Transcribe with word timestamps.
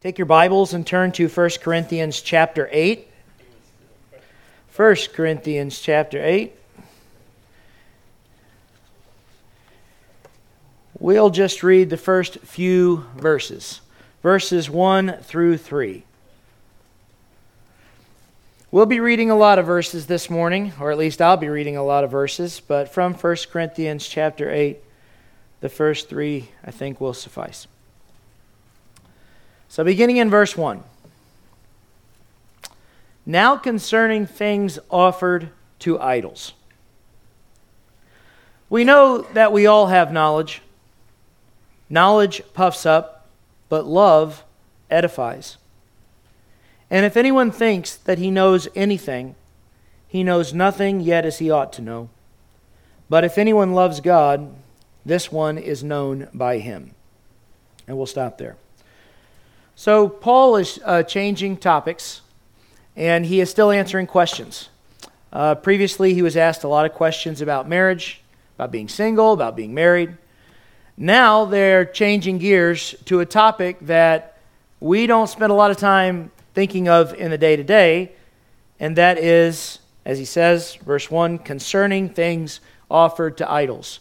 Take 0.00 0.16
your 0.16 0.24
Bibles 0.24 0.72
and 0.72 0.86
turn 0.86 1.12
to 1.12 1.28
1 1.28 1.50
Corinthians 1.60 2.22
chapter 2.22 2.70
8. 2.72 3.06
1 4.74 4.96
Corinthians 5.12 5.78
chapter 5.78 6.24
8. 6.24 6.54
We'll 10.98 11.28
just 11.28 11.62
read 11.62 11.90
the 11.90 11.98
first 11.98 12.38
few 12.38 13.04
verses, 13.14 13.82
verses 14.22 14.70
1 14.70 15.18
through 15.20 15.58
3. 15.58 16.02
We'll 18.70 18.86
be 18.86 19.00
reading 19.00 19.30
a 19.30 19.36
lot 19.36 19.58
of 19.58 19.66
verses 19.66 20.06
this 20.06 20.30
morning, 20.30 20.72
or 20.80 20.90
at 20.90 20.96
least 20.96 21.20
I'll 21.20 21.36
be 21.36 21.50
reading 21.50 21.76
a 21.76 21.84
lot 21.84 22.04
of 22.04 22.10
verses, 22.10 22.58
but 22.58 22.88
from 22.88 23.12
1 23.12 23.36
Corinthians 23.52 24.08
chapter 24.08 24.50
8, 24.50 24.78
the 25.60 25.68
first 25.68 26.08
three 26.08 26.48
I 26.64 26.70
think 26.70 27.02
will 27.02 27.12
suffice. 27.12 27.66
So, 29.70 29.84
beginning 29.84 30.16
in 30.16 30.28
verse 30.28 30.56
1. 30.56 30.82
Now 33.24 33.56
concerning 33.56 34.26
things 34.26 34.80
offered 34.90 35.50
to 35.78 36.00
idols. 36.00 36.54
We 38.68 38.82
know 38.82 39.18
that 39.32 39.52
we 39.52 39.66
all 39.66 39.86
have 39.86 40.12
knowledge. 40.12 40.60
Knowledge 41.88 42.42
puffs 42.52 42.84
up, 42.84 43.28
but 43.68 43.86
love 43.86 44.42
edifies. 44.90 45.56
And 46.90 47.06
if 47.06 47.16
anyone 47.16 47.52
thinks 47.52 47.94
that 47.94 48.18
he 48.18 48.28
knows 48.28 48.66
anything, 48.74 49.36
he 50.08 50.24
knows 50.24 50.52
nothing 50.52 50.98
yet 50.98 51.24
as 51.24 51.38
he 51.38 51.48
ought 51.48 51.72
to 51.74 51.82
know. 51.82 52.08
But 53.08 53.22
if 53.22 53.38
anyone 53.38 53.72
loves 53.72 54.00
God, 54.00 54.52
this 55.06 55.30
one 55.30 55.58
is 55.58 55.84
known 55.84 56.26
by 56.34 56.58
him. 56.58 56.90
And 57.86 57.96
we'll 57.96 58.06
stop 58.06 58.36
there. 58.36 58.56
So, 59.80 60.10
Paul 60.10 60.56
is 60.56 60.78
uh, 60.84 61.04
changing 61.04 61.56
topics, 61.56 62.20
and 62.96 63.24
he 63.24 63.40
is 63.40 63.48
still 63.48 63.70
answering 63.70 64.06
questions. 64.06 64.68
Uh, 65.32 65.54
previously, 65.54 66.12
he 66.12 66.20
was 66.20 66.36
asked 66.36 66.64
a 66.64 66.68
lot 66.68 66.84
of 66.84 66.92
questions 66.92 67.40
about 67.40 67.66
marriage, 67.66 68.20
about 68.56 68.72
being 68.72 68.90
single, 68.90 69.32
about 69.32 69.56
being 69.56 69.72
married. 69.72 70.18
Now 70.98 71.46
they're 71.46 71.86
changing 71.86 72.36
gears 72.36 72.94
to 73.06 73.20
a 73.20 73.24
topic 73.24 73.78
that 73.80 74.36
we 74.80 75.06
don't 75.06 75.28
spend 75.28 75.50
a 75.50 75.54
lot 75.54 75.70
of 75.70 75.78
time 75.78 76.30
thinking 76.52 76.86
of 76.86 77.14
in 77.14 77.30
the 77.30 77.38
day 77.38 77.56
to 77.56 77.64
day, 77.64 78.12
and 78.80 78.96
that 78.96 79.16
is, 79.16 79.78
as 80.04 80.18
he 80.18 80.26
says, 80.26 80.74
verse 80.84 81.10
1, 81.10 81.38
concerning 81.38 82.10
things 82.10 82.60
offered 82.90 83.38
to 83.38 83.50
idols. 83.50 84.00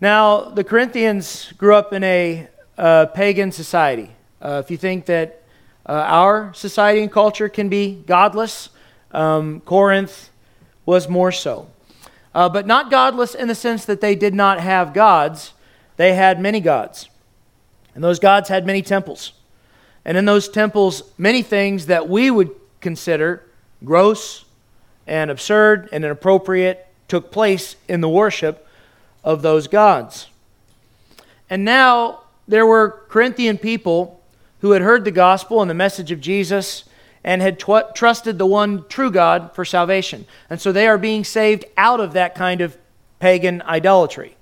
Now, 0.00 0.42
the 0.42 0.62
Corinthians 0.62 1.52
grew 1.58 1.74
up 1.74 1.92
in 1.92 2.04
a 2.04 2.46
uh, 2.78 3.06
pagan 3.06 3.50
society. 3.50 4.12
Uh, 4.44 4.60
if 4.62 4.70
you 4.70 4.76
think 4.76 5.06
that 5.06 5.42
uh, 5.86 5.92
our 5.92 6.52
society 6.52 7.00
and 7.00 7.10
culture 7.10 7.48
can 7.48 7.70
be 7.70 7.94
godless, 8.06 8.68
um, 9.12 9.60
Corinth 9.60 10.28
was 10.84 11.08
more 11.08 11.32
so. 11.32 11.66
Uh, 12.34 12.50
but 12.50 12.66
not 12.66 12.90
godless 12.90 13.34
in 13.34 13.48
the 13.48 13.54
sense 13.54 13.86
that 13.86 14.02
they 14.02 14.14
did 14.14 14.34
not 14.34 14.60
have 14.60 14.92
gods, 14.92 15.54
they 15.96 16.12
had 16.12 16.38
many 16.40 16.60
gods. 16.60 17.08
And 17.94 18.04
those 18.04 18.18
gods 18.18 18.50
had 18.50 18.66
many 18.66 18.82
temples. 18.82 19.32
And 20.04 20.18
in 20.18 20.26
those 20.26 20.50
temples, 20.50 21.04
many 21.16 21.40
things 21.40 21.86
that 21.86 22.06
we 22.06 22.30
would 22.30 22.50
consider 22.82 23.42
gross 23.82 24.44
and 25.06 25.30
absurd 25.30 25.88
and 25.90 26.04
inappropriate 26.04 26.86
took 27.08 27.32
place 27.32 27.76
in 27.88 28.02
the 28.02 28.10
worship 28.10 28.68
of 29.22 29.40
those 29.40 29.68
gods. 29.68 30.26
And 31.48 31.64
now 31.64 32.24
there 32.46 32.66
were 32.66 33.04
Corinthian 33.08 33.56
people 33.56 34.20
who 34.64 34.70
had 34.70 34.80
heard 34.80 35.04
the 35.04 35.10
gospel 35.10 35.60
and 35.60 35.68
the 35.68 35.74
message 35.74 36.10
of 36.10 36.22
Jesus 36.22 36.84
and 37.22 37.42
had 37.42 37.58
tw- 37.58 37.94
trusted 37.94 38.38
the 38.38 38.46
one 38.46 38.82
true 38.88 39.10
God 39.10 39.54
for 39.54 39.62
salvation. 39.62 40.24
And 40.48 40.58
so 40.58 40.72
they 40.72 40.86
are 40.86 40.96
being 40.96 41.22
saved 41.22 41.66
out 41.76 42.00
of 42.00 42.14
that 42.14 42.34
kind 42.34 42.62
of 42.62 42.74
pagan 43.18 43.60
idolatry. 43.60 44.38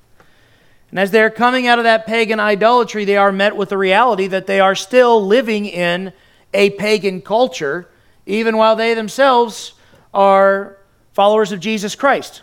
And 0.91 1.00
as 1.00 1.11
they're 1.11 1.28
coming 1.28 1.66
out 1.66 1.81
of 1.81 1.84
that 1.87 2.06
pagan 2.06 2.38
idolatry, 2.38 3.05
they 3.05 3.16
are 3.16 3.32
met 3.32 3.56
with 3.56 3.71
the 3.71 3.77
reality 3.77 4.28
that 4.28 4.47
they 4.47 4.61
are 4.61 4.77
still 4.77 5.27
living 5.27 5.66
in 5.66 6.12
a 6.55 6.71
pagan 6.71 7.21
culture, 7.21 7.88
even 8.25 8.56
while 8.56 8.77
they 8.77 8.94
themselves 8.94 9.72
are 10.15 10.78
followers 11.15 11.50
of 11.50 11.59
Jesus 11.59 11.97
Christ. 11.97 12.43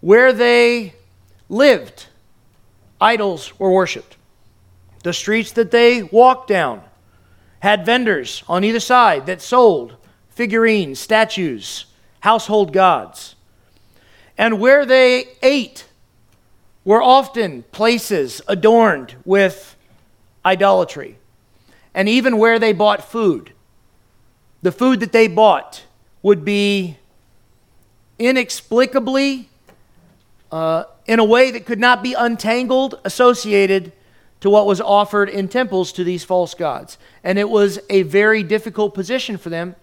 Where 0.00 0.32
they 0.32 0.94
lived, 1.50 2.06
idols 2.98 3.60
were 3.60 3.70
worshiped. 3.70 4.16
The 5.02 5.12
streets 5.12 5.52
that 5.52 5.70
they 5.70 6.02
walked 6.02 6.48
down 6.48 6.82
had 7.60 7.86
vendors 7.86 8.42
on 8.48 8.64
either 8.64 8.80
side 8.80 9.26
that 9.26 9.40
sold 9.40 9.96
figurines, 10.28 10.98
statues, 10.98 11.86
household 12.20 12.72
gods. 12.72 13.34
And 14.36 14.60
where 14.60 14.86
they 14.86 15.28
ate 15.42 15.86
were 16.84 17.02
often 17.02 17.62
places 17.72 18.40
adorned 18.48 19.14
with 19.24 19.76
idolatry. 20.44 21.18
And 21.94 22.08
even 22.08 22.38
where 22.38 22.58
they 22.58 22.72
bought 22.72 23.04
food, 23.04 23.52
the 24.62 24.72
food 24.72 25.00
that 25.00 25.12
they 25.12 25.28
bought 25.28 25.84
would 26.22 26.44
be 26.44 26.96
inexplicably, 28.18 29.48
uh, 30.52 30.84
in 31.06 31.18
a 31.18 31.24
way 31.24 31.50
that 31.50 31.64
could 31.66 31.80
not 31.80 32.02
be 32.02 32.14
untangled, 32.14 33.00
associated 33.04 33.92
to 34.40 34.50
what 34.50 34.66
was 34.66 34.80
offered 34.80 35.28
in 35.28 35.48
temples 35.48 35.92
to 35.92 36.04
these 36.04 36.24
false 36.24 36.54
gods. 36.54 36.98
And 37.22 37.38
it 37.38 37.48
was 37.48 37.78
a 37.90 38.02
very 38.02 38.42
difficult 38.42 38.94
position 38.94 39.36
for 39.36 39.50
them 39.50 39.76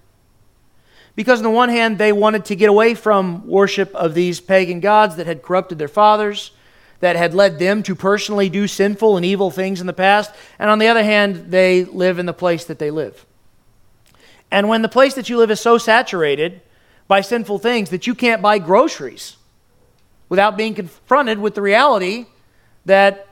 because, 1.16 1.40
on 1.40 1.44
the 1.44 1.50
one 1.50 1.70
hand, 1.70 1.98
they 1.98 2.12
wanted 2.12 2.46
to 2.46 2.56
get 2.56 2.70
away 2.70 2.94
from 2.94 3.48
worship 3.48 3.94
of 3.96 4.14
these 4.14 4.40
pagan 4.40 4.80
gods 4.80 5.16
that 5.16 5.26
had 5.26 5.42
corrupted 5.42 5.80
their 5.80 5.88
fathers, 5.88 6.52
that 7.00 7.16
had 7.16 7.34
led 7.34 7.60
them 7.60 7.84
to 7.84 7.96
personally 7.96 8.50
do 8.50 8.68
sinful 8.68 9.18
and 9.18 9.26
evil 9.26 9.52
things 9.52 9.82
in 9.82 9.88
the 9.88 9.94
past. 9.94 10.32
And 10.60 10.70
on 10.70 10.80
the 10.80 10.88
other 10.88 11.04
hand, 11.04 11.52
they 11.52 11.86
live 11.86 12.20
in 12.20 12.26
the 12.26 12.34
place 12.34 12.66
that 12.66 12.80
they 12.80 12.92
live. 12.92 13.26
And 14.50 14.70
when 14.70 14.82
the 14.82 14.90
place 14.90 15.14
that 15.16 15.30
you 15.30 15.38
live 15.38 15.52
is 15.52 15.60
so 15.60 15.78
saturated 15.78 16.62
by 17.08 17.22
sinful 17.22 17.60
things 17.60 17.90
that 17.90 18.08
you 18.08 18.16
can't 18.16 18.42
buy 18.42 18.60
groceries 18.60 19.38
without 20.30 20.58
being 20.58 20.74
confronted 20.74 21.40
with 21.40 21.56
the 21.56 21.62
reality 21.62 22.26
that 22.86 23.27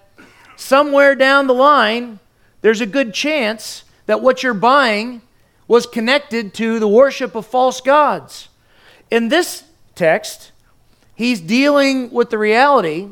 somewhere 0.55 1.15
down 1.15 1.47
the 1.47 1.53
line, 1.53 2.19
there's 2.61 2.81
a 2.81 2.85
good 2.85 3.13
chance 3.13 3.83
that 4.05 4.21
what 4.21 4.43
you're 4.43 4.53
buying 4.53 5.21
was 5.67 5.85
connected 5.85 6.53
to 6.55 6.79
the 6.79 6.87
worship 6.87 7.35
of 7.35 7.45
false 7.45 7.81
gods. 7.81 8.49
In 9.09 9.29
this 9.29 9.63
text, 9.95 10.51
he's 11.15 11.41
dealing 11.41 12.11
with 12.11 12.29
the 12.29 12.37
reality 12.37 13.09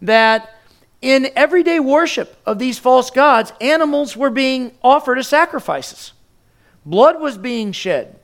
that 0.00 0.54
in 1.02 1.28
everyday 1.34 1.80
worship 1.80 2.36
of 2.46 2.58
these 2.58 2.78
false 2.78 3.10
gods, 3.10 3.52
animals 3.60 4.16
were 4.16 4.30
being 4.30 4.72
offered 4.82 5.18
as 5.18 5.28
sacrifices. 5.28 6.12
Blood 6.84 7.20
was 7.20 7.36
being 7.36 7.72
shed. 7.72 8.18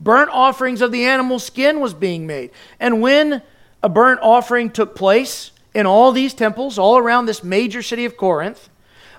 Burnt 0.00 0.30
offerings 0.30 0.80
of 0.80 0.90
the 0.90 1.04
animal 1.04 1.38
skin 1.38 1.80
was 1.80 1.94
being 1.94 2.26
made. 2.26 2.50
And 2.80 3.00
when 3.00 3.42
a 3.82 3.88
burnt 3.88 4.20
offering 4.20 4.70
took 4.70 4.96
place, 4.96 5.51
in 5.74 5.86
all 5.86 6.12
these 6.12 6.34
temples, 6.34 6.78
all 6.78 6.98
around 6.98 7.26
this 7.26 7.42
major 7.42 7.82
city 7.82 8.04
of 8.04 8.16
Corinth, 8.16 8.68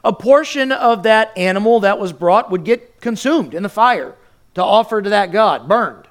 a 0.03 0.13
portion 0.13 0.71
of 0.71 1.03
that 1.03 1.35
animal 1.37 1.79
that 1.79 1.99
was 1.99 2.13
brought 2.13 2.51
would 2.51 2.63
get 2.63 2.99
consumed 3.01 3.53
in 3.53 3.63
the 3.63 3.69
fire 3.69 4.15
to 4.53 4.63
offer 4.63 5.01
to 5.01 5.09
that 5.09 5.31
god, 5.31 5.67
burned. 5.67 6.07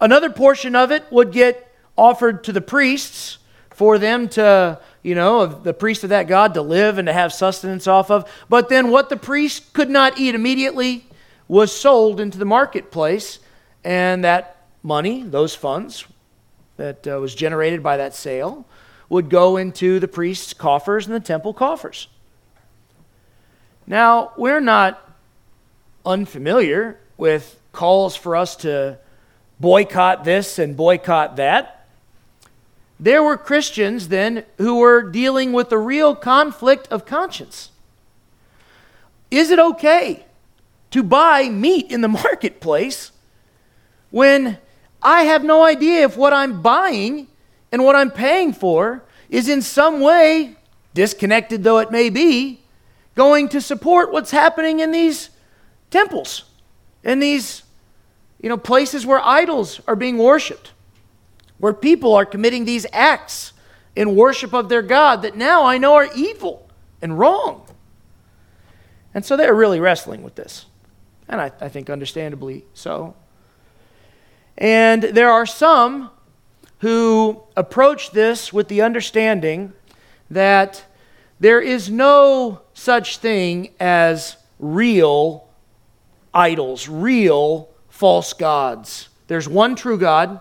Another 0.00 0.30
portion 0.30 0.74
of 0.74 0.90
it 0.90 1.04
would 1.10 1.32
get 1.32 1.72
offered 1.96 2.44
to 2.44 2.52
the 2.52 2.60
priests 2.60 3.38
for 3.70 3.98
them 3.98 4.28
to, 4.30 4.80
you 5.02 5.14
know, 5.14 5.46
the 5.46 5.74
priest 5.74 6.02
of 6.02 6.10
that 6.10 6.26
god 6.26 6.54
to 6.54 6.62
live 6.62 6.98
and 6.98 7.06
to 7.06 7.12
have 7.12 7.32
sustenance 7.32 7.86
off 7.86 8.10
of. 8.10 8.30
But 8.48 8.68
then 8.68 8.90
what 8.90 9.10
the 9.10 9.16
priest 9.16 9.72
could 9.72 9.90
not 9.90 10.18
eat 10.18 10.34
immediately 10.34 11.06
was 11.48 11.74
sold 11.78 12.18
into 12.18 12.38
the 12.38 12.44
marketplace, 12.44 13.38
and 13.84 14.24
that 14.24 14.64
money, 14.82 15.22
those 15.22 15.54
funds 15.54 16.06
that 16.76 17.06
uh, 17.06 17.18
was 17.20 17.34
generated 17.34 17.82
by 17.82 17.96
that 17.98 18.14
sale, 18.14 18.66
would 19.08 19.30
go 19.30 19.56
into 19.56 20.00
the 20.00 20.08
priest's 20.08 20.52
coffers 20.52 21.06
and 21.06 21.14
the 21.14 21.20
temple 21.20 21.54
coffers. 21.54 22.08
Now, 23.86 24.32
we're 24.36 24.60
not 24.60 25.00
unfamiliar 26.04 26.98
with 27.16 27.60
calls 27.72 28.16
for 28.16 28.34
us 28.34 28.56
to 28.56 28.98
boycott 29.60 30.24
this 30.24 30.58
and 30.58 30.76
boycott 30.76 31.36
that. 31.36 31.86
There 32.98 33.22
were 33.22 33.36
Christians 33.36 34.08
then 34.08 34.44
who 34.58 34.78
were 34.78 35.02
dealing 35.02 35.52
with 35.52 35.68
the 35.68 35.78
real 35.78 36.14
conflict 36.14 36.88
of 36.90 37.06
conscience. 37.06 37.70
Is 39.30 39.50
it 39.50 39.58
okay 39.58 40.24
to 40.90 41.02
buy 41.02 41.48
meat 41.48 41.90
in 41.90 42.00
the 42.00 42.08
marketplace 42.24 43.12
when 44.10 44.58
I 45.02 45.24
have 45.24 45.44
no 45.44 45.62
idea 45.62 46.04
if 46.04 46.16
what 46.16 46.32
I'm 46.32 46.62
buying 46.62 47.28
and 47.72 47.84
what 47.84 47.96
I'm 47.96 48.10
paying 48.10 48.52
for 48.52 49.04
is 49.28 49.48
in 49.48 49.62
some 49.62 50.00
way, 50.00 50.56
disconnected 50.94 51.64
though 51.64 51.78
it 51.78 51.90
may 51.90 52.10
be, 52.10 52.60
going 53.14 53.48
to 53.48 53.60
support 53.60 54.12
what's 54.12 54.30
happening 54.30 54.80
in 54.80 54.92
these 54.92 55.30
temples, 55.90 56.44
in 57.02 57.18
these 57.18 57.62
you 58.40 58.48
know, 58.48 58.56
places 58.56 59.06
where 59.06 59.20
idols 59.24 59.80
are 59.86 59.96
being 59.96 60.18
worshiped, 60.18 60.72
where 61.58 61.72
people 61.72 62.14
are 62.14 62.26
committing 62.26 62.64
these 62.64 62.86
acts 62.92 63.52
in 63.96 64.14
worship 64.14 64.52
of 64.52 64.68
their 64.68 64.82
God 64.82 65.22
that 65.22 65.36
now 65.36 65.64
I 65.64 65.78
know 65.78 65.94
are 65.94 66.08
evil 66.14 66.68
and 67.00 67.18
wrong. 67.18 67.66
And 69.14 69.24
so 69.24 69.36
they're 69.36 69.54
really 69.54 69.80
wrestling 69.80 70.22
with 70.22 70.34
this. 70.34 70.66
And 71.28 71.40
I, 71.40 71.50
I 71.60 71.68
think 71.70 71.88
understandably 71.88 72.64
so. 72.74 73.14
And 74.58 75.02
there 75.02 75.30
are 75.30 75.46
some 75.46 76.10
who 76.80 77.42
approach 77.56 78.10
this 78.10 78.52
with 78.52 78.68
the 78.68 78.82
understanding 78.82 79.72
that 80.30 80.84
there 81.40 81.60
is 81.60 81.90
no 81.90 82.60
such 82.74 83.18
thing 83.18 83.70
as 83.78 84.36
real 84.58 85.48
idols, 86.32 86.88
real 86.88 87.68
false 87.88 88.32
gods. 88.32 89.08
There's 89.26 89.48
one 89.48 89.74
true 89.74 89.98
God, 89.98 90.40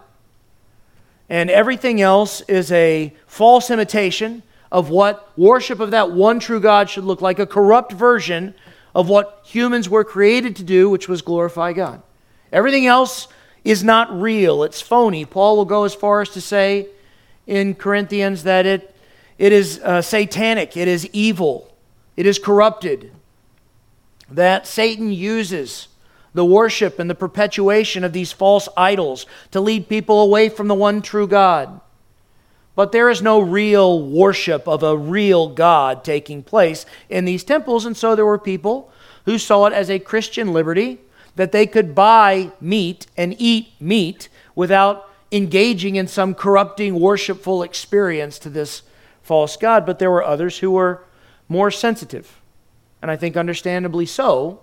and 1.29 1.49
everything 1.49 2.01
else 2.01 2.41
is 2.41 2.71
a 2.71 3.13
false 3.27 3.69
imitation 3.69 4.43
of 4.71 4.89
what 4.89 5.31
worship 5.37 5.79
of 5.79 5.91
that 5.91 6.11
one 6.11 6.39
true 6.39 6.59
God 6.59 6.89
should 6.89 7.05
look 7.05 7.21
like, 7.21 7.39
a 7.39 7.45
corrupt 7.45 7.93
version 7.93 8.53
of 8.93 9.09
what 9.09 9.41
humans 9.45 9.89
were 9.89 10.03
created 10.03 10.55
to 10.57 10.63
do, 10.63 10.89
which 10.89 11.07
was 11.07 11.21
glorify 11.21 11.73
God. 11.73 12.01
Everything 12.51 12.85
else 12.85 13.27
is 13.65 13.83
not 13.83 14.21
real, 14.21 14.63
it's 14.63 14.79
phony. 14.79 15.25
Paul 15.25 15.57
will 15.57 15.65
go 15.65 15.83
as 15.83 15.95
far 15.95 16.21
as 16.21 16.29
to 16.29 16.39
say 16.39 16.87
in 17.47 17.73
Corinthians 17.73 18.43
that 18.43 18.65
it, 18.65 18.95
it 19.39 19.51
is 19.51 19.79
uh, 19.83 20.03
satanic, 20.03 20.77
it 20.77 20.87
is 20.87 21.09
evil, 21.11 21.75
it 22.15 22.27
is 22.27 22.37
corrupted, 22.37 23.11
that 24.29 24.67
Satan 24.67 25.11
uses 25.11 25.87
the 26.35 26.45
worship 26.45 26.99
and 26.99 27.09
the 27.09 27.15
perpetuation 27.15 28.03
of 28.03 28.13
these 28.13 28.31
false 28.31 28.69
idols 28.77 29.25
to 29.49 29.59
lead 29.59 29.89
people 29.89 30.21
away 30.21 30.47
from 30.47 30.67
the 30.67 30.75
one 30.75 31.01
true 31.01 31.27
God. 31.27 31.81
But 32.75 32.91
there 32.91 33.09
is 33.09 33.21
no 33.21 33.39
real 33.39 34.05
worship 34.07 34.67
of 34.67 34.83
a 34.83 34.97
real 34.97 35.49
God 35.49 36.03
taking 36.03 36.43
place 36.43 36.85
in 37.09 37.25
these 37.25 37.43
temples, 37.43 37.85
and 37.85 37.97
so 37.97 38.15
there 38.15 38.25
were 38.25 38.37
people 38.37 38.91
who 39.23 39.39
saw 39.39 39.65
it 39.65 39.73
as 39.73 39.89
a 39.89 39.97
Christian 39.97 40.53
liberty 40.53 40.99
that 41.35 41.51
they 41.51 41.67
could 41.67 41.93
buy 41.93 42.51
meat 42.61 43.07
and 43.17 43.35
eat 43.39 43.69
meat 43.79 44.29
without 44.55 45.09
engaging 45.31 45.95
in 45.95 46.07
some 46.07 46.33
corrupting, 46.33 46.99
worshipful 46.99 47.63
experience 47.63 48.39
to 48.39 48.49
this 48.49 48.83
false 49.21 49.57
God. 49.57 49.85
But 49.85 49.99
there 49.99 50.11
were 50.11 50.23
others 50.23 50.59
who 50.59 50.71
were 50.71 51.03
more 51.49 51.71
sensitive, 51.71 52.39
and 53.01 53.11
I 53.11 53.15
think 53.15 53.35
understandably 53.35 54.05
so, 54.05 54.61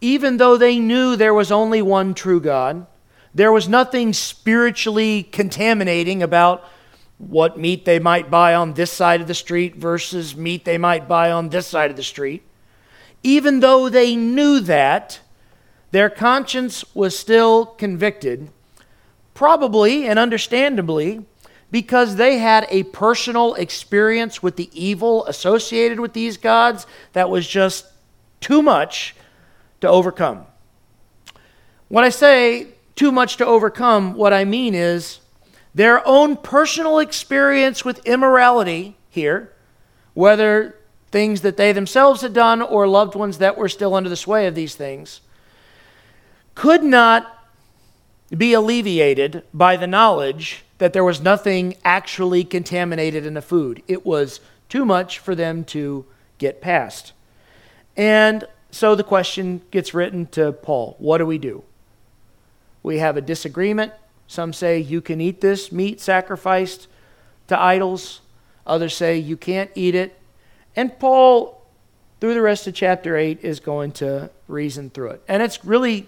even 0.00 0.38
though 0.38 0.56
they 0.56 0.78
knew 0.78 1.16
there 1.16 1.34
was 1.34 1.52
only 1.52 1.82
one 1.82 2.14
true 2.14 2.40
God, 2.40 2.86
there 3.34 3.52
was 3.52 3.68
nothing 3.68 4.12
spiritually 4.12 5.22
contaminating 5.24 6.22
about 6.22 6.64
what 7.18 7.58
meat 7.58 7.84
they 7.84 7.98
might 7.98 8.30
buy 8.30 8.54
on 8.54 8.72
this 8.72 8.90
side 8.90 9.20
of 9.20 9.26
the 9.26 9.34
street 9.34 9.76
versus 9.76 10.34
meat 10.34 10.64
they 10.64 10.78
might 10.78 11.06
buy 11.06 11.30
on 11.30 11.50
this 11.50 11.66
side 11.66 11.90
of 11.90 11.96
the 11.96 12.02
street. 12.02 12.42
Even 13.22 13.60
though 13.60 13.90
they 13.90 14.16
knew 14.16 14.60
that, 14.60 15.20
their 15.90 16.10
conscience 16.10 16.84
was 16.94 17.18
still 17.18 17.66
convicted, 17.66 18.50
probably 19.34 20.06
and 20.06 20.18
understandably, 20.18 21.24
because 21.70 22.16
they 22.16 22.38
had 22.38 22.66
a 22.68 22.82
personal 22.84 23.54
experience 23.54 24.42
with 24.42 24.56
the 24.56 24.70
evil 24.72 25.24
associated 25.26 26.00
with 26.00 26.12
these 26.12 26.36
gods 26.36 26.86
that 27.12 27.30
was 27.30 27.46
just 27.46 27.86
too 28.40 28.62
much 28.62 29.14
to 29.80 29.88
overcome. 29.88 30.46
When 31.88 32.04
I 32.04 32.08
say 32.08 32.68
too 32.96 33.12
much 33.12 33.36
to 33.38 33.46
overcome, 33.46 34.14
what 34.14 34.32
I 34.32 34.44
mean 34.44 34.74
is 34.74 35.20
their 35.74 36.06
own 36.06 36.36
personal 36.36 36.98
experience 36.98 37.84
with 37.84 38.04
immorality 38.06 38.96
here, 39.08 39.52
whether 40.14 40.76
things 41.10 41.40
that 41.40 41.56
they 41.56 41.72
themselves 41.72 42.22
had 42.22 42.32
done 42.32 42.62
or 42.62 42.86
loved 42.86 43.14
ones 43.14 43.38
that 43.38 43.56
were 43.56 43.68
still 43.68 43.94
under 43.94 44.08
the 44.08 44.16
sway 44.16 44.46
of 44.46 44.54
these 44.54 44.74
things, 44.74 45.20
could 46.54 46.82
not 46.82 47.36
be 48.36 48.52
alleviated 48.52 49.42
by 49.52 49.76
the 49.76 49.86
knowledge 49.86 50.64
that 50.78 50.92
there 50.92 51.04
was 51.04 51.20
nothing 51.20 51.74
actually 51.84 52.44
contaminated 52.44 53.26
in 53.26 53.34
the 53.34 53.42
food. 53.42 53.82
It 53.86 54.06
was 54.06 54.40
too 54.68 54.84
much 54.84 55.18
for 55.18 55.34
them 55.34 55.64
to 55.64 56.06
get 56.38 56.60
past. 56.60 57.12
And 57.96 58.44
so 58.70 58.94
the 58.94 59.04
question 59.04 59.62
gets 59.70 59.92
written 59.94 60.26
to 60.28 60.52
Paul 60.52 60.96
What 60.98 61.18
do 61.18 61.26
we 61.26 61.38
do? 61.38 61.64
We 62.82 62.98
have 62.98 63.16
a 63.16 63.20
disagreement. 63.20 63.92
Some 64.26 64.52
say 64.52 64.78
you 64.78 65.00
can 65.00 65.20
eat 65.20 65.40
this 65.40 65.72
meat 65.72 66.00
sacrificed 66.00 66.86
to 67.48 67.60
idols, 67.60 68.20
others 68.64 68.94
say 68.94 69.18
you 69.18 69.36
can't 69.36 69.70
eat 69.74 69.96
it. 69.96 70.16
And 70.76 70.96
Paul, 71.00 71.66
through 72.20 72.34
the 72.34 72.40
rest 72.40 72.68
of 72.68 72.74
chapter 72.74 73.16
8, 73.16 73.40
is 73.42 73.58
going 73.58 73.90
to 73.92 74.30
reason 74.46 74.88
through 74.88 75.10
it. 75.10 75.22
And 75.26 75.42
it's 75.42 75.64
really 75.64 76.06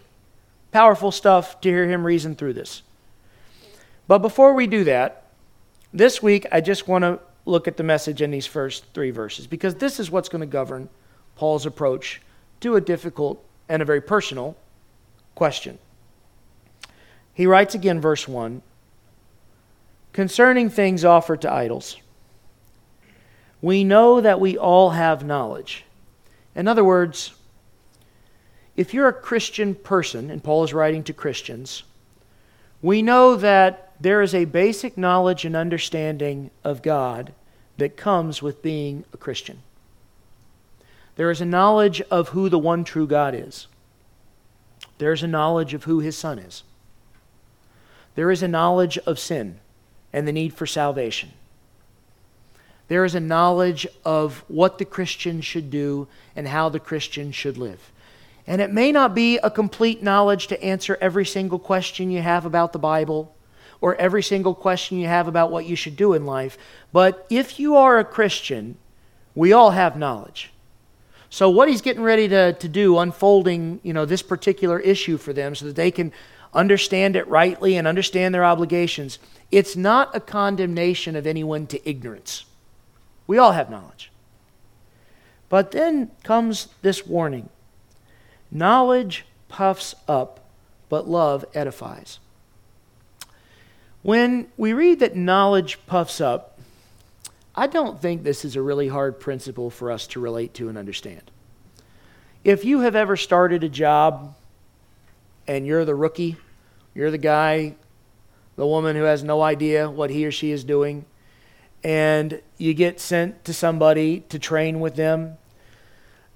powerful 0.73 1.13
stuff 1.13 1.61
to 1.61 1.69
hear 1.69 1.89
him 1.89 2.05
reason 2.05 2.35
through 2.35 2.55
this. 2.55 2.83
But 4.09 4.19
before 4.19 4.55
we 4.55 4.67
do 4.67 4.85
that, 4.85 5.27
this 5.93 6.23
week 6.23 6.47
I 6.51 6.61
just 6.61 6.89
want 6.89 7.03
to 7.03 7.21
look 7.45 7.69
at 7.69 7.77
the 7.77 7.83
message 7.83 8.23
in 8.23 8.31
these 8.31 8.47
first 8.47 8.85
three 8.95 9.11
verses 9.11 9.47
because 9.47 9.77
this 9.77 10.01
is 10.01 10.11
what's 10.11 10.29
going 10.29 10.41
to 10.41 10.47
govern 10.47 10.89
Paul's 11.37 11.67
approach 11.67 12.21
to 12.61 12.77
a 12.77 12.81
difficult 12.81 13.45
and 13.69 13.83
a 13.83 13.85
very 13.85 14.01
personal 14.01 14.57
question. 15.35 15.79
He 17.35 17.47
writes 17.47 17.75
again, 17.75 18.01
verse 18.01 18.27
1 18.27 18.63
concerning 20.13 20.69
things 20.69 21.07
offered 21.07 21.41
to 21.41 21.51
idols. 21.51 21.97
We 23.63 23.83
know 23.83 24.21
that 24.21 24.41
we 24.41 24.59
all 24.59 24.91
have 24.91 25.25
knowledge. 25.25 25.85
In 26.55 26.69
other 26.69 26.85
words, 26.85 27.33
if 28.77 28.95
you're 28.95 29.09
a 29.09 29.13
Christian 29.13 29.75
person, 29.75 30.31
and 30.31 30.43
Paul 30.43 30.65
is 30.65 30.73
writing 30.73 31.05
to 31.05 31.13
Christians, 31.13 31.83
we 32.81 33.03
know 33.03 33.37
that 33.37 33.93
there 34.01 34.23
is 34.23 34.35
a 34.35 34.47
basic 34.47 34.99
knowledge 34.99 35.45
and 35.45 35.55
understanding 35.55 36.51
of 36.65 36.83
God 36.83 37.33
that 37.77 37.97
comes 37.97 38.43
with 38.43 38.63
being 38.63 39.05
a 39.13 39.17
Christian. 39.17 39.63
There 41.17 41.31
is 41.31 41.41
a 41.41 41.47
knowledge 41.47 42.01
of 42.11 42.31
who 42.31 42.49
the 42.49 42.59
one 42.59 42.85
true 42.85 43.07
God 43.07 43.35
is. 43.35 43.67
There 44.99 45.13
is 45.13 45.23
a 45.23 45.29
knowledge 45.29 45.75
of 45.75 45.85
who 45.85 46.01
his 46.01 46.17
Son 46.17 46.39
is. 46.39 46.63
There 48.15 48.31
is 48.31 48.43
a 48.43 48.49
knowledge 48.49 48.99
of 48.99 49.19
sin 49.19 49.59
and 50.13 50.27
the 50.27 50.33
need 50.33 50.55
for 50.55 50.67
salvation. 50.67 51.33
There 52.89 53.05
is 53.05 53.15
a 53.15 53.21
knowledge 53.21 53.87
of 54.05 54.45
what 54.49 54.79
the 54.79 54.85
Christian 54.85 55.41
should 55.41 55.71
do 55.71 56.09
and 56.37 56.49
how 56.49 56.69
the 56.69 56.81
Christian 56.81 57.33
should 57.33 57.57
live. 57.57 57.91
And 58.47 58.61
it 58.61 58.73
may 58.73 58.91
not 58.91 59.15
be 59.15 59.39
a 59.39 59.51
complete 59.51 60.03
knowledge 60.03 60.49
to 60.49 60.63
answer 60.63 60.99
every 61.01 61.25
single 61.25 61.59
question 61.59 62.11
you 62.11 62.23
have 62.23 62.45
about 62.45 62.73
the 62.73 62.79
Bible 62.79 63.35
or 63.81 63.95
every 63.97 64.23
single 64.23 64.55
question 64.55 64.99
you 64.99 65.07
have 65.07 65.29
about 65.29 65.51
what 65.51 65.67
you 65.67 65.77
should 65.77 65.97
do 65.97 66.15
in 66.15 66.25
life. 66.27 66.59
But 66.93 67.27
if 67.31 67.59
you 67.61 67.77
are 67.77 67.99
a 67.99 68.05
Christian, 68.05 68.77
we 69.35 69.53
all 69.53 69.71
have 69.71 69.97
knowledge. 69.97 70.53
So 71.31 71.49
what 71.51 71.69
he's 71.69 71.81
getting 71.81 72.03
ready 72.03 72.29
to, 72.29 72.53
to 72.53 72.69
do, 72.69 72.99
unfolding, 72.99 73.81
you 73.83 73.93
know, 73.93 74.05
this 74.05 74.23
particular 74.23 74.79
issue 74.79 75.17
for 75.17 75.33
them 75.33 75.55
so 75.55 75.67
that 75.67 75.77
they 75.77 75.91
can 75.91 76.13
understand 76.53 77.17
it 77.17 77.27
rightly 77.29 77.77
and 77.77 77.89
understand 77.89 78.35
their 78.35 78.45
obligations, 78.45 79.19
it's 79.51 79.75
not 79.75 80.15
a 80.15 80.21
condemnation 80.21 81.17
of 81.17 81.27
anyone 81.27 81.67
to 81.69 81.89
ignorance. 81.89 82.45
We 83.27 83.39
all 83.39 83.53
have 83.53 83.71
knowledge. 83.71 84.11
But 85.49 85.71
then 85.71 86.11
comes 86.23 86.69
this 86.83 87.07
warning 87.07 87.49
knowledge 88.53 89.25
puffs 89.49 89.95
up, 90.07 90.41
but 90.89 91.09
love 91.09 91.45
edifies. 91.55 92.19
When 94.03 94.49
we 94.57 94.73
read 94.73 95.01
that 95.01 95.17
knowledge 95.17 95.79
puffs 95.87 96.21
up, 96.21 96.59
I 97.55 97.67
don't 97.67 98.01
think 98.01 98.23
this 98.23 98.45
is 98.45 98.57
a 98.57 98.63
really 98.63 98.89
hard 98.89 99.21
principle 99.21 99.71
for 99.71 99.91
us 99.91 100.07
to 100.09 100.21
relate 100.21 100.55
to 100.55 100.69
and 100.69 100.77
understand. 100.77 101.31
If 102.45 102.65
you 102.65 102.81
have 102.81 102.97
ever 102.97 103.17
started 103.17 103.63
a 103.63 103.69
job 103.69 104.35
and 105.47 105.67
you're 105.67 105.85
the 105.85 105.95
rookie, 105.95 106.37
you're 106.95 107.11
the 107.11 107.19
guy, 107.19 107.75
the 108.57 108.67
woman 108.67 108.97
who 108.97 109.03
has 109.03 109.23
no 109.23 109.43
idea 109.43 109.89
what 109.89 110.11
he 110.11 110.27
or 110.27 110.31
she 110.31 110.51
is 110.51 110.65
doing, 110.65 111.05
and 111.85 112.41
you 112.59 112.75
get 112.75 113.01
sent 113.01 113.45
to 113.45 113.55
somebody 113.55 114.21
to 114.29 114.39
train 114.39 114.81
with 114.81 114.97
them, 114.97 115.37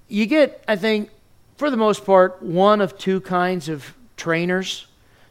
you 0.07 0.25
get, 0.25 0.63
I 0.67 0.75
think, 0.75 1.09
for 1.57 1.69
the 1.71 1.77
most 1.77 2.05
part, 2.05 2.41
one 2.41 2.81
of 2.81 2.97
two 2.97 3.19
kinds 3.21 3.67
of 3.67 3.95
trainers. 4.15 4.87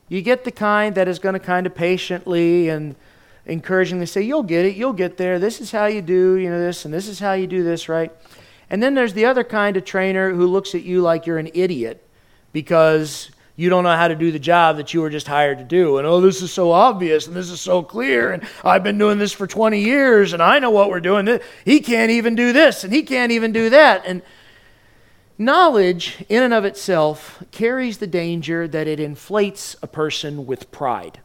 You 0.09 0.23
get 0.23 0.45
the 0.45 0.53
kind 0.53 0.95
that 0.97 1.09
is 1.09 1.19
going 1.19 1.33
to 1.33 1.41
kind 1.41 1.67
of 1.67 1.75
patiently 1.75 2.69
and 2.69 2.97
encouragingly 3.47 4.07
say, 4.07 4.23
You'll 4.23 4.43
get 4.43 4.67
it, 4.67 4.77
you'll 4.77 4.93
get 4.93 5.17
there. 5.17 5.39
This 5.39 5.61
is 5.61 5.71
how 5.71 5.87
you 5.87 6.03
do, 6.03 6.35
you 6.35 6.51
know, 6.51 6.59
this, 6.59 6.85
and 6.85 6.93
this 6.93 7.09
is 7.09 7.19
how 7.19 7.33
you 7.33 7.47
do 7.47 7.63
this, 7.63 7.89
right? 7.89 8.13
And 8.69 8.83
then 8.83 8.95
there's 8.95 9.15
the 9.15 9.25
other 9.25 9.45
kind 9.45 9.77
of 9.77 9.85
trainer 9.85 10.33
who 10.33 10.47
looks 10.47 10.75
at 10.75 10.83
you 10.83 11.01
like 11.01 11.27
you're 11.27 11.39
an 11.39 11.51
idiot 11.55 12.05
because 12.53 13.31
you 13.55 13.71
don't 13.71 13.85
know 13.85 13.97
how 13.97 14.09
to 14.09 14.15
do 14.15 14.33
the 14.33 14.39
job 14.39 14.77
that 14.77 14.93
you 14.93 15.01
were 15.01 15.11
just 15.11 15.29
hired 15.29 15.59
to 15.59 15.65
do. 15.65 15.99
And 15.99 16.07
oh, 16.07 16.21
this 16.21 16.43
is 16.43 16.53
so 16.53 16.73
obvious 16.73 17.27
and 17.27 17.35
this 17.35 17.51
is 17.51 17.61
so 17.61 17.83
clear. 17.83 18.33
And 18.33 18.47
I've 18.65 18.83
been 18.83 18.99
doing 18.99 19.19
this 19.19 19.33
for 19.33 19.47
20 19.47 19.81
years 19.81 20.33
and 20.33 20.43
I 20.43 20.59
know 20.59 20.71
what 20.71 20.91
we're 20.91 21.01
doing. 21.01 21.41
He 21.65 21.81
can't 21.81 22.11
even 22.11 22.35
do 22.35 22.53
this 22.53 22.85
and 22.85 22.93
he 22.93 23.03
can't 23.03 23.33
even 23.33 23.53
do 23.53 23.71
that. 23.71 24.03
And 24.05 24.23
knowledge, 25.39 26.25
in 26.29 26.43
and 26.43 26.55
of 26.55 26.65
itself, 26.65 27.43
carries 27.51 27.99
the 27.99 28.07
danger 28.07 28.67
that 28.69 28.87
it 28.87 29.01
inflates 29.01 29.77
a 29.83 29.87
person 29.87 30.47
with 30.47 30.71
pride. 30.71 31.21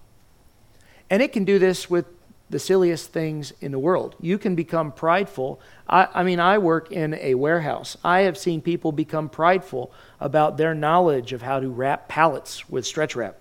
And 1.09 1.21
it 1.21 1.33
can 1.33 1.43
do 1.43 1.59
this 1.59 1.89
with 1.89 2.05
the 2.51 2.59
silliest 2.59 3.11
things 3.11 3.53
in 3.61 3.71
the 3.71 3.79
world. 3.79 4.15
You 4.19 4.37
can 4.37 4.55
become 4.55 4.91
prideful. 4.91 5.59
I, 5.87 6.07
I, 6.13 6.23
mean, 6.23 6.39
I 6.39 6.57
work 6.57 6.91
in 6.91 7.13
a 7.15 7.35
warehouse. 7.35 7.97
I 8.03 8.21
have 8.21 8.37
seen 8.37 8.61
people 8.61 8.91
become 8.91 9.29
prideful 9.29 9.91
about 10.19 10.57
their 10.57 10.75
knowledge 10.75 11.31
of 11.33 11.41
how 11.41 11.61
to 11.61 11.69
wrap 11.69 12.09
pallets 12.09 12.69
with 12.69 12.85
stretch 12.85 13.15
wrap. 13.15 13.37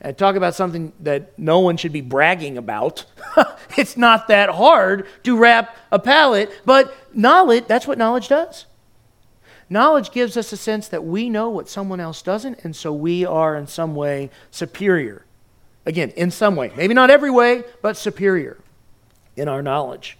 And 0.00 0.16
talk 0.16 0.36
about 0.36 0.54
something 0.54 0.92
that 1.00 1.38
no 1.38 1.60
one 1.60 1.76
should 1.76 1.92
be 1.92 2.00
bragging 2.00 2.58
about. 2.58 3.04
it's 3.76 3.96
not 3.96 4.28
that 4.28 4.50
hard 4.50 5.06
to 5.22 5.36
wrap 5.36 5.76
a 5.92 5.98
pallet, 5.98 6.50
but 6.64 6.94
knowledge, 7.14 7.66
that's 7.66 7.86
what 7.86 7.98
knowledge 7.98 8.28
does. 8.28 8.66
Knowledge 9.70 10.10
gives 10.12 10.36
us 10.36 10.52
a 10.52 10.56
sense 10.56 10.88
that 10.88 11.04
we 11.04 11.30
know 11.30 11.48
what 11.48 11.68
someone 11.68 12.00
else 12.00 12.22
doesn't, 12.22 12.64
and 12.64 12.76
so 12.76 12.92
we 12.92 13.24
are 13.24 13.56
in 13.56 13.66
some 13.66 13.94
way 13.94 14.30
superior 14.50 15.24
Again, 15.86 16.10
in 16.10 16.30
some 16.30 16.56
way. 16.56 16.72
Maybe 16.76 16.94
not 16.94 17.10
every 17.10 17.30
way, 17.30 17.64
but 17.82 17.96
superior 17.96 18.56
in 19.36 19.48
our 19.48 19.62
knowledge. 19.62 20.16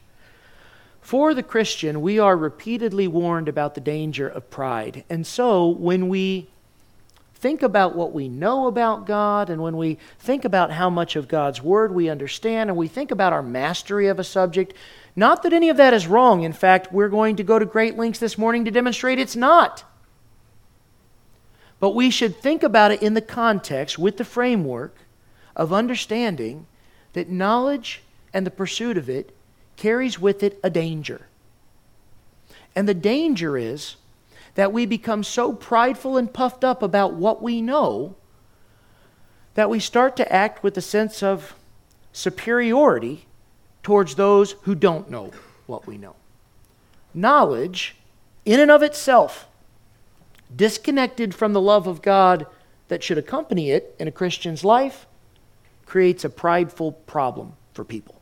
For 1.01 1.35
the 1.35 1.43
Christian, 1.43 2.03
we 2.03 2.19
are 2.19 2.37
repeatedly 2.37 3.09
warned 3.09 3.49
about 3.49 3.75
the 3.75 3.81
danger 3.81 4.29
of 4.29 4.51
pride. 4.51 5.05
And 5.09 5.27
so 5.27 5.67
when 5.69 6.09
we 6.09 6.49
think 7.35 7.63
about 7.63 7.95
what 7.95 8.13
we 8.13 8.29
know 8.29 8.67
about 8.67 9.07
God 9.07 9.51
and 9.51 9.63
when 9.63 9.77
we 9.77 9.99
think 10.19 10.45
about 10.45 10.71
how 10.73 10.89
much 10.89 11.15
of 11.15 11.29
God's 11.29 11.63
Word 11.63 11.93
we 11.95 12.09
understand 12.09 12.71
and 12.71 12.77
we 12.77 12.89
think 12.89 13.11
about 13.11 13.35
our 13.35 13.43
mastery 13.43 14.09
of 14.09 14.19
a 14.19 14.25
subject, 14.25 14.73
not 15.17 15.43
that 15.43 15.53
any 15.53 15.69
of 15.69 15.77
that 15.77 15.95
is 15.95 16.07
wrong. 16.07 16.43
In 16.43 16.53
fact, 16.53 16.93
we're 16.93 17.09
going 17.09 17.37
to 17.37 17.45
go 17.45 17.59
to 17.59 17.65
great 17.65 17.97
lengths 17.97 18.19
this 18.19 18.37
morning 18.37 18.65
to 18.65 18.71
demonstrate 18.71 19.19
it's 19.19 19.37
not. 19.37 19.85
But 21.79 21.95
we 21.95 22.11
should 22.11 22.37
think 22.37 22.63
about 22.63 22.91
it 22.91 23.03
in 23.03 23.15
the 23.15 23.21
context, 23.21 23.99
with 23.99 24.17
the 24.17 24.25
framework 24.25 24.97
of 25.55 25.73
understanding 25.73 26.67
that 27.13 27.29
knowledge 27.29 28.03
and 28.33 28.45
the 28.45 28.51
pursuit 28.51 28.97
of 28.97 29.09
it 29.09 29.35
carries 29.77 30.19
with 30.19 30.43
it 30.43 30.59
a 30.65 30.71
danger. 30.71 31.27
And 32.75 32.89
the 32.89 32.95
danger 32.95 33.57
is 33.57 33.97
that 34.55 34.73
we 34.73 34.87
become 34.87 35.23
so 35.23 35.53
prideful 35.53 36.17
and 36.17 36.33
puffed 36.33 36.65
up 36.65 36.83
about 36.83 37.15
what 37.15 37.43
we 37.43 37.61
know 37.63 38.17
that 39.55 39.71
we 39.71 39.79
start 39.79 40.17
to 40.17 40.33
act 40.33 40.63
with 40.65 40.77
a 40.77 40.81
sense 40.81 41.23
of 41.23 41.55
superiority 42.13 43.27
towards 43.85 44.17
those 44.17 44.53
who 44.63 44.75
don't 44.75 45.09
know 45.09 45.31
what 45.67 45.87
we 45.87 45.97
know. 45.97 46.17
Knowledge, 47.15 47.95
in 48.45 48.59
and 48.59 48.71
of 48.71 48.83
itself, 48.83 49.47
disconnected 50.55 51.35
from 51.35 51.53
the 51.53 51.61
love 51.61 51.87
of 51.87 52.03
God 52.03 52.47
that 52.89 53.05
should 53.05 53.19
accompany 53.19 53.71
it 53.71 53.95
in 54.01 54.09
a 54.09 54.13
Christian's 54.13 54.65
life, 54.65 55.07
creates 55.87 56.25
a 56.25 56.31
prideful 56.31 56.93
problem 56.93 57.53
for 57.73 57.85
people. 57.85 58.21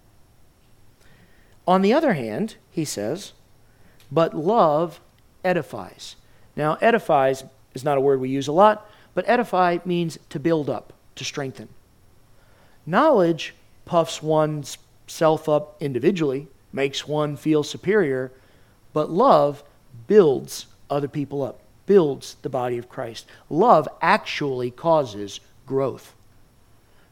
On 1.66 1.80
the 1.80 1.92
other 1.92 2.12
hand, 2.12 2.56
he 2.70 2.84
says, 2.84 3.32
but 4.10 4.34
love 4.34 5.00
edifies. 5.44 6.16
Now, 6.56 6.76
edifies 6.80 7.44
is 7.72 7.84
not 7.84 7.98
a 7.98 8.00
word 8.00 8.20
we 8.20 8.28
use 8.28 8.48
a 8.48 8.52
lot, 8.52 8.90
but 9.14 9.28
edify 9.28 9.78
means 9.84 10.18
to 10.30 10.40
build 10.40 10.68
up, 10.68 10.92
to 11.14 11.24
strengthen. 11.24 11.68
Knowledge 12.84 13.54
puffs 13.84 14.22
one's 14.22 14.76
self 15.06 15.48
up 15.48 15.76
individually, 15.80 16.48
makes 16.72 17.06
one 17.06 17.36
feel 17.36 17.62
superior, 17.62 18.32
but 18.92 19.10
love 19.10 19.62
builds 20.06 20.66
other 20.90 21.08
people 21.08 21.42
up, 21.42 21.60
builds 21.86 22.36
the 22.42 22.48
body 22.48 22.78
of 22.78 22.88
Christ. 22.88 23.26
Love 23.50 23.88
actually 24.00 24.70
causes 24.70 25.40
growth. 25.66 26.14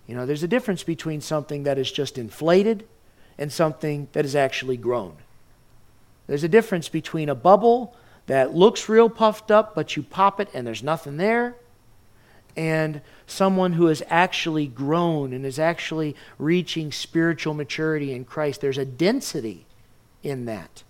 You 0.06 0.14
know, 0.14 0.26
there's 0.26 0.42
a 0.42 0.48
difference 0.48 0.82
between 0.82 1.20
something 1.20 1.62
that 1.64 1.78
is 1.78 1.90
just 1.90 2.18
inflated 2.18 2.86
and 3.38 3.52
something 3.52 4.08
that 4.12 4.24
is 4.24 4.34
actually 4.34 4.76
grown. 4.76 5.14
There's 6.26 6.44
a 6.44 6.48
difference 6.48 6.88
between 6.88 7.28
a 7.28 7.34
bubble 7.34 7.96
that 8.26 8.54
looks 8.54 8.88
real 8.88 9.08
puffed 9.08 9.50
up, 9.50 9.74
but 9.74 9.96
you 9.96 10.02
pop 10.02 10.40
it 10.40 10.48
and 10.54 10.66
there's 10.66 10.82
nothing 10.82 11.16
there, 11.16 11.56
and 12.56 13.00
someone 13.26 13.74
who 13.74 13.86
has 13.86 14.02
actually 14.08 14.66
grown 14.66 15.32
and 15.32 15.46
is 15.46 15.58
actually 15.58 16.16
reaching 16.38 16.92
spiritual 16.92 17.54
maturity 17.54 18.12
in 18.12 18.24
Christ. 18.24 18.60
There's 18.60 18.78
a 18.78 18.84
density 18.84 19.66
in 20.22 20.44
that, 20.46 20.82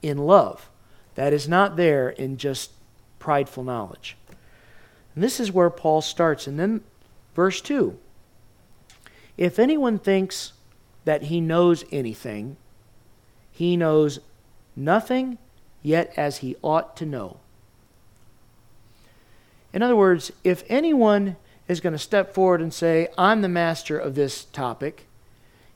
in 0.00 0.18
love, 0.18 0.70
that 1.14 1.32
is 1.32 1.48
not 1.48 1.76
there 1.76 2.10
in 2.10 2.36
just 2.36 2.72
prideful 3.18 3.62
knowledge. 3.62 4.16
And 5.14 5.22
this 5.22 5.38
is 5.38 5.52
where 5.52 5.70
Paul 5.70 6.00
starts. 6.00 6.46
And 6.46 6.58
then 6.58 6.82
verse 7.34 7.60
2 7.60 7.98
if 9.38 9.58
anyone 9.58 9.98
thinks 9.98 10.52
that 11.04 11.24
he 11.24 11.40
knows 11.40 11.84
anything, 11.90 12.56
he 13.50 13.76
knows 13.76 14.20
nothing 14.76 15.38
yet 15.82 16.12
as 16.16 16.38
he 16.38 16.56
ought 16.62 16.96
to 16.98 17.06
know. 17.06 17.38
In 19.72 19.82
other 19.82 19.96
words, 19.96 20.30
if 20.44 20.64
anyone 20.68 21.36
is 21.68 21.80
going 21.80 21.94
to 21.94 21.98
step 21.98 22.34
forward 22.34 22.60
and 22.60 22.72
say, 22.72 23.08
I'm 23.16 23.42
the 23.42 23.48
master 23.48 23.98
of 23.98 24.14
this 24.14 24.44
topic, 24.44 25.06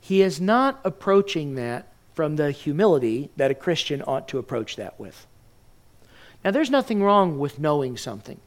he 0.01 0.23
is 0.23 0.41
not 0.41 0.81
approaching 0.85 1.55
that 1.55 1.93
from 2.15 2.37
the 2.37 2.51
humility 2.51 3.31
that 3.37 3.51
a 3.51 3.55
Christian 3.55 4.03
ought 4.07 4.29
to 4.29 4.39
approach 4.39 4.77
that 4.77 4.99
with. 5.01 5.27
Now, 6.45 6.51
there's 6.51 6.71
nothing 6.71 7.03
wrong 7.03 7.39
with 7.39 7.59
knowing 7.59 7.97
something. 7.97 8.41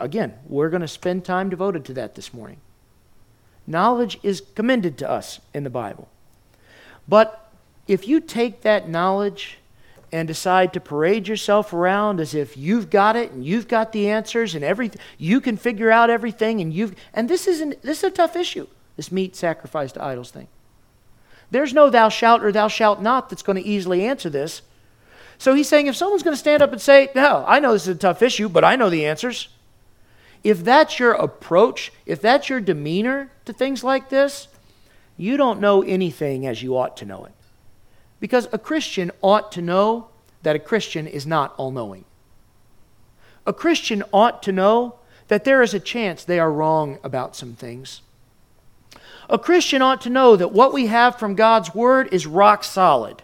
Again, 0.00 0.34
we're 0.48 0.70
going 0.70 0.80
to 0.80 0.88
spend 0.88 1.24
time 1.24 1.50
devoted 1.50 1.84
to 1.86 1.94
that 1.94 2.14
this 2.14 2.32
morning. 2.32 2.58
Knowledge 3.66 4.18
is 4.22 4.42
commended 4.54 4.96
to 4.98 5.10
us 5.10 5.40
in 5.52 5.64
the 5.64 5.70
Bible. 5.70 6.08
But 7.06 7.52
if 7.86 8.08
you 8.08 8.20
take 8.20 8.62
that 8.62 8.88
knowledge 8.88 9.58
and 10.12 10.28
decide 10.28 10.72
to 10.72 10.80
parade 10.80 11.28
yourself 11.28 11.72
around 11.72 12.20
as 12.20 12.34
if 12.34 12.56
you've 12.56 12.90
got 12.90 13.16
it 13.16 13.32
and 13.32 13.44
you've 13.44 13.68
got 13.68 13.92
the 13.92 14.08
answers 14.08 14.54
and 14.54 14.64
everything, 14.64 15.00
you 15.18 15.40
can 15.40 15.56
figure 15.56 15.90
out 15.90 16.10
everything 16.10 16.60
and 16.60 16.72
you've 16.72 16.94
and 17.12 17.28
this 17.28 17.46
isn't 17.46 17.82
this 17.82 17.98
is 17.98 18.04
a 18.04 18.10
tough 18.10 18.36
issue. 18.36 18.66
This 18.96 19.12
meat 19.12 19.36
sacrificed 19.36 19.94
to 19.94 20.02
idols 20.02 20.30
thing. 20.30 20.48
There's 21.50 21.74
no 21.74 21.90
thou 21.90 22.08
shalt 22.08 22.42
or 22.42 22.52
thou 22.52 22.68
shalt 22.68 23.00
not 23.00 23.28
that's 23.28 23.42
going 23.42 23.62
to 23.62 23.68
easily 23.68 24.04
answer 24.04 24.30
this. 24.30 24.62
So 25.38 25.54
he's 25.54 25.68
saying 25.68 25.86
if 25.86 25.96
someone's 25.96 26.22
going 26.22 26.34
to 26.34 26.38
stand 26.38 26.62
up 26.62 26.72
and 26.72 26.80
say, 26.80 27.10
No, 27.14 27.44
I 27.46 27.60
know 27.60 27.72
this 27.72 27.82
is 27.82 27.96
a 27.96 27.98
tough 27.98 28.22
issue, 28.22 28.48
but 28.48 28.64
I 28.64 28.76
know 28.76 28.90
the 28.90 29.06
answers. 29.06 29.48
If 30.42 30.64
that's 30.64 30.98
your 30.98 31.12
approach, 31.12 31.92
if 32.04 32.20
that's 32.20 32.48
your 32.48 32.60
demeanor 32.60 33.32
to 33.44 33.52
things 33.52 33.82
like 33.82 34.08
this, 34.08 34.48
you 35.16 35.36
don't 35.36 35.60
know 35.60 35.82
anything 35.82 36.46
as 36.46 36.62
you 36.62 36.76
ought 36.76 36.96
to 36.98 37.04
know 37.04 37.24
it. 37.24 37.32
Because 38.20 38.48
a 38.52 38.58
Christian 38.58 39.10
ought 39.22 39.52
to 39.52 39.62
know 39.62 40.08
that 40.42 40.56
a 40.56 40.60
Christian 40.60 41.06
is 41.06 41.26
not 41.26 41.54
all 41.56 41.70
knowing. 41.70 42.04
A 43.46 43.52
Christian 43.52 44.02
ought 44.12 44.42
to 44.44 44.52
know 44.52 44.96
that 45.28 45.44
there 45.44 45.62
is 45.62 45.74
a 45.74 45.80
chance 45.80 46.24
they 46.24 46.38
are 46.38 46.52
wrong 46.52 46.98
about 47.02 47.36
some 47.36 47.54
things. 47.54 48.00
A 49.28 49.38
Christian 49.38 49.82
ought 49.82 50.00
to 50.02 50.10
know 50.10 50.36
that 50.36 50.52
what 50.52 50.72
we 50.72 50.86
have 50.86 51.18
from 51.18 51.34
God's 51.34 51.74
Word 51.74 52.08
is 52.12 52.26
rock 52.26 52.62
solid. 52.64 53.22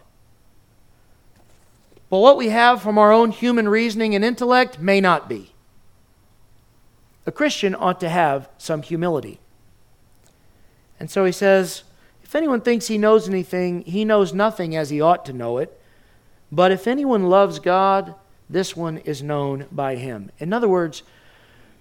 But 2.11 2.19
what 2.19 2.37
we 2.37 2.49
have 2.51 2.83
from 2.83 2.99
our 2.99 3.13
own 3.13 3.31
human 3.31 3.69
reasoning 3.69 4.15
and 4.15 4.25
intellect 4.25 4.79
may 4.79 5.01
not 5.01 5.29
be. 5.29 5.53
A 7.25 7.33
Christian 7.33 7.75
ought 7.75 8.01
to 8.01 8.09
have 8.09 8.49
some 8.59 8.83
humility. 8.83 9.39
And 10.99 11.11
so 11.11 11.25
he 11.25 11.33
says, 11.33 11.85
if 12.33 12.37
anyone 12.37 12.63
thinks 12.63 12.87
he 12.87 12.97
knows 12.97 13.29
anything, 13.29 13.83
he 13.83 14.07
knows 14.07 14.33
nothing 14.33 14.75
as 14.75 14.89
he 14.89 15.03
ought 15.03 15.27
to 15.27 15.35
know 15.35 15.59
it. 15.59 15.79
But 16.51 16.73
if 16.73 16.87
anyone 16.87 17.29
loves 17.29 17.59
God, 17.59 18.15
this 18.49 18.75
one 18.75 18.97
is 18.97 19.23
known 19.23 19.67
by 19.71 19.97
him. 19.97 20.31
In 20.39 20.55
other 20.55 20.67
words, 20.67 21.03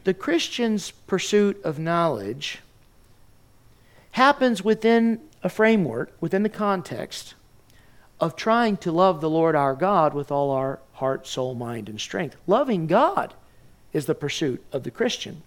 the 0.03 0.13
Christian's 0.13 0.91
pursuit 0.91 1.58
of 1.63 1.79
knowledge 1.79 2.60
happens 4.12 4.62
within 4.62 5.22
a 5.41 5.48
framework, 5.48 6.12
within 6.20 6.43
the 6.43 6.50
context 6.50 7.34
of 8.20 8.36
trying 8.36 8.75
to 8.75 8.91
love 8.91 9.22
the 9.22 9.29
Lord 9.29 9.55
our 9.55 9.74
God 9.74 10.13
with 10.13 10.34
all 10.34 10.51
our 10.51 10.79
heart, 10.96 11.25
soul, 11.27 11.55
mind, 11.55 11.88
and 11.88 12.01
strength. 12.01 12.36
Loving 12.46 12.88
God 12.88 13.36
is 13.93 14.05
the 14.05 14.15
pursuit 14.15 14.62
of 14.74 14.84
the 14.84 14.91
Christian. 14.91 15.43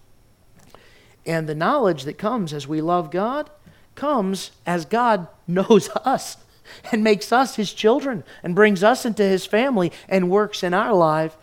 And 1.27 1.47
the 1.47 1.53
knowledge 1.53 2.05
that 2.05 2.17
comes 2.17 2.53
as 2.53 2.67
we 2.67 2.81
love 2.81 3.11
God 3.11 3.51
comes 3.95 4.51
as 4.65 4.85
God 4.85 5.27
knows 5.47 5.89
us. 6.05 6.37
and 6.91 7.03
makes 7.03 7.31
us 7.31 7.55
his 7.55 7.71
children 7.73 8.23
and 8.41 8.55
brings 8.55 8.83
us 8.83 9.05
into 9.05 9.23
his 9.23 9.45
family 9.45 9.91
and 10.09 10.29
works 10.29 10.63
in 10.63 10.73
our 10.73 10.93
life 10.93 11.37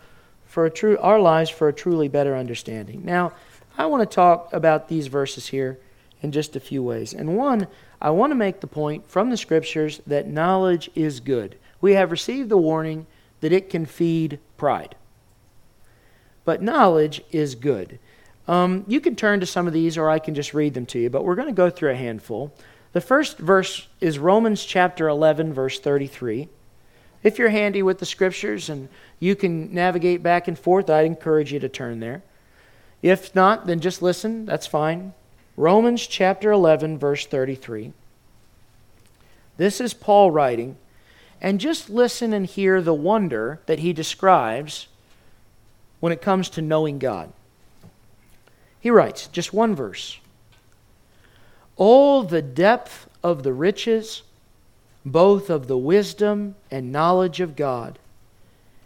for 0.45 0.65
a 0.65 0.69
true 0.69 0.97
our 0.99 1.19
lives 1.19 1.49
for 1.49 1.67
a 1.67 1.73
truly 1.73 2.07
better 2.07 2.35
understanding. 2.35 3.03
Now, 3.05 3.31
I 3.77 3.87
want 3.87 4.07
to 4.07 4.15
talk 4.15 4.51
about 4.53 4.87
these 4.87 5.07
verses 5.07 5.47
here 5.47 5.79
in 6.21 6.31
just 6.31 6.55
a 6.55 6.59
few 6.59 6.83
ways. 6.83 7.13
And 7.13 7.35
one, 7.35 7.67
I 8.01 8.11
want 8.11 8.31
to 8.31 8.35
make 8.35 8.59
the 8.59 8.67
point 8.67 9.09
from 9.09 9.29
the 9.29 9.37
scriptures 9.37 10.01
that 10.05 10.27
knowledge 10.27 10.91
is 10.93 11.19
good. 11.19 11.57
We 11.81 11.93
have 11.93 12.11
received 12.11 12.49
the 12.49 12.57
warning 12.57 13.07
that 13.41 13.51
it 13.51 13.69
can 13.69 13.85
feed 13.85 14.39
pride. 14.57 14.95
But 16.45 16.61
knowledge 16.61 17.23
is 17.31 17.55
good. 17.55 17.97
Um, 18.47 18.83
you 18.87 18.99
can 18.99 19.15
turn 19.15 19.39
to 19.39 19.45
some 19.45 19.67
of 19.67 19.73
these, 19.73 19.97
or 19.97 20.09
I 20.09 20.19
can 20.19 20.35
just 20.35 20.53
read 20.53 20.73
them 20.73 20.85
to 20.87 20.99
you, 20.99 21.09
but 21.09 21.23
we're 21.23 21.35
going 21.35 21.47
to 21.47 21.53
go 21.53 21.69
through 21.69 21.91
a 21.91 21.95
handful. 21.95 22.53
The 22.91 23.01
first 23.01 23.37
verse 23.37 23.87
is 24.01 24.19
Romans 24.19 24.63
chapter 24.65 25.07
11, 25.07 25.53
verse 25.53 25.79
33. 25.79 26.49
If 27.23 27.39
you're 27.39 27.49
handy 27.49 27.81
with 27.81 27.99
the 27.99 28.05
scriptures 28.05 28.69
and 28.69 28.89
you 29.19 29.35
can 29.35 29.73
navigate 29.73 30.21
back 30.21 30.47
and 30.47 30.59
forth, 30.59 30.89
I'd 30.89 31.05
encourage 31.05 31.53
you 31.53 31.59
to 31.59 31.69
turn 31.69 32.01
there. 32.01 32.21
If 33.01 33.33
not, 33.33 33.65
then 33.65 33.79
just 33.79 34.01
listen. 34.01 34.45
That's 34.45 34.67
fine. 34.67 35.13
Romans 35.55 36.05
chapter 36.05 36.51
11, 36.51 36.97
verse 36.97 37.25
33. 37.25 37.93
This 39.57 39.79
is 39.79 39.93
Paul 39.93 40.31
writing. 40.31 40.77
And 41.41 41.59
just 41.59 41.89
listen 41.89 42.33
and 42.33 42.45
hear 42.45 42.81
the 42.81 42.93
wonder 42.93 43.59
that 43.65 43.79
he 43.79 43.91
describes 43.93 44.87
when 45.99 46.13
it 46.13 46.21
comes 46.21 46.49
to 46.51 46.61
knowing 46.61 46.99
God. 46.99 47.31
He 48.83 48.89
writes, 48.89 49.27
just 49.27 49.53
one 49.53 49.77
verse. 49.77 50.19
All 51.77 52.21
the 52.21 52.41
depth 52.41 53.09
of 53.23 53.43
the 53.43 53.53
riches, 53.53 54.23
both 55.05 55.49
of 55.49 55.67
the 55.67 55.77
wisdom 55.77 56.55
and 56.69 56.91
knowledge 56.91 57.39
of 57.39 57.55
God. 57.55 57.97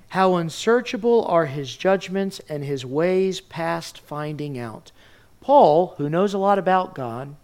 How 0.09 0.35
unsearchable 0.35 1.25
are 1.25 1.47
his 1.47 1.75
judgments 1.75 2.39
and 2.47 2.63
his 2.63 2.85
ways 2.85 3.41
past 3.41 3.97
finding 3.97 4.59
out. 4.59 4.91
Paul, 5.41 5.95
who 5.97 6.11
knows 6.11 6.35
a 6.35 6.37
lot 6.37 6.59
about 6.59 6.93
God, 6.93 7.35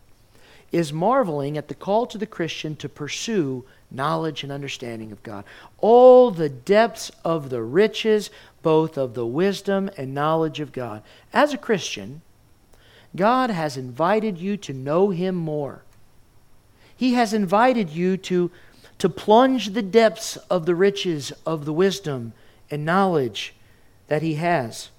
is 0.72 0.94
marveling 0.94 1.58
at 1.58 1.70
the 1.70 1.74
call 1.74 2.06
to 2.06 2.20
the 2.20 2.28
Christian 2.28 2.76
to 2.76 2.88
pursue 2.88 3.66
knowledge 3.90 4.44
and 4.44 4.52
understanding 4.52 5.12
of 5.12 5.24
God. 5.24 5.44
All 5.80 6.30
the 6.30 6.50
depths 6.50 7.10
of 7.26 7.50
the 7.50 7.64
riches, 7.64 8.30
both 8.62 8.96
of 8.96 9.16
the 9.16 9.26
wisdom 9.26 9.90
and 9.98 10.14
knowledge 10.14 10.60
of 10.60 10.72
God. 10.72 11.02
As 11.34 11.52
a 11.52 11.58
Christian, 11.58 12.22
God 13.16 13.50
has 13.50 13.78
invited 13.78 14.38
you 14.38 14.58
to 14.58 14.74
know 14.74 15.10
Him 15.10 15.36
more. 15.36 15.84
He 16.96 17.14
has 17.14 17.34
invited 17.34 17.90
you 17.90 18.18
to, 18.18 18.50
to 18.98 19.10
plunge 19.10 19.70
the 19.70 19.82
depths 19.82 20.38
of 20.50 20.66
the 20.66 20.76
riches 20.76 21.32
of 21.46 21.66
the 21.66 21.74
wisdom 21.74 22.34
and 22.72 22.86
knowledge 22.86 23.54
that 24.08 24.22
He 24.22 24.36
has. 24.36 24.90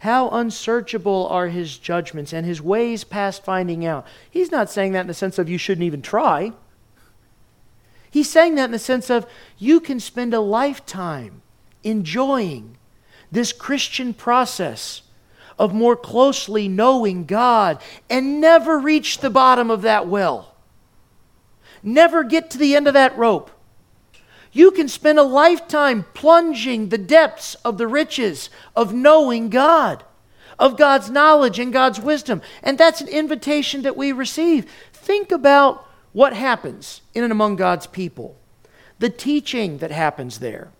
How 0.00 0.28
unsearchable 0.30 1.26
are 1.28 1.48
His 1.48 1.78
judgments 1.78 2.32
and 2.32 2.44
His 2.44 2.60
ways 2.60 3.04
past 3.04 3.44
finding 3.44 3.86
out. 3.86 4.06
He's 4.30 4.50
not 4.50 4.70
saying 4.70 4.92
that 4.92 5.02
in 5.02 5.06
the 5.06 5.14
sense 5.14 5.38
of 5.38 5.48
you 5.48 5.58
shouldn't 5.58 5.84
even 5.84 6.02
try. 6.02 6.52
He's 8.10 8.30
saying 8.30 8.54
that 8.56 8.66
in 8.66 8.70
the 8.72 8.78
sense 8.78 9.10
of 9.10 9.26
you 9.58 9.80
can 9.80 9.98
spend 10.00 10.34
a 10.34 10.40
lifetime 10.40 11.42
enjoying 11.82 12.76
this 13.30 13.52
Christian 13.52 14.14
process 14.14 15.02
of 15.58 15.72
more 15.74 15.96
closely 15.96 16.68
knowing 16.68 17.24
God 17.24 17.80
and 18.10 18.40
never 18.40 18.78
reach 18.78 19.18
the 19.18 19.30
bottom 19.30 19.70
of 19.70 19.82
that 19.82 20.06
well. 20.06 20.54
Never 21.82 22.24
get 22.24 22.50
to 22.50 22.58
the 22.58 22.74
end 22.74 22.88
of 22.88 22.94
that 22.94 23.16
rope. 23.16 23.50
You 24.52 24.70
can 24.70 24.88
spend 24.88 25.18
a 25.18 25.24
lifetime 25.24 26.06
plunging 26.14 26.88
the 26.88 26.98
depths 26.98 27.56
of 27.56 27.76
the 27.76 27.88
riches 27.88 28.50
of 28.76 28.94
knowing 28.94 29.50
God, 29.50 30.04
of 30.58 30.78
God's 30.78 31.10
knowledge 31.10 31.58
and 31.58 31.72
God's 31.72 32.00
wisdom. 32.00 32.40
And 32.62 32.78
that's 32.78 33.00
an 33.00 33.08
invitation 33.08 33.82
that 33.82 33.96
we 33.96 34.12
receive. 34.12 34.70
Think 34.92 35.32
about 35.32 35.86
what 36.12 36.32
happens 36.32 37.02
in 37.14 37.24
and 37.24 37.32
among 37.32 37.56
God's 37.56 37.88
people, 37.88 38.36
the 39.00 39.10
teaching 39.10 39.78
that 39.78 39.90
happens 39.90 40.38
there. 40.38 40.70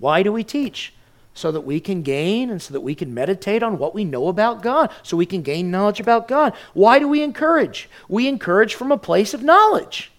Why 0.00 0.22
do 0.22 0.32
we 0.32 0.42
teach? 0.42 0.94
So 1.34 1.50
that 1.50 1.62
we 1.62 1.80
can 1.80 2.02
gain 2.02 2.48
and 2.48 2.62
so 2.62 2.72
that 2.72 2.80
we 2.80 2.94
can 2.94 3.12
meditate 3.12 3.62
on 3.62 3.76
what 3.76 3.94
we 3.94 4.04
know 4.04 4.28
about 4.28 4.62
God, 4.62 4.90
so 5.02 5.16
we 5.16 5.26
can 5.26 5.42
gain 5.42 5.70
knowledge 5.70 6.00
about 6.00 6.28
God. 6.28 6.54
Why 6.72 7.00
do 7.00 7.08
we 7.08 7.22
encourage? 7.22 7.90
We 8.08 8.28
encourage 8.28 8.74
from 8.76 8.92
a 8.92 8.96
place 8.96 9.34
of 9.34 9.42
knowledge. 9.42 10.12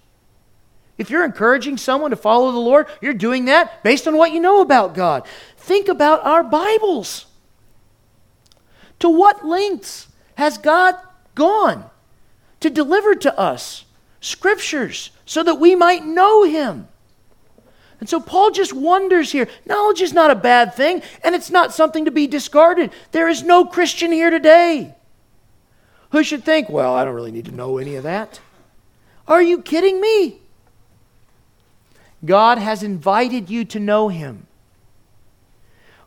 If 0.98 1.10
you're 1.10 1.26
encouraging 1.26 1.78
someone 1.78 2.12
to 2.12 2.18
follow 2.18 2.52
the 2.52 2.60
Lord, 2.60 2.88
you're 3.02 3.14
doing 3.14 3.46
that 3.46 3.84
based 3.84 4.08
on 4.08 4.18
what 4.18 4.32
you 4.32 4.40
know 4.40 4.62
about 4.62 4.94
God. 4.94 5.26
Think 5.58 5.88
about 5.88 6.26
our 6.26 6.44
Bibles. 6.44 7.26
To 9.00 9.10
what 9.10 9.46
lengths 9.46 10.08
has 10.36 10.58
God 10.58 10.96
gone 11.34 11.90
to 12.60 12.70
deliver 12.70 13.16
to 13.16 13.40
us 13.40 13.86
scriptures 14.22 15.12
so 15.26 15.44
that 15.44 15.60
we 15.60 15.76
might 15.76 16.06
know 16.06 16.44
Him? 16.44 16.88
And 18.06 18.10
so 18.12 18.20
Paul 18.20 18.52
just 18.52 18.72
wonders 18.72 19.32
here. 19.32 19.48
Knowledge 19.66 20.00
is 20.00 20.14
not 20.14 20.30
a 20.30 20.36
bad 20.36 20.76
thing, 20.76 21.02
and 21.24 21.34
it's 21.34 21.50
not 21.50 21.74
something 21.74 22.06
to 22.06 22.12
be 22.12 22.28
discarded. 22.28 22.92
There 23.14 23.28
is 23.28 23.42
no 23.42 23.66
Christian 23.66 24.12
here 24.12 24.30
today 24.30 24.94
who 26.12 26.24
should 26.24 26.44
think, 26.44 26.70
well, 26.70 26.94
I 26.94 27.04
don't 27.04 27.16
really 27.16 27.32
need 27.32 27.46
to 27.46 27.52
know 27.52 27.80
any 27.80 27.96
of 27.96 28.04
that. 28.04 28.42
Are 29.28 29.42
you 29.42 29.60
kidding 29.60 30.00
me? 30.00 30.38
God 32.24 32.60
has 32.60 32.84
invited 32.84 33.50
you 33.50 33.66
to 33.66 33.80
know 33.80 34.10
Him. 34.10 34.46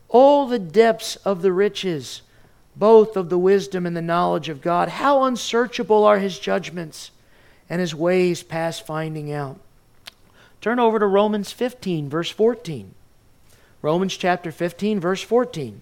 All 0.08 0.46
the 0.46 0.60
depths 0.60 1.16
of 1.16 1.42
the 1.42 1.50
riches, 1.50 2.22
both 2.76 3.16
of 3.16 3.28
the 3.28 3.38
wisdom 3.38 3.86
and 3.86 3.96
the 3.96 4.02
knowledge 4.02 4.48
of 4.48 4.62
God, 4.62 4.88
how 4.88 5.24
unsearchable 5.24 6.04
are 6.04 6.20
His 6.20 6.38
judgments 6.38 7.10
and 7.68 7.80
His 7.80 7.92
ways 7.92 8.44
past 8.44 8.86
finding 8.86 9.32
out. 9.32 9.58
Turn 10.60 10.78
over 10.78 10.98
to 10.98 11.06
Romans 11.06 11.52
15, 11.52 12.08
verse 12.08 12.30
14. 12.30 12.94
Romans 13.80 14.16
chapter 14.16 14.50
15, 14.50 14.98
verse 14.98 15.22
14. 15.22 15.80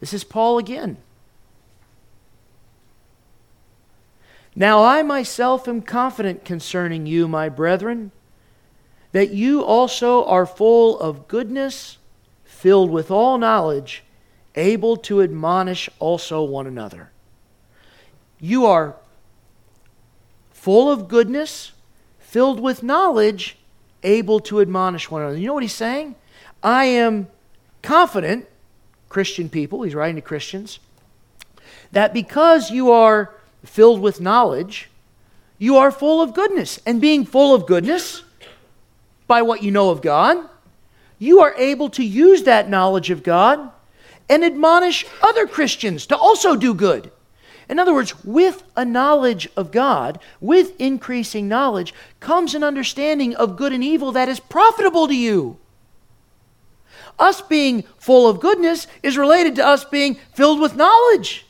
This 0.00 0.12
is 0.12 0.24
Paul 0.24 0.58
again. 0.58 0.98
Now 4.54 4.82
I 4.82 5.02
myself 5.02 5.68
am 5.68 5.80
confident 5.80 6.44
concerning 6.44 7.06
you, 7.06 7.28
my 7.28 7.48
brethren, 7.48 8.10
that 9.12 9.30
you 9.30 9.62
also 9.62 10.24
are 10.24 10.46
full 10.46 10.98
of 10.98 11.28
goodness, 11.28 11.98
filled 12.44 12.90
with 12.90 13.10
all 13.10 13.38
knowledge, 13.38 14.02
able 14.54 14.96
to 14.96 15.22
admonish 15.22 15.88
also 15.98 16.42
one 16.42 16.66
another. 16.66 17.10
You 18.40 18.66
are 18.66 18.96
full 20.60 20.92
of 20.92 21.08
goodness, 21.08 21.72
filled 22.18 22.60
with 22.60 22.82
knowledge, 22.82 23.56
able 24.02 24.38
to 24.40 24.60
admonish 24.60 25.10
one 25.10 25.22
another. 25.22 25.38
You 25.38 25.46
know 25.46 25.54
what 25.54 25.62
he's 25.62 25.72
saying? 25.72 26.14
I 26.62 26.84
am 26.84 27.28
confident, 27.82 28.46
Christian 29.08 29.48
people, 29.48 29.80
he's 29.80 29.94
writing 29.94 30.16
to 30.16 30.22
Christians, 30.22 30.78
that 31.92 32.12
because 32.12 32.70
you 32.70 32.90
are 32.90 33.34
filled 33.64 34.02
with 34.02 34.20
knowledge, 34.20 34.90
you 35.56 35.78
are 35.78 35.90
full 35.90 36.20
of 36.20 36.34
goodness. 36.34 36.78
And 36.84 37.00
being 37.00 37.24
full 37.24 37.54
of 37.54 37.64
goodness, 37.64 38.22
by 39.26 39.40
what 39.40 39.62
you 39.62 39.70
know 39.70 39.88
of 39.88 40.02
God, 40.02 40.46
you 41.18 41.40
are 41.40 41.54
able 41.54 41.88
to 41.88 42.04
use 42.04 42.42
that 42.42 42.68
knowledge 42.68 43.08
of 43.08 43.22
God 43.22 43.70
and 44.28 44.44
admonish 44.44 45.06
other 45.22 45.46
Christians 45.46 46.04
to 46.08 46.16
also 46.18 46.54
do 46.54 46.74
good. 46.74 47.10
In 47.70 47.78
other 47.78 47.94
words, 47.94 48.24
with 48.24 48.64
a 48.76 48.84
knowledge 48.84 49.48
of 49.56 49.70
God, 49.70 50.18
with 50.40 50.78
increasing 50.80 51.46
knowledge, 51.46 51.94
comes 52.18 52.52
an 52.52 52.64
understanding 52.64 53.36
of 53.36 53.56
good 53.56 53.72
and 53.72 53.84
evil 53.84 54.10
that 54.10 54.28
is 54.28 54.40
profitable 54.40 55.06
to 55.06 55.14
you. 55.14 55.56
Us 57.16 57.40
being 57.40 57.84
full 57.96 58.28
of 58.28 58.40
goodness 58.40 58.88
is 59.04 59.16
related 59.16 59.54
to 59.54 59.64
us 59.64 59.84
being 59.84 60.16
filled 60.34 60.58
with 60.58 60.74
knowledge. 60.74 61.46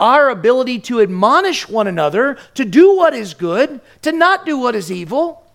Our 0.00 0.28
ability 0.28 0.80
to 0.80 1.00
admonish 1.00 1.68
one 1.68 1.86
another 1.86 2.36
to 2.54 2.64
do 2.64 2.96
what 2.96 3.14
is 3.14 3.32
good, 3.32 3.80
to 4.02 4.10
not 4.10 4.44
do 4.44 4.58
what 4.58 4.74
is 4.74 4.90
evil, 4.90 5.46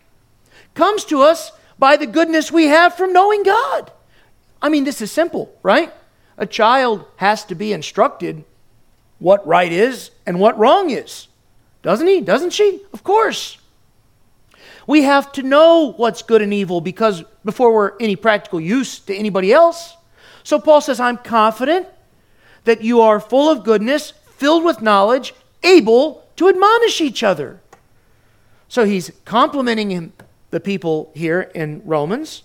comes 0.75 1.03
to 1.05 1.23
us 1.23 1.51
by 1.77 1.97
the 1.97 2.07
goodness 2.07 2.53
we 2.53 2.67
have 2.67 2.95
from 2.95 3.11
knowing 3.11 3.43
God. 3.43 3.91
I 4.61 4.69
mean, 4.69 4.85
this 4.85 5.01
is 5.01 5.11
simple, 5.11 5.53
right? 5.61 5.93
A 6.37 6.45
child 6.45 7.03
has 7.17 7.43
to 7.45 7.55
be 7.55 7.73
instructed 7.73 8.45
what 9.21 9.45
right 9.45 9.71
is 9.71 10.09
and 10.25 10.39
what 10.39 10.57
wrong 10.57 10.89
is. 10.89 11.27
Doesn't 11.83 12.07
he? 12.07 12.21
Doesn't 12.21 12.49
she? 12.49 12.81
Of 12.91 13.03
course. 13.03 13.59
We 14.87 15.03
have 15.03 15.31
to 15.33 15.43
know 15.43 15.93
what's 15.95 16.23
good 16.23 16.41
and 16.41 16.51
evil 16.51 16.81
because 16.81 17.23
before 17.45 17.71
we're 17.71 17.93
any 17.99 18.15
practical 18.15 18.59
use 18.59 18.99
to 19.01 19.15
anybody 19.15 19.53
else. 19.53 19.95
So 20.43 20.59
Paul 20.59 20.81
says, 20.81 20.99
I'm 20.99 21.17
confident 21.17 21.87
that 22.63 22.81
you 22.81 23.01
are 23.01 23.19
full 23.19 23.49
of 23.49 23.63
goodness, 23.63 24.13
filled 24.37 24.63
with 24.63 24.81
knowledge, 24.81 25.35
able 25.61 26.27
to 26.37 26.49
admonish 26.49 26.99
each 26.99 27.21
other. 27.21 27.61
So 28.67 28.85
he's 28.85 29.11
complimenting 29.23 29.91
him, 29.91 30.13
the 30.49 30.59
people 30.59 31.11
here 31.13 31.51
in 31.53 31.83
Romans, 31.85 32.41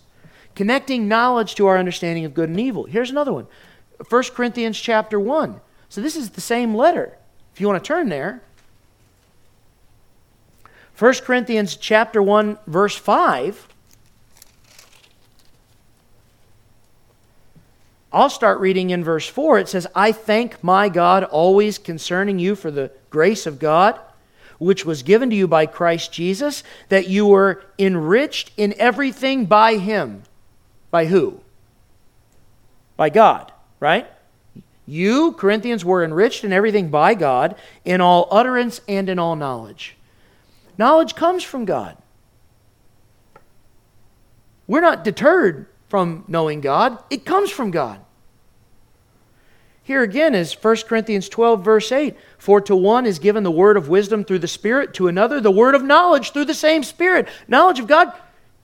connecting 0.55 1.09
knowledge 1.09 1.55
to 1.55 1.67
our 1.69 1.79
understanding 1.79 2.27
of 2.27 2.35
good 2.35 2.51
and 2.51 2.61
evil. 2.61 2.85
Here's 2.85 3.11
another 3.11 3.33
one 3.33 3.47
1 4.11 4.23
Corinthians 4.35 4.79
chapter 4.79 5.19
1. 5.19 5.61
So 5.97 6.03
this 6.03 6.15
is 6.15 6.29
the 6.29 6.43
same 6.43 6.75
letter. 6.75 7.17
If 7.55 7.61
you 7.63 7.67
want 7.67 7.83
to 7.83 7.89
turn 7.89 8.11
there, 8.11 8.43
1 10.99 11.15
Corinthians 11.23 11.75
chapter 11.75 12.23
1 12.23 12.59
verse 12.67 12.95
5 12.95 13.67
I'll 18.13 18.29
start 18.29 18.61
reading 18.61 18.91
in 18.91 19.03
verse 19.03 19.27
4. 19.27 19.59
It 19.61 19.71
says, 19.71 19.87
I 19.95 20.13
thank 20.13 20.63
my 20.63 20.91
God 20.91 21.25
always 21.25 21.79
concerning 21.79 22.39
you 22.39 22.57
for 22.57 22.71
the 22.71 22.91
grace 23.09 23.47
of 23.47 23.59
God, 23.59 23.99
which 24.59 24.85
was 24.85 25.03
given 25.03 25.31
to 25.31 25.37
you 25.37 25.49
by 25.49 25.65
Christ 25.65 26.13
Jesus, 26.13 26.63
that 26.91 27.09
you 27.09 27.25
were 27.25 27.65
enriched 27.79 28.53
in 28.59 28.75
everything 28.77 29.47
by 29.47 29.77
him. 29.77 30.25
By 30.91 31.07
who? 31.07 31.41
By 32.99 33.09
God, 33.09 33.51
right? 33.81 34.07
You, 34.87 35.33
Corinthians, 35.33 35.85
were 35.85 36.05
enriched 36.05 36.44
in 36.44 36.53
everything 36.53 36.90
by 36.90 37.14
God, 37.14 37.57
in 37.85 38.01
all 38.01 38.29
utterance 38.31 38.81
and 38.87 39.09
in 39.09 39.18
all 39.18 39.35
knowledge. 39.35 39.96
Knowledge 40.79 41.14
comes 41.14 41.42
from 41.42 41.64
God. 41.64 41.96
We're 44.66 44.81
not 44.81 45.05
deterred 45.05 45.66
from 45.88 46.25
knowing 46.27 46.61
God, 46.61 46.99
it 47.11 47.25
comes 47.25 47.51
from 47.51 47.70
God. 47.70 48.01
Here 49.83 50.03
again 50.03 50.35
is 50.35 50.53
1 50.53 50.77
Corinthians 50.88 51.29
12, 51.29 51.64
verse 51.64 51.92
8. 51.92 52.16
For 52.38 52.61
to 52.62 52.75
one 52.75 53.07
is 53.07 53.20
given 53.20 53.44
the 53.44 53.53
word 53.53 53.77
of 53.77 53.88
wisdom 53.88 54.25
through 54.25 54.40
the 54.40 54.49
Spirit, 54.49 54.94
to 54.94 55.07
another 55.07 55.40
the 55.40 55.53
word 55.53 55.77
of 55.77 55.85
knowledge 55.85 56.33
through 56.33 56.46
the 56.46 56.55
same 56.55 56.83
Spirit. 56.83 57.29
Knowledge 57.46 57.79
of 57.79 57.87
God 57.87 58.12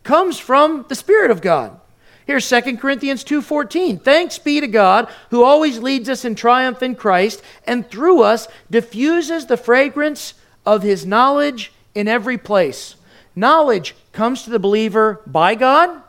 comes 0.03 0.41
from 0.41 0.85
the 0.89 0.97
Spirit 0.97 1.31
of 1.31 1.41
God. 1.41 1.79
Here's 2.27 2.45
2 2.45 2.79
Corinthians 2.79 3.25
2:14. 3.25 3.99
Thanks 3.99 4.39
be 4.39 4.61
to 4.61 4.69
God 4.69 5.09
who 5.31 5.43
always 5.43 5.79
leads 5.79 6.09
us 6.09 6.25
in 6.25 6.35
triumph 6.35 6.83
in 6.83 6.95
Christ 6.95 7.43
and 7.67 7.89
through 7.91 8.23
us 8.23 8.49
diffuses 8.71 9.47
the 9.47 9.57
fragrance 9.57 10.35
of 10.65 10.83
his 10.83 11.05
knowledge 11.05 11.73
in 11.95 12.07
every 12.07 12.39
place. 12.39 12.95
Knowledge 13.35 13.97
comes 14.13 14.43
to 14.43 14.51
the 14.51 14.59
believer 14.59 15.21
by 15.27 15.55
God 15.55 16.03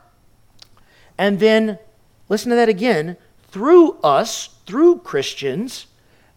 and 1.18 1.40
then 1.40 1.80
listen 2.30 2.50
to 2.50 2.56
that 2.56 2.70
again, 2.70 3.18
through 3.50 3.94
us 4.04 4.50
through 4.66 5.00
Christians, 5.00 5.86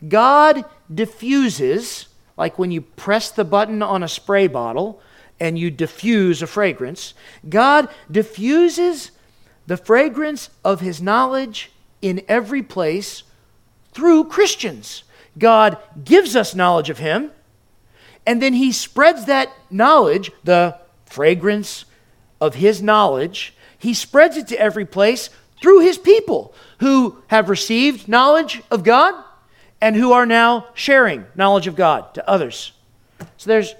God 0.06 0.64
diffuses, 0.92 2.08
like 2.36 2.58
when 2.58 2.70
you 2.70 2.82
press 2.82 3.30
the 3.30 3.44
button 3.44 3.82
on 3.82 4.02
a 4.02 4.08
spray 4.08 4.46
bottle 4.46 5.00
and 5.40 5.58
you 5.58 5.70
diffuse 5.70 6.42
a 6.42 6.46
fragrance, 6.46 7.14
God 7.48 7.88
diffuses 8.10 9.10
the 9.66 9.76
fragrance 9.76 10.50
of 10.64 10.80
His 10.80 11.02
knowledge 11.02 11.70
in 12.02 12.22
every 12.28 12.62
place 12.62 13.22
through 13.92 14.24
Christians. 14.24 15.04
God 15.38 15.78
gives 16.04 16.36
us 16.36 16.54
knowledge 16.54 16.90
of 16.90 16.98
Him, 16.98 17.30
and 18.26 18.40
then 18.40 18.54
He 18.54 18.72
spreads 18.72 19.26
that 19.26 19.50
knowledge, 19.70 20.30
the 20.44 20.78
fragrance 21.06 21.84
of 22.40 22.54
His 22.54 22.82
knowledge, 22.82 23.54
He 23.78 23.94
spreads 23.94 24.36
it 24.36 24.48
to 24.48 24.60
every 24.60 24.84
place 24.84 25.30
through 25.60 25.80
His 25.80 25.98
people 25.98 26.54
who 26.80 27.22
have 27.28 27.48
received 27.48 28.08
knowledge 28.08 28.62
of 28.70 28.84
God 28.84 29.14
and 29.80 29.96
who 29.96 30.12
are 30.12 30.26
now 30.26 30.68
sharing 30.74 31.26
knowledge 31.34 31.66
of 31.66 31.76
God 31.76 32.14
to 32.14 32.28
others. 32.28 32.72
So 33.36 33.48
there's 33.48 33.74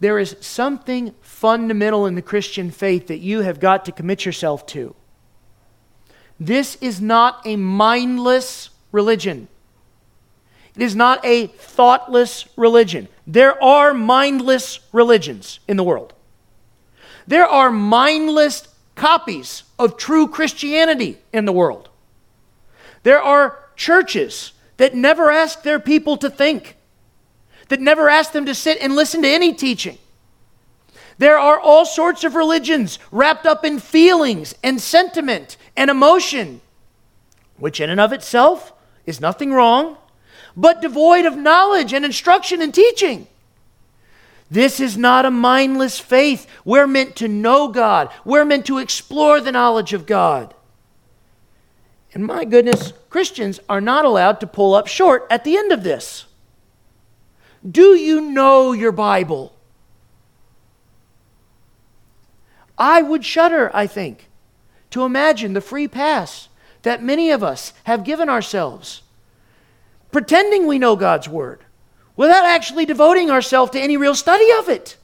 there 0.00 0.18
is 0.18 0.34
something 0.40 1.14
fundamental 1.40 2.04
in 2.04 2.16
the 2.16 2.22
Christian 2.22 2.70
faith 2.70 3.06
that 3.06 3.20
you 3.20 3.40
have 3.40 3.60
got 3.60 3.86
to 3.86 3.92
commit 3.92 4.26
yourself 4.26 4.66
to. 4.66 4.94
This 6.38 6.76
is 6.82 7.00
not 7.00 7.40
a 7.46 7.56
mindless 7.56 8.68
religion. 8.92 9.48
It 10.76 10.82
is 10.82 10.94
not 10.94 11.24
a 11.24 11.46
thoughtless 11.46 12.46
religion. 12.58 13.08
There 13.26 13.62
are 13.64 13.94
mindless 13.94 14.80
religions 14.92 15.60
in 15.66 15.78
the 15.78 15.82
world. 15.82 16.12
There 17.26 17.46
are 17.46 17.70
mindless 17.70 18.68
copies 18.94 19.62
of 19.78 19.96
true 19.96 20.28
Christianity 20.28 21.16
in 21.32 21.46
the 21.46 21.52
world. 21.52 21.88
There 23.02 23.22
are 23.22 23.58
churches 23.76 24.52
that 24.76 24.94
never 24.94 25.30
ask 25.30 25.62
their 25.62 25.80
people 25.80 26.18
to 26.18 26.28
think, 26.28 26.76
that 27.68 27.80
never 27.80 28.10
ask 28.10 28.32
them 28.32 28.44
to 28.44 28.54
sit 28.54 28.76
and 28.82 28.94
listen 28.94 29.22
to 29.22 29.28
any 29.28 29.54
teaching. 29.54 29.96
There 31.20 31.38
are 31.38 31.60
all 31.60 31.84
sorts 31.84 32.24
of 32.24 32.34
religions 32.34 32.98
wrapped 33.12 33.44
up 33.44 33.62
in 33.62 33.78
feelings 33.78 34.54
and 34.64 34.80
sentiment 34.80 35.58
and 35.76 35.90
emotion, 35.90 36.62
which 37.58 37.78
in 37.78 37.90
and 37.90 38.00
of 38.00 38.14
itself 38.14 38.72
is 39.04 39.20
nothing 39.20 39.52
wrong, 39.52 39.98
but 40.56 40.80
devoid 40.80 41.26
of 41.26 41.36
knowledge 41.36 41.92
and 41.92 42.06
instruction 42.06 42.62
and 42.62 42.72
teaching. 42.72 43.26
This 44.50 44.80
is 44.80 44.96
not 44.96 45.26
a 45.26 45.30
mindless 45.30 46.00
faith. 46.00 46.46
We're 46.64 46.86
meant 46.86 47.16
to 47.16 47.28
know 47.28 47.68
God, 47.68 48.08
we're 48.24 48.46
meant 48.46 48.64
to 48.66 48.78
explore 48.78 49.42
the 49.42 49.52
knowledge 49.52 49.92
of 49.92 50.06
God. 50.06 50.54
And 52.14 52.24
my 52.24 52.46
goodness, 52.46 52.94
Christians 53.10 53.60
are 53.68 53.82
not 53.82 54.06
allowed 54.06 54.40
to 54.40 54.46
pull 54.46 54.74
up 54.74 54.86
short 54.86 55.26
at 55.28 55.44
the 55.44 55.58
end 55.58 55.70
of 55.70 55.82
this. 55.82 56.24
Do 57.70 57.94
you 57.94 58.22
know 58.22 58.72
your 58.72 58.90
Bible? 58.90 59.54
I 62.80 63.02
would 63.02 63.26
shudder, 63.26 63.70
I 63.74 63.86
think, 63.86 64.30
to 64.88 65.04
imagine 65.04 65.52
the 65.52 65.60
free 65.60 65.86
pass 65.86 66.48
that 66.80 67.02
many 67.02 67.30
of 67.30 67.42
us 67.42 67.74
have 67.84 68.04
given 68.04 68.30
ourselves, 68.30 69.02
pretending 70.10 70.66
we 70.66 70.78
know 70.78 70.96
God's 70.96 71.28
Word 71.28 71.60
without 72.16 72.46
actually 72.46 72.86
devoting 72.86 73.30
ourselves 73.30 73.70
to 73.72 73.80
any 73.80 73.98
real 73.98 74.14
study 74.14 74.50
of 74.58 74.70
it. 74.70 74.96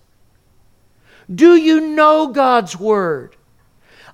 Do 1.33 1.55
you 1.55 1.81
know 1.81 2.29
God's 2.29 2.79
Word? 2.79 3.37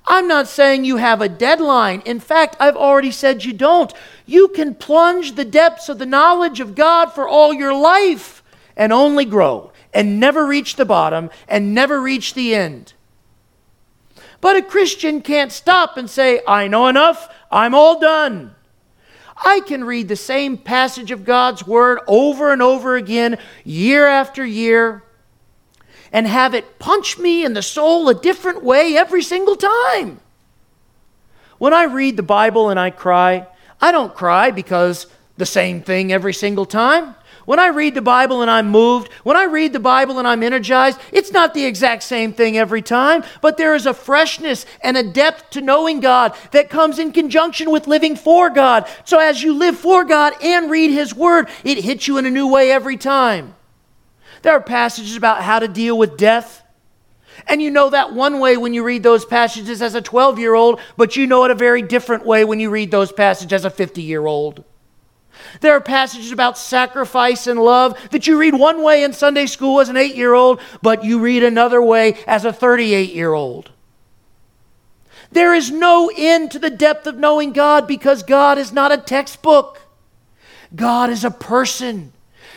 I'm 0.06 0.26
not 0.26 0.48
saying 0.48 0.84
you 0.84 0.96
have 0.96 1.20
a 1.20 1.28
deadline. 1.28 2.02
In 2.04 2.18
fact, 2.18 2.56
I've 2.58 2.76
already 2.76 3.12
said 3.12 3.44
you 3.44 3.52
don't. 3.52 3.92
You 4.26 4.48
can 4.48 4.74
plunge 4.74 5.36
the 5.36 5.44
depths 5.44 5.88
of 5.88 5.98
the 5.98 6.06
knowledge 6.06 6.58
of 6.58 6.74
God 6.74 7.12
for 7.12 7.28
all 7.28 7.54
your 7.54 7.74
life 7.74 8.42
and 8.76 8.92
only 8.92 9.24
grow 9.24 9.70
and 9.94 10.18
never 10.18 10.44
reach 10.44 10.74
the 10.74 10.84
bottom 10.84 11.30
and 11.46 11.72
never 11.72 12.00
reach 12.00 12.34
the 12.34 12.56
end. 12.56 12.94
But 14.42 14.56
a 14.56 14.62
Christian 14.62 15.22
can't 15.22 15.52
stop 15.52 15.96
and 15.96 16.10
say, 16.10 16.40
I 16.46 16.66
know 16.66 16.88
enough, 16.88 17.32
I'm 17.50 17.76
all 17.76 18.00
done. 18.00 18.54
I 19.36 19.60
can 19.60 19.84
read 19.84 20.08
the 20.08 20.16
same 20.16 20.58
passage 20.58 21.12
of 21.12 21.24
God's 21.24 21.64
Word 21.64 22.00
over 22.08 22.52
and 22.52 22.60
over 22.60 22.96
again, 22.96 23.38
year 23.64 24.06
after 24.06 24.44
year, 24.44 25.04
and 26.12 26.26
have 26.26 26.54
it 26.54 26.80
punch 26.80 27.18
me 27.18 27.44
in 27.44 27.54
the 27.54 27.62
soul 27.62 28.08
a 28.08 28.14
different 28.14 28.64
way 28.64 28.96
every 28.96 29.22
single 29.22 29.54
time. 29.54 30.20
When 31.58 31.72
I 31.72 31.84
read 31.84 32.16
the 32.16 32.24
Bible 32.24 32.68
and 32.68 32.80
I 32.80 32.90
cry, 32.90 33.46
I 33.80 33.92
don't 33.92 34.12
cry 34.12 34.50
because 34.50 35.06
the 35.36 35.46
same 35.46 35.82
thing 35.82 36.12
every 36.12 36.34
single 36.34 36.66
time. 36.66 37.14
When 37.44 37.58
I 37.58 37.68
read 37.68 37.94
the 37.94 38.02
Bible 38.02 38.42
and 38.42 38.50
I'm 38.50 38.68
moved, 38.68 39.12
when 39.24 39.36
I 39.36 39.44
read 39.44 39.72
the 39.72 39.80
Bible 39.80 40.18
and 40.18 40.28
I'm 40.28 40.42
energized, 40.42 41.00
it's 41.10 41.32
not 41.32 41.54
the 41.54 41.64
exact 41.64 42.04
same 42.04 42.32
thing 42.32 42.56
every 42.56 42.82
time, 42.82 43.24
but 43.40 43.56
there 43.56 43.74
is 43.74 43.86
a 43.86 43.94
freshness 43.94 44.64
and 44.80 44.96
a 44.96 45.02
depth 45.02 45.50
to 45.50 45.60
knowing 45.60 46.00
God 46.00 46.36
that 46.52 46.70
comes 46.70 46.98
in 46.98 47.12
conjunction 47.12 47.70
with 47.70 47.88
living 47.88 48.14
for 48.14 48.48
God. 48.48 48.88
So 49.04 49.18
as 49.18 49.42
you 49.42 49.54
live 49.54 49.76
for 49.76 50.04
God 50.04 50.34
and 50.42 50.70
read 50.70 50.90
His 50.90 51.14
Word, 51.14 51.48
it 51.64 51.78
hits 51.78 52.06
you 52.06 52.18
in 52.18 52.26
a 52.26 52.30
new 52.30 52.46
way 52.46 52.70
every 52.70 52.96
time. 52.96 53.54
There 54.42 54.52
are 54.52 54.60
passages 54.60 55.16
about 55.16 55.42
how 55.42 55.58
to 55.58 55.68
deal 55.68 55.98
with 55.98 56.16
death. 56.16 56.62
And 57.46 57.60
you 57.60 57.70
know 57.70 57.90
that 57.90 58.12
one 58.12 58.38
way 58.38 58.56
when 58.56 58.74
you 58.74 58.84
read 58.84 59.02
those 59.02 59.24
passages 59.24 59.82
as 59.82 59.94
a 59.94 60.02
12 60.02 60.38
year 60.38 60.54
old, 60.54 60.80
but 60.96 61.16
you 61.16 61.26
know 61.26 61.44
it 61.44 61.50
a 61.50 61.56
very 61.56 61.82
different 61.82 62.24
way 62.24 62.44
when 62.44 62.60
you 62.60 62.70
read 62.70 62.90
those 62.90 63.10
passages 63.10 63.52
as 63.52 63.64
a 63.64 63.70
50 63.70 64.02
year 64.02 64.26
old. 64.26 64.64
There 65.60 65.74
are 65.74 65.80
passages 65.80 66.32
about 66.32 66.58
sacrifice 66.58 67.46
and 67.46 67.60
love 67.60 67.98
that 68.10 68.26
you 68.26 68.38
read 68.38 68.54
one 68.54 68.82
way 68.82 69.04
in 69.04 69.12
Sunday 69.12 69.46
school 69.46 69.80
as 69.80 69.88
an 69.88 69.96
eight 69.96 70.14
year 70.14 70.34
old, 70.34 70.60
but 70.80 71.04
you 71.04 71.18
read 71.18 71.42
another 71.42 71.82
way 71.82 72.18
as 72.26 72.44
a 72.44 72.52
38 72.52 73.12
year 73.12 73.32
old. 73.32 73.70
There 75.30 75.54
is 75.54 75.70
no 75.70 76.10
end 76.14 76.50
to 76.50 76.58
the 76.58 76.70
depth 76.70 77.06
of 77.06 77.16
knowing 77.16 77.52
God 77.52 77.86
because 77.86 78.22
God 78.22 78.58
is 78.58 78.72
not 78.72 78.92
a 78.92 78.98
textbook. 78.98 79.80
God 80.74 81.10
is 81.10 81.24
a 81.24 81.30
person. 81.30 82.12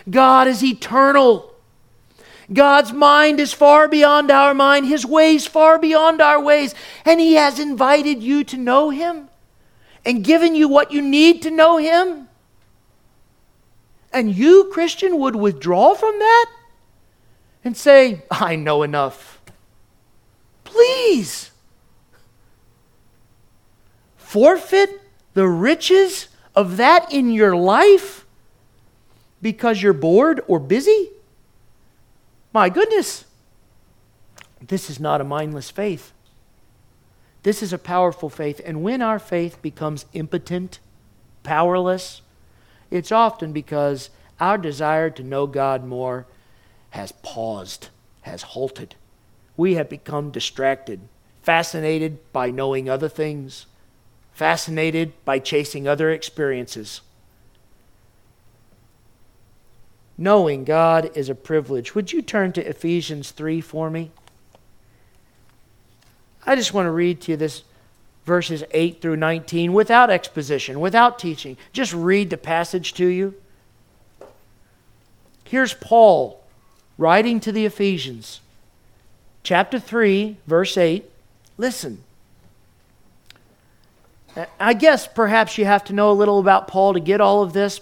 God 0.09 0.47
is 0.47 0.63
eternal. 0.63 1.53
God's 2.51 2.93
mind 2.93 3.39
is 3.39 3.53
far 3.53 3.87
beyond 3.87 4.29
our 4.29 4.53
mind, 4.53 4.85
His 4.85 5.05
ways 5.05 5.47
far 5.47 5.79
beyond 5.79 6.21
our 6.21 6.39
ways, 6.39 6.75
and 7.03 7.19
He 7.19 7.33
has 7.33 7.59
invited 7.59 8.21
you 8.21 8.43
to 8.45 8.57
know 8.57 8.89
Him 8.89 9.29
and 10.05 10.23
given 10.23 10.53
you 10.53 10.67
what 10.67 10.91
you 10.91 11.01
need 11.01 11.41
to 11.41 11.51
know 11.51 11.77
Him. 11.77 12.27
And 14.15 14.33
you, 14.33 14.69
Christian, 14.71 15.19
would 15.19 15.35
withdraw 15.35 15.93
from 15.93 16.17
that 16.19 16.45
and 17.65 17.75
say, 17.75 18.23
I 18.31 18.55
know 18.55 18.81
enough. 18.81 19.41
Please. 20.63 21.51
Forfeit 24.15 25.01
the 25.33 25.49
riches 25.49 26.29
of 26.55 26.77
that 26.77 27.11
in 27.11 27.29
your 27.29 27.57
life 27.57 28.25
because 29.41 29.81
you're 29.81 29.91
bored 29.91 30.41
or 30.47 30.59
busy? 30.59 31.09
My 32.53 32.69
goodness. 32.69 33.25
This 34.65 34.89
is 34.89 34.97
not 34.97 35.19
a 35.19 35.25
mindless 35.25 35.69
faith. 35.69 36.13
This 37.43 37.61
is 37.61 37.73
a 37.73 37.77
powerful 37.77 38.29
faith. 38.29 38.61
And 38.65 38.81
when 38.81 39.01
our 39.01 39.19
faith 39.19 39.61
becomes 39.61 40.05
impotent, 40.13 40.79
powerless, 41.43 42.21
it's 42.95 43.11
often 43.11 43.51
because 43.51 44.09
our 44.39 44.57
desire 44.57 45.09
to 45.11 45.23
know 45.23 45.47
God 45.47 45.85
more 45.85 46.25
has 46.91 47.11
paused, 47.11 47.89
has 48.21 48.41
halted. 48.41 48.95
We 49.57 49.75
have 49.75 49.89
become 49.89 50.31
distracted, 50.31 51.01
fascinated 51.41 52.31
by 52.33 52.51
knowing 52.51 52.89
other 52.89 53.09
things, 53.09 53.65
fascinated 54.33 55.13
by 55.23 55.39
chasing 55.39 55.87
other 55.87 56.09
experiences. 56.09 57.01
Knowing 60.17 60.63
God 60.63 61.11
is 61.15 61.29
a 61.29 61.35
privilege. 61.35 61.93
Would 61.93 62.13
you 62.13 62.21
turn 62.21 62.53
to 62.53 62.67
Ephesians 62.67 63.31
3 63.31 63.61
for 63.61 63.89
me? 63.89 64.11
I 66.45 66.55
just 66.55 66.73
want 66.73 66.85
to 66.85 66.91
read 66.91 67.21
to 67.21 67.31
you 67.31 67.37
this 67.37 67.63
verses 68.25 68.63
8 68.71 69.01
through 69.01 69.17
19 69.17 69.73
without 69.73 70.09
exposition, 70.09 70.79
without 70.79 71.19
teaching. 71.19 71.57
Just 71.71 71.93
read 71.93 72.29
the 72.29 72.37
passage 72.37 72.93
to 72.95 73.05
you. 73.05 73.35
Here's 75.43 75.73
Paul 75.73 76.43
writing 76.97 77.39
to 77.41 77.51
the 77.51 77.65
Ephesians, 77.65 78.41
chapter 79.43 79.79
3, 79.79 80.37
verse 80.47 80.77
8. 80.77 81.09
Listen. 81.57 82.03
I 84.59 84.73
guess 84.73 85.07
perhaps 85.07 85.57
you 85.57 85.65
have 85.65 85.85
to 85.85 85.93
know 85.93 86.11
a 86.11 86.13
little 86.13 86.39
about 86.39 86.67
Paul 86.67 86.93
to 86.93 86.99
get 86.99 87.21
all 87.21 87.41
of 87.41 87.53
this, 87.53 87.79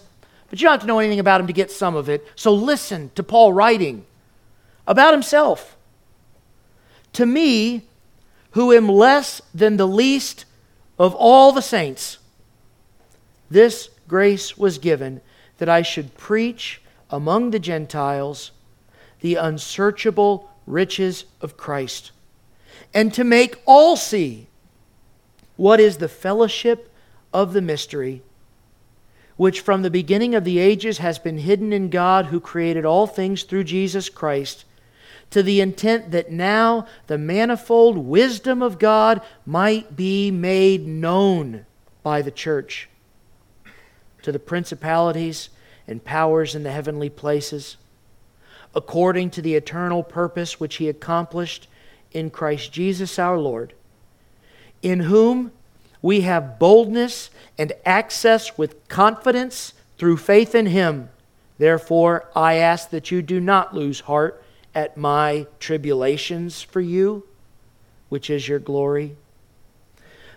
but 0.50 0.60
you 0.60 0.66
don't 0.66 0.74
have 0.74 0.82
to 0.82 0.88
know 0.88 1.00
anything 1.00 1.20
about 1.20 1.42
him 1.42 1.48
to 1.48 1.54
get 1.54 1.72
some 1.72 1.96
of 1.96 2.10
it. 2.10 2.28
So 2.36 2.54
listen 2.54 3.10
to 3.16 3.24
Paul 3.24 3.54
writing 3.54 4.06
about 4.86 5.14
himself. 5.14 5.76
To 7.14 7.26
me, 7.26 7.84
who 8.54 8.72
am 8.72 8.88
less 8.88 9.42
than 9.54 9.78
the 9.78 9.88
least 9.88 10.46
of 10.98 11.16
all 11.16 11.52
the 11.52 11.62
saints, 11.62 12.20
this 13.50 13.90
grace 14.08 14.58
was 14.58 14.78
given 14.78 15.22
that 15.58 15.70
I 15.70 15.82
should 15.82 16.18
preach 16.18 16.82
among 17.10 17.52
the 17.52 17.60
Gentiles 17.60 18.52
the 19.22 19.36
unsearchable 19.36 20.50
riches 20.68 21.26
of 21.42 21.58
Christ, 21.58 22.12
and 22.94 23.14
to 23.14 23.24
make 23.24 23.62
all 23.66 23.96
see 23.96 24.48
what 25.56 25.80
is 25.80 25.98
the 25.98 26.10
fellowship 26.10 26.92
of 27.34 27.54
the 27.54 27.62
mystery, 27.62 28.22
which 29.36 29.62
from 29.62 29.82
the 29.82 29.90
beginning 29.90 30.36
of 30.36 30.44
the 30.44 30.60
ages 30.60 31.00
has 31.00 31.18
been 31.18 31.40
hidden 31.40 31.74
in 31.74 31.90
God 31.90 32.28
who 32.28 32.40
created 32.40 32.86
all 32.86 33.08
things 33.08 33.44
through 33.44 33.64
Jesus 33.64 34.10
Christ 34.10 34.66
to 35.34 35.42
the 35.42 35.62
intent 35.62 36.12
that 36.12 36.32
now 36.32 36.86
the 37.08 37.18
manifold 37.18 37.98
wisdom 37.98 38.62
of 38.62 38.78
God 38.78 39.20
might 39.48 39.96
be 39.96 40.30
made 40.30 40.88
known 40.88 41.66
by 42.04 42.22
the 42.22 42.30
church 42.30 42.88
to 44.22 44.32
the 44.32 44.38
principalities 44.38 45.50
and 45.88 46.06
powers 46.06 46.54
in 46.54 46.62
the 46.62 46.72
heavenly 46.72 47.10
places, 47.10 47.78
according 48.76 49.32
to 49.32 49.42
the 49.42 49.56
eternal 49.56 50.04
purpose 50.04 50.60
which 50.60 50.76
He 50.76 50.88
accomplished 50.88 51.68
in 52.12 52.30
Christ 52.30 52.72
Jesus 52.72 53.18
our 53.18 53.40
Lord, 53.40 53.74
in 54.84 55.00
whom 55.00 55.52
we 56.00 56.22
have 56.22 56.60
boldness 56.60 57.32
and 57.58 57.74
access 57.88 58.56
with 58.56 58.88
confidence 58.88 59.74
through 59.98 60.18
faith 60.18 60.54
in 60.54 60.68
Him. 60.68 61.10
Therefore, 61.58 62.30
I 62.36 62.58
ask 62.58 62.92
that 62.92 63.10
you 63.10 63.24
do 63.24 63.40
not 63.40 63.74
lose 63.74 64.02
heart 64.02 64.43
at 64.76 64.98
my 64.98 65.48
tribulations 65.60 66.62
for 66.62 66.82
you, 66.82 67.26
which 68.10 68.30
is 68.30 68.48
your 68.48 68.60
glory? 68.60 69.16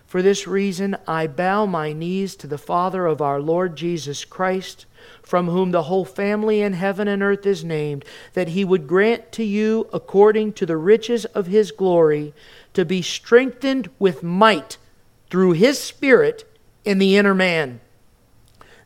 For 0.07 0.21
this 0.21 0.47
reason, 0.47 0.95
I 1.05 1.27
bow 1.27 1.65
my 1.65 1.91
knees 1.91 2.37
to 2.37 2.47
the 2.47 2.57
Father 2.57 3.05
of 3.05 3.21
our 3.21 3.41
Lord 3.41 3.75
Jesus 3.75 4.23
Christ, 4.23 4.85
from 5.21 5.47
whom 5.47 5.71
the 5.71 5.83
whole 5.83 6.05
family 6.05 6.61
in 6.61 6.73
heaven 6.73 7.09
and 7.09 7.21
earth 7.21 7.45
is 7.45 7.65
named, 7.65 8.05
that 8.33 8.49
he 8.49 8.63
would 8.63 8.87
grant 8.87 9.33
to 9.33 9.43
you, 9.43 9.89
according 9.91 10.53
to 10.53 10.65
the 10.65 10.77
riches 10.77 11.25
of 11.25 11.47
his 11.47 11.71
glory, 11.71 12.33
to 12.73 12.85
be 12.85 13.01
strengthened 13.01 13.89
with 13.99 14.23
might 14.23 14.77
through 15.29 15.51
his 15.51 15.77
Spirit 15.77 16.45
in 16.85 16.99
the 16.99 17.17
inner 17.17 17.35
man, 17.35 17.81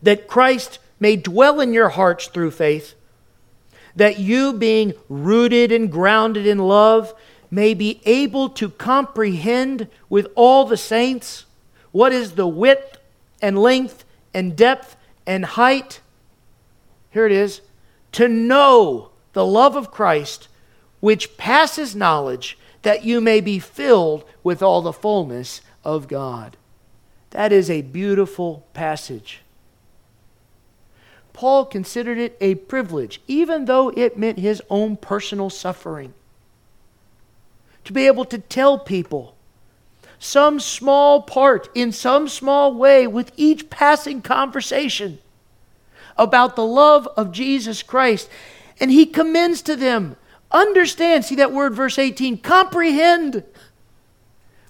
that 0.02 0.28
Christ 0.28 0.80
may 1.00 1.16
dwell 1.16 1.62
in 1.62 1.72
your 1.72 1.90
hearts 1.90 2.26
through 2.28 2.52
faith 2.52 2.96
that 3.96 4.20
you, 4.20 4.54
being 4.54 4.94
rooted 5.10 5.72
and 5.72 5.92
grounded 5.92 6.46
in 6.48 6.58
love, 6.58 7.14
may 7.50 7.74
be 7.74 8.02
able 8.06 8.50
to 8.50 8.70
comprehend 8.70 9.88
with 10.10 10.28
all 10.36 10.66
the 10.66 10.78
saints 10.78 11.46
what 11.92 12.14
is 12.14 12.34
the 12.34 12.48
width 12.48 12.98
and 13.42 13.58
length 13.58 14.06
and 14.34 14.56
depth 14.56 14.96
and 15.26 15.46
height. 15.46 16.00
Here 17.12 17.26
it 17.26 17.32
is 17.32 17.62
to 18.14 18.28
know 18.28 19.12
the 19.34 19.46
love 19.46 19.76
of 19.76 19.92
Christ, 19.92 20.48
which 21.00 21.38
passes 21.38 21.96
knowledge, 21.96 22.58
that 22.82 23.04
you 23.04 23.22
may 23.22 23.42
be 23.42 23.60
filled 23.60 24.24
with 24.44 24.62
all 24.62 24.82
the 24.82 24.94
fullness 24.94 25.62
of 25.84 26.08
God. 26.08 26.58
That 27.32 27.52
is 27.52 27.70
a 27.70 27.82
beautiful 27.82 28.66
passage. 28.74 29.42
Paul 31.42 31.66
considered 31.66 32.20
it 32.20 32.38
a 32.40 32.54
privilege, 32.54 33.20
even 33.28 33.66
though 33.66 33.90
it 33.90 34.16
meant 34.16 34.38
his 34.38 34.62
own 34.70 34.96
personal 34.96 35.50
suffering. 35.50 36.14
To 37.86 37.92
be 37.92 38.06
able 38.06 38.26
to 38.26 38.38
tell 38.38 38.78
people 38.78 39.36
some 40.20 40.60
small 40.60 41.24
part, 41.24 41.68
in 41.74 41.92
some 41.94 42.28
small 42.28 42.76
way, 42.76 43.08
with 43.08 43.32
each 43.38 43.72
passing 43.72 44.22
conversation 44.22 45.18
about 46.16 46.56
the 46.56 46.64
love 46.64 47.08
of 47.18 47.32
Jesus 47.32 47.82
Christ. 47.82 48.30
And 48.80 48.92
he 48.92 49.08
commends 49.08 49.64
to 49.64 49.76
them, 49.76 50.18
understand, 50.52 51.26
see 51.26 51.34
that 51.38 51.52
word, 51.52 51.74
verse 51.74 51.98
18, 51.98 52.38
comprehend 52.38 53.44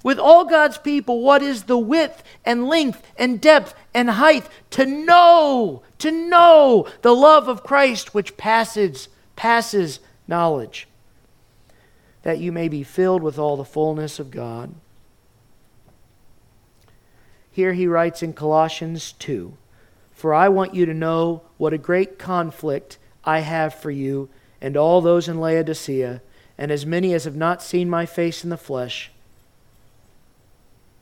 with 0.04 0.20
all 0.20 0.46
God's 0.46 0.78
people 0.78 1.22
what 1.22 1.42
is 1.42 1.64
the 1.64 1.78
width 1.78 2.24
and 2.46 2.68
length 2.68 3.02
and 3.18 3.40
depth 3.40 3.76
and 3.94 4.10
height? 4.12 4.48
To 4.72 4.86
know 4.86 5.84
to 6.00 6.12
know 6.12 6.88
the 7.02 7.16
love 7.16 7.48
of 7.48 7.64
Christ 7.64 8.14
which 8.14 8.38
passes 8.38 9.10
passes 9.36 10.00
knowledge. 10.28 10.88
That 12.24 12.40
you 12.40 12.52
may 12.52 12.68
be 12.68 12.84
filled 12.84 13.24
with 13.24 13.38
all 13.38 13.58
the 13.58 13.66
fullness 13.66 14.20
of 14.20 14.32
God. 14.32 14.74
Here 17.52 17.74
he 17.74 17.88
writes 17.88 18.24
in 18.24 18.34
Colossians 18.34 19.12
2 19.14 19.58
For 20.12 20.34
I 20.34 20.48
want 20.50 20.74
you 20.74 20.86
to 20.86 20.94
know 20.94 21.42
what 21.58 21.74
a 21.74 21.78
great 21.78 22.18
conflict 22.18 22.98
I 23.26 23.40
have 23.40 23.74
for 23.74 23.92
you 23.92 24.30
and 24.62 24.78
all 24.78 25.02
those 25.02 25.28
in 25.28 25.40
Laodicea 25.40 26.22
and 26.58 26.72
as 26.72 26.86
many 26.86 27.14
as 27.14 27.26
have 27.26 27.36
not 27.36 27.62
seen 27.62 27.90
my 27.90 28.06
face 28.06 28.44
in 28.44 28.50
the 28.50 28.58
flesh 28.58 29.12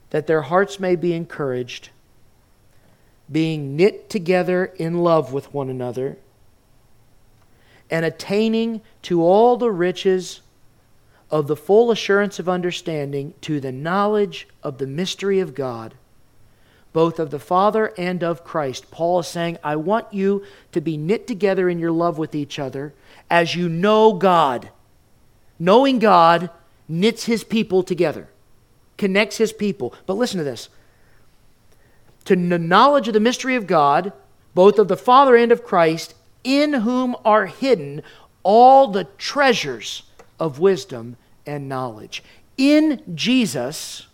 that 0.09 0.27
their 0.27 0.43
hearts 0.43 0.79
may 0.79 0.95
be 0.95 1.13
encouraged, 1.13 1.89
being 3.31 3.75
knit 3.75 4.09
together 4.09 4.65
in 4.77 4.99
love 4.99 5.31
with 5.31 5.53
one 5.53 5.69
another, 5.69 6.17
and 7.89 8.05
attaining 8.05 8.81
to 9.01 9.23
all 9.23 9.57
the 9.57 9.71
riches 9.71 10.41
of 11.31 11.47
the 11.47 11.55
full 11.55 11.91
assurance 11.91 12.39
of 12.39 12.49
understanding, 12.49 13.33
to 13.41 13.59
the 13.59 13.71
knowledge 13.71 14.47
of 14.63 14.79
the 14.79 14.87
mystery 14.87 15.39
of 15.39 15.53
God, 15.53 15.93
both 16.91 17.19
of 17.19 17.29
the 17.29 17.39
Father 17.39 17.93
and 17.97 18.23
of 18.23 18.43
Christ. 18.43 18.89
Paul 18.89 19.19
is 19.19 19.27
saying, 19.27 19.59
I 19.63 19.75
want 19.75 20.11
you 20.11 20.43
to 20.71 20.81
be 20.81 20.97
knit 20.97 21.27
together 21.27 21.69
in 21.69 21.77
your 21.77 21.91
love 21.91 22.17
with 22.17 22.33
each 22.33 22.57
other 22.57 22.93
as 23.29 23.55
you 23.55 23.69
know 23.69 24.13
God. 24.13 24.69
Knowing 25.59 25.99
God 25.99 26.49
knits 26.87 27.25
his 27.25 27.43
people 27.43 27.83
together 27.83 28.27
connects 28.99 29.37
his 29.37 29.51
people. 29.51 29.95
But 30.05 30.17
listen 30.17 30.37
to 30.37 30.43
this 30.43 30.69
to 32.25 32.35
the 32.35 32.59
knowledge 32.59 33.07
of 33.07 33.15
the 33.15 33.19
mystery 33.19 33.55
of 33.55 33.65
God, 33.65 34.13
both 34.53 34.77
of 34.77 34.87
the 34.87 34.97
Father 34.97 35.35
and 35.35 35.51
of 35.51 35.63
Christ, 35.63 36.13
in 36.43 36.73
whom 36.73 37.15
are 37.25 37.47
hidden 37.47 38.03
all 38.43 38.87
the 38.87 39.05
treasures 39.17 40.03
of 40.39 40.59
wisdom 40.59 41.17
and 41.47 41.67
knowledge. 41.67 42.23
In 42.57 43.01
Jesus, 43.15 44.05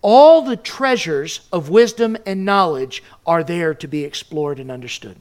all 0.00 0.42
the 0.42 0.56
treasures 0.56 1.46
of 1.52 1.68
wisdom 1.68 2.16
and 2.24 2.44
knowledge 2.44 3.02
are 3.26 3.44
there 3.44 3.74
to 3.74 3.86
be 3.86 4.04
explored 4.04 4.58
and 4.58 4.70
understood. 4.70 5.16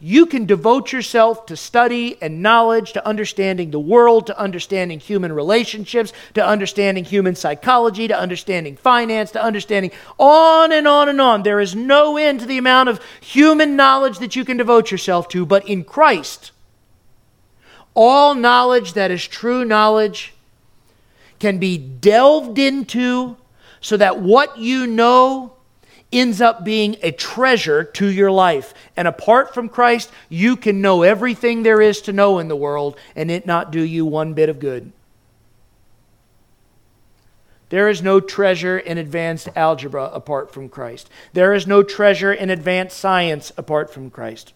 You 0.00 0.24
can 0.24 0.46
devote 0.46 0.92
yourself 0.92 1.44
to 1.46 1.56
study 1.56 2.16
and 2.22 2.42
knowledge, 2.42 2.94
to 2.94 3.06
understanding 3.06 3.70
the 3.70 3.78
world, 3.78 4.26
to 4.28 4.38
understanding 4.38 4.98
human 4.98 5.30
relationships, 5.30 6.12
to 6.34 6.44
understanding 6.44 7.04
human 7.04 7.36
psychology, 7.36 8.08
to 8.08 8.18
understanding 8.18 8.76
finance, 8.76 9.30
to 9.32 9.42
understanding 9.42 9.90
on 10.18 10.72
and 10.72 10.88
on 10.88 11.10
and 11.10 11.20
on. 11.20 11.42
There 11.42 11.60
is 11.60 11.74
no 11.74 12.16
end 12.16 12.40
to 12.40 12.46
the 12.46 12.56
amount 12.56 12.88
of 12.88 13.00
human 13.20 13.76
knowledge 13.76 14.18
that 14.20 14.34
you 14.34 14.44
can 14.44 14.56
devote 14.56 14.90
yourself 14.90 15.28
to, 15.28 15.44
but 15.44 15.68
in 15.68 15.84
Christ, 15.84 16.52
all 17.92 18.34
knowledge 18.34 18.94
that 18.94 19.10
is 19.10 19.26
true 19.26 19.66
knowledge 19.66 20.32
can 21.38 21.58
be 21.58 21.76
delved 21.76 22.58
into 22.58 23.36
so 23.82 23.98
that 23.98 24.20
what 24.20 24.56
you 24.56 24.86
know 24.86 25.52
ends 26.12 26.40
up 26.40 26.64
being 26.64 26.96
a 27.02 27.12
treasure 27.12 27.84
to 27.84 28.06
your 28.06 28.30
life. 28.30 28.74
And 28.96 29.06
apart 29.06 29.54
from 29.54 29.68
Christ, 29.68 30.10
you 30.28 30.56
can 30.56 30.80
know 30.80 31.02
everything 31.02 31.62
there 31.62 31.80
is 31.80 32.00
to 32.02 32.12
know 32.12 32.38
in 32.38 32.48
the 32.48 32.56
world 32.56 32.96
and 33.14 33.30
it 33.30 33.46
not 33.46 33.70
do 33.70 33.82
you 33.82 34.04
one 34.04 34.34
bit 34.34 34.48
of 34.48 34.58
good. 34.58 34.92
There 37.70 37.88
is 37.88 38.02
no 38.02 38.18
treasure 38.18 38.78
in 38.78 38.98
advanced 38.98 39.48
algebra 39.54 40.10
apart 40.12 40.52
from 40.52 40.68
Christ. 40.68 41.08
There 41.32 41.54
is 41.54 41.68
no 41.68 41.84
treasure 41.84 42.32
in 42.32 42.50
advanced 42.50 42.98
science 42.98 43.52
apart 43.56 43.92
from 43.92 44.10
Christ. 44.10 44.52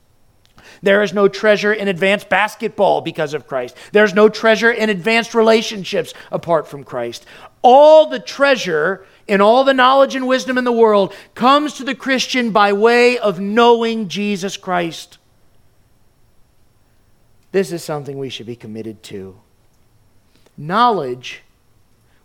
There 0.83 1.03
is 1.03 1.13
no 1.13 1.29
treasure 1.29 1.73
in 1.73 1.87
advanced 1.87 2.29
basketball 2.29 3.01
because 3.03 3.35
of 3.35 3.47
Christ. 3.47 3.77
There's 3.93 4.15
no 4.15 4.29
treasure 4.29 4.71
in 4.71 4.91
advanced 4.91 5.35
relationships 5.35 6.13
apart 6.33 6.67
from 6.67 6.83
Christ. 6.83 7.25
All 7.63 8.07
the 8.07 8.19
treasure 8.19 9.07
in 9.27 9.41
all 9.41 9.65
the 9.65 9.75
knowledge 9.75 10.15
and 10.15 10.27
wisdom 10.27 10.59
in 10.59 10.65
the 10.65 10.73
world 10.73 11.15
comes 11.35 11.75
to 11.75 11.85
the 11.85 11.95
Christian 11.95 12.51
by 12.51 12.73
way 12.73 13.19
of 13.19 13.41
knowing 13.41 14.09
Jesus 14.09 14.57
Christ. 14.57 15.19
This 17.53 17.73
is 17.73 17.85
something 17.85 18.19
we 18.19 18.29
should 18.29 18.47
be 18.47 18.57
committed 18.57 19.03
to. 19.05 19.39
Knowledge 20.57 21.43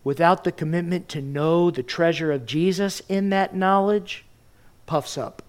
without 0.04 0.44
the 0.44 0.52
commitment 0.52 1.08
to 1.10 1.22
know 1.22 1.70
the 1.70 1.84
treasure 1.84 2.32
of 2.32 2.46
Jesus 2.46 3.02
in 3.08 3.30
that 3.30 3.56
knowledge 3.56 4.26
puffs 4.86 5.18
up. 5.18 5.44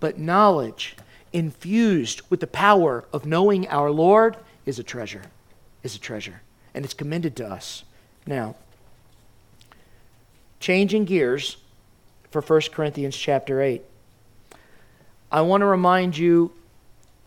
But 0.00 0.18
knowledge 0.18 0.96
infused 1.32 2.22
with 2.30 2.40
the 2.40 2.46
power 2.46 3.04
of 3.12 3.26
knowing 3.26 3.68
our 3.68 3.90
Lord 3.90 4.36
is 4.66 4.78
a 4.78 4.82
treasure. 4.82 5.22
Is 5.82 5.94
a 5.94 6.00
treasure. 6.00 6.42
And 6.74 6.84
it's 6.84 6.94
commended 6.94 7.36
to 7.36 7.46
us. 7.46 7.84
Now, 8.26 8.56
changing 10.60 11.04
gears 11.04 11.56
for 12.30 12.40
1 12.40 12.60
Corinthians 12.72 13.16
chapter 13.16 13.60
8. 13.60 13.82
I 15.30 15.40
want 15.42 15.60
to 15.60 15.66
remind 15.66 16.16
you 16.16 16.52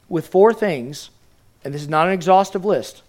with 0.09 0.27
four 0.27 0.53
things, 0.53 1.09
and 1.63 1.73
this 1.73 1.81
is 1.81 1.89
not 1.89 2.07
an 2.07 2.13
exhaustive 2.13 2.65
list, 2.65 3.03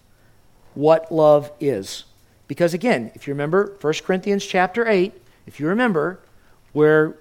what 0.74 1.10
love 1.10 1.50
is. 1.60 2.04
Because 2.46 2.74
again, 2.74 3.10
if 3.14 3.26
you 3.26 3.32
remember 3.32 3.76
1 3.80 3.94
Corinthians 4.04 4.44
chapter 4.44 4.86
8, 4.86 5.12
if 5.46 5.58
you 5.58 5.66
remember, 5.66 6.20
we're 6.74 7.14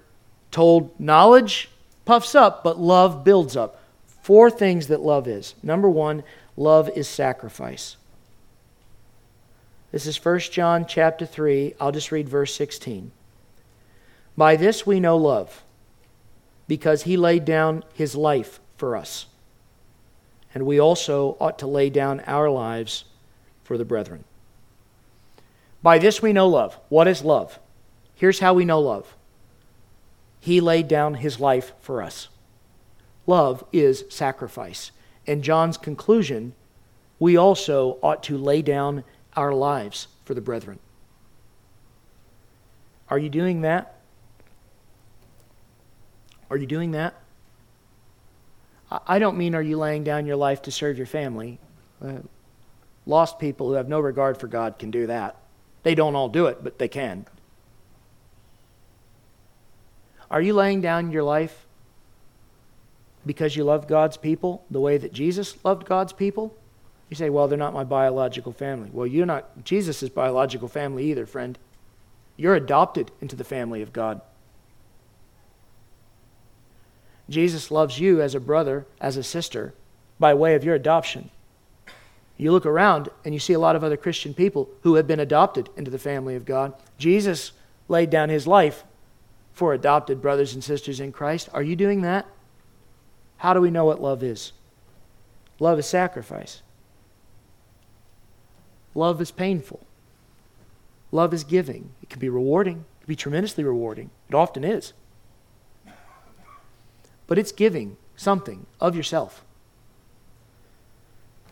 told 0.50 0.98
knowledge 1.00 1.70
puffs 2.04 2.34
up, 2.34 2.62
but 2.62 2.78
love 2.78 3.24
builds 3.24 3.56
up. 3.56 3.80
Four 4.22 4.50
things 4.50 4.86
that 4.88 5.00
love 5.00 5.26
is. 5.26 5.54
Number 5.62 5.88
one, 5.88 6.22
love 6.56 6.90
is 6.94 7.08
sacrifice. 7.08 7.96
This 9.92 10.06
is 10.06 10.24
1 10.24 10.38
John 10.40 10.86
chapter 10.86 11.26
3. 11.26 11.74
I'll 11.78 11.92
just 11.92 12.10
read 12.10 12.26
verse 12.26 12.54
16. 12.54 13.12
By 14.38 14.56
this 14.56 14.86
we 14.86 14.98
know 14.98 15.18
love, 15.18 15.62
because 16.66 17.02
he 17.02 17.18
laid 17.18 17.44
down 17.44 17.84
his 17.92 18.16
life 18.16 18.58
for 18.78 18.96
us. 18.96 19.26
And 20.54 20.64
we 20.64 20.80
also 20.80 21.36
ought 21.38 21.58
to 21.58 21.66
lay 21.66 21.90
down 21.90 22.20
our 22.20 22.48
lives 22.48 23.04
for 23.64 23.76
the 23.76 23.84
brethren. 23.84 24.24
By 25.82 25.98
this 25.98 26.22
we 26.22 26.32
know 26.32 26.48
love. 26.48 26.78
What 26.88 27.06
is 27.06 27.22
love? 27.22 27.58
Here's 28.14 28.38
how 28.38 28.54
we 28.54 28.64
know 28.64 28.80
love 28.80 29.14
He 30.40 30.62
laid 30.62 30.88
down 30.88 31.14
his 31.14 31.38
life 31.38 31.72
for 31.80 32.02
us. 32.02 32.28
Love 33.26 33.62
is 33.72 34.06
sacrifice. 34.08 34.90
And 35.26 35.44
John's 35.44 35.76
conclusion 35.76 36.54
we 37.18 37.36
also 37.36 37.98
ought 38.02 38.22
to 38.24 38.36
lay 38.36 38.62
down 38.62 39.04
our 39.36 39.52
lives 39.52 40.08
for 40.24 40.34
the 40.34 40.40
brethren. 40.40 40.78
Are 43.08 43.18
you 43.18 43.28
doing 43.28 43.62
that? 43.62 43.98
Are 46.50 46.56
you 46.56 46.66
doing 46.66 46.92
that? 46.92 47.14
I 49.06 49.18
don't 49.18 49.38
mean 49.38 49.54
are 49.54 49.62
you 49.62 49.78
laying 49.78 50.04
down 50.04 50.26
your 50.26 50.36
life 50.36 50.62
to 50.62 50.70
serve 50.70 50.98
your 50.98 51.06
family. 51.06 51.58
Uh, 52.04 52.18
lost 53.06 53.38
people 53.38 53.68
who 53.68 53.74
have 53.74 53.88
no 53.88 54.00
regard 54.00 54.38
for 54.38 54.48
God 54.48 54.78
can 54.78 54.90
do 54.90 55.06
that. 55.06 55.36
They 55.82 55.94
don't 55.94 56.14
all 56.14 56.28
do 56.28 56.46
it, 56.46 56.62
but 56.62 56.78
they 56.78 56.88
can. 56.88 57.26
Are 60.30 60.40
you 60.40 60.54
laying 60.54 60.80
down 60.80 61.10
your 61.10 61.22
life 61.22 61.66
because 63.26 63.56
you 63.56 63.64
love 63.64 63.86
God's 63.86 64.16
people 64.16 64.64
the 64.70 64.80
way 64.80 64.96
that 64.98 65.12
Jesus 65.12 65.62
loved 65.64 65.86
God's 65.86 66.12
people? 66.12 66.54
You 67.12 67.16
say, 67.16 67.28
well, 67.28 67.46
they're 67.46 67.58
not 67.58 67.74
my 67.74 67.84
biological 67.84 68.52
family. 68.52 68.88
Well, 68.90 69.06
you're 69.06 69.26
not 69.26 69.64
Jesus' 69.64 70.08
biological 70.08 70.66
family 70.66 71.10
either, 71.10 71.26
friend. 71.26 71.58
You're 72.38 72.54
adopted 72.54 73.10
into 73.20 73.36
the 73.36 73.44
family 73.44 73.82
of 73.82 73.92
God. 73.92 74.22
Jesus 77.28 77.70
loves 77.70 77.98
you 77.98 78.22
as 78.22 78.34
a 78.34 78.40
brother, 78.40 78.86
as 78.98 79.18
a 79.18 79.22
sister, 79.22 79.74
by 80.18 80.32
way 80.32 80.54
of 80.54 80.64
your 80.64 80.74
adoption. 80.74 81.28
You 82.38 82.50
look 82.50 82.64
around 82.64 83.10
and 83.26 83.34
you 83.34 83.40
see 83.40 83.52
a 83.52 83.58
lot 83.58 83.76
of 83.76 83.84
other 83.84 83.98
Christian 83.98 84.32
people 84.32 84.70
who 84.80 84.94
have 84.94 85.06
been 85.06 85.20
adopted 85.20 85.68
into 85.76 85.90
the 85.90 85.98
family 85.98 86.34
of 86.34 86.46
God. 86.46 86.72
Jesus 86.96 87.52
laid 87.88 88.08
down 88.08 88.30
his 88.30 88.46
life 88.46 88.84
for 89.52 89.74
adopted 89.74 90.22
brothers 90.22 90.54
and 90.54 90.64
sisters 90.64 90.98
in 90.98 91.12
Christ. 91.12 91.50
Are 91.52 91.62
you 91.62 91.76
doing 91.76 92.00
that? 92.00 92.26
How 93.36 93.52
do 93.52 93.60
we 93.60 93.70
know 93.70 93.84
what 93.84 94.00
love 94.00 94.22
is? 94.22 94.54
Love 95.60 95.78
is 95.78 95.84
sacrifice. 95.84 96.62
Love 98.94 99.20
is 99.20 99.30
painful. 99.30 99.80
Love 101.10 101.34
is 101.34 101.44
giving. 101.44 101.90
It 102.02 102.08
can 102.08 102.20
be 102.20 102.28
rewarding, 102.28 102.78
it 102.78 103.04
can 103.04 103.08
be 103.08 103.16
tremendously 103.16 103.64
rewarding. 103.64 104.10
It 104.28 104.34
often 104.34 104.64
is. 104.64 104.92
But 107.26 107.38
it's 107.38 107.52
giving 107.52 107.96
something 108.16 108.66
of 108.80 108.96
yourself. 108.96 109.44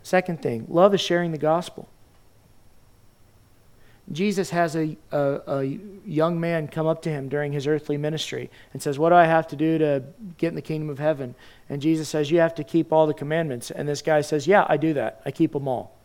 Second 0.03 0.41
thing, 0.41 0.65
love 0.67 0.93
is 0.93 1.01
sharing 1.01 1.31
the 1.31 1.37
gospel. 1.37 1.87
Jesus 4.11 4.49
has 4.49 4.75
a, 4.75 4.97
a, 5.11 5.41
a, 5.47 5.79
young 6.05 6.39
man 6.39 6.67
come 6.67 6.87
up 6.87 7.01
to 7.03 7.09
him 7.09 7.29
during 7.29 7.53
his 7.53 7.65
earthly 7.67 7.97
ministry 7.97 8.49
and 8.73 8.81
says, 8.81 8.99
What 8.99 9.09
do 9.09 9.15
I 9.15 9.25
have 9.25 9.47
to 9.49 9.55
do 9.55 9.77
to 9.77 10.03
get 10.37 10.49
in 10.49 10.55
the 10.55 10.61
kingdom 10.61 10.89
of 10.89 10.99
heaven? 10.99 11.35
And 11.69 11.81
Jesus 11.81 12.09
says, 12.09 12.29
You 12.29 12.39
have 12.39 12.55
to 12.55 12.63
keep 12.63 12.91
all 12.91 13.07
the 13.07 13.13
commandments. 13.13 13.71
And 13.71 13.87
this 13.87 14.01
guy 14.01 14.21
says, 14.21 14.47
Yeah, 14.47 14.65
I 14.67 14.77
do 14.77 14.93
that. 14.95 15.21
I 15.25 15.31
keep 15.31 15.53
them 15.53 15.67
all. 15.67 15.95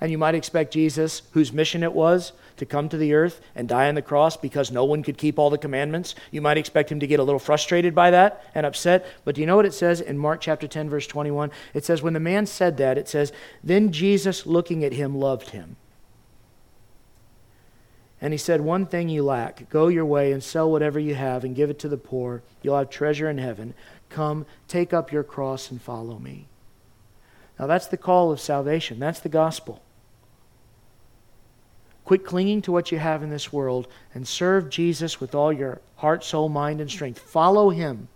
And 0.00 0.10
you 0.10 0.18
might 0.18 0.34
expect 0.34 0.72
Jesus, 0.72 1.22
whose 1.32 1.52
mission 1.52 1.82
it 1.82 1.92
was 1.92 2.32
to 2.56 2.66
come 2.66 2.88
to 2.88 2.96
the 2.96 3.14
earth 3.14 3.40
and 3.54 3.68
die 3.68 3.88
on 3.88 3.94
the 3.94 4.02
cross 4.02 4.36
because 4.36 4.70
no 4.70 4.84
one 4.84 5.02
could 5.02 5.18
keep 5.18 5.38
all 5.38 5.50
the 5.50 5.58
commandments, 5.58 6.14
you 6.30 6.40
might 6.40 6.58
expect 6.58 6.90
him 6.90 7.00
to 7.00 7.06
get 7.06 7.20
a 7.20 7.22
little 7.22 7.38
frustrated 7.38 7.94
by 7.94 8.10
that 8.10 8.44
and 8.54 8.66
upset. 8.66 9.06
But 9.24 9.34
do 9.34 9.40
you 9.40 9.46
know 9.46 9.56
what 9.56 9.66
it 9.66 9.74
says 9.74 10.00
in 10.00 10.18
Mark 10.18 10.40
chapter 10.40 10.68
10, 10.68 10.88
verse 10.90 11.06
21? 11.06 11.50
It 11.72 11.84
says, 11.84 12.02
When 12.02 12.12
the 12.12 12.20
man 12.20 12.46
said 12.46 12.76
that, 12.78 12.98
it 12.98 13.08
says, 13.08 13.32
Then 13.62 13.92
Jesus, 13.92 14.46
looking 14.46 14.84
at 14.84 14.92
him, 14.92 15.16
loved 15.16 15.50
him. 15.50 15.76
And 18.20 18.32
he 18.32 18.38
said, 18.38 18.60
One 18.60 18.86
thing 18.86 19.08
you 19.08 19.22
lack 19.22 19.68
go 19.68 19.88
your 19.88 20.06
way 20.06 20.32
and 20.32 20.42
sell 20.42 20.70
whatever 20.70 20.98
you 20.98 21.14
have 21.14 21.44
and 21.44 21.54
give 21.54 21.70
it 21.70 21.78
to 21.80 21.88
the 21.88 21.96
poor. 21.96 22.42
You'll 22.62 22.78
have 22.78 22.90
treasure 22.90 23.28
in 23.28 23.38
heaven. 23.38 23.74
Come, 24.08 24.46
take 24.68 24.92
up 24.92 25.12
your 25.12 25.24
cross 25.24 25.70
and 25.70 25.80
follow 25.80 26.18
me. 26.18 26.46
Now, 27.58 27.66
that's 27.66 27.86
the 27.86 27.96
call 27.96 28.32
of 28.32 28.40
salvation. 28.40 28.98
That's 28.98 29.20
the 29.20 29.28
gospel. 29.28 29.82
Quit 32.04 32.24
clinging 32.24 32.62
to 32.62 32.72
what 32.72 32.92
you 32.92 32.98
have 32.98 33.22
in 33.22 33.30
this 33.30 33.52
world 33.52 33.88
and 34.14 34.28
serve 34.28 34.68
Jesus 34.68 35.20
with 35.20 35.34
all 35.34 35.52
your 35.52 35.80
heart, 35.96 36.22
soul, 36.22 36.48
mind, 36.48 36.80
and 36.80 36.90
strength. 36.90 37.18
Follow 37.18 37.70
him. 37.70 38.08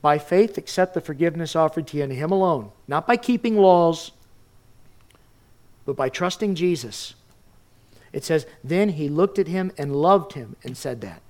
By 0.00 0.18
faith, 0.18 0.56
accept 0.56 0.94
the 0.94 1.00
forgiveness 1.00 1.54
offered 1.54 1.86
to 1.88 1.98
you 1.98 2.04
in 2.04 2.10
him 2.10 2.30
alone, 2.30 2.70
not 2.88 3.06
by 3.06 3.18
keeping 3.18 3.58
laws, 3.58 4.12
but 5.84 5.96
by 5.96 6.08
trusting 6.08 6.54
Jesus. 6.54 7.14
It 8.12 8.24
says, 8.24 8.46
Then 8.64 8.90
he 8.90 9.08
looked 9.08 9.38
at 9.38 9.46
him 9.46 9.72
and 9.76 9.94
loved 9.94 10.32
him 10.32 10.56
and 10.64 10.76
said 10.76 11.02
that. 11.02 11.20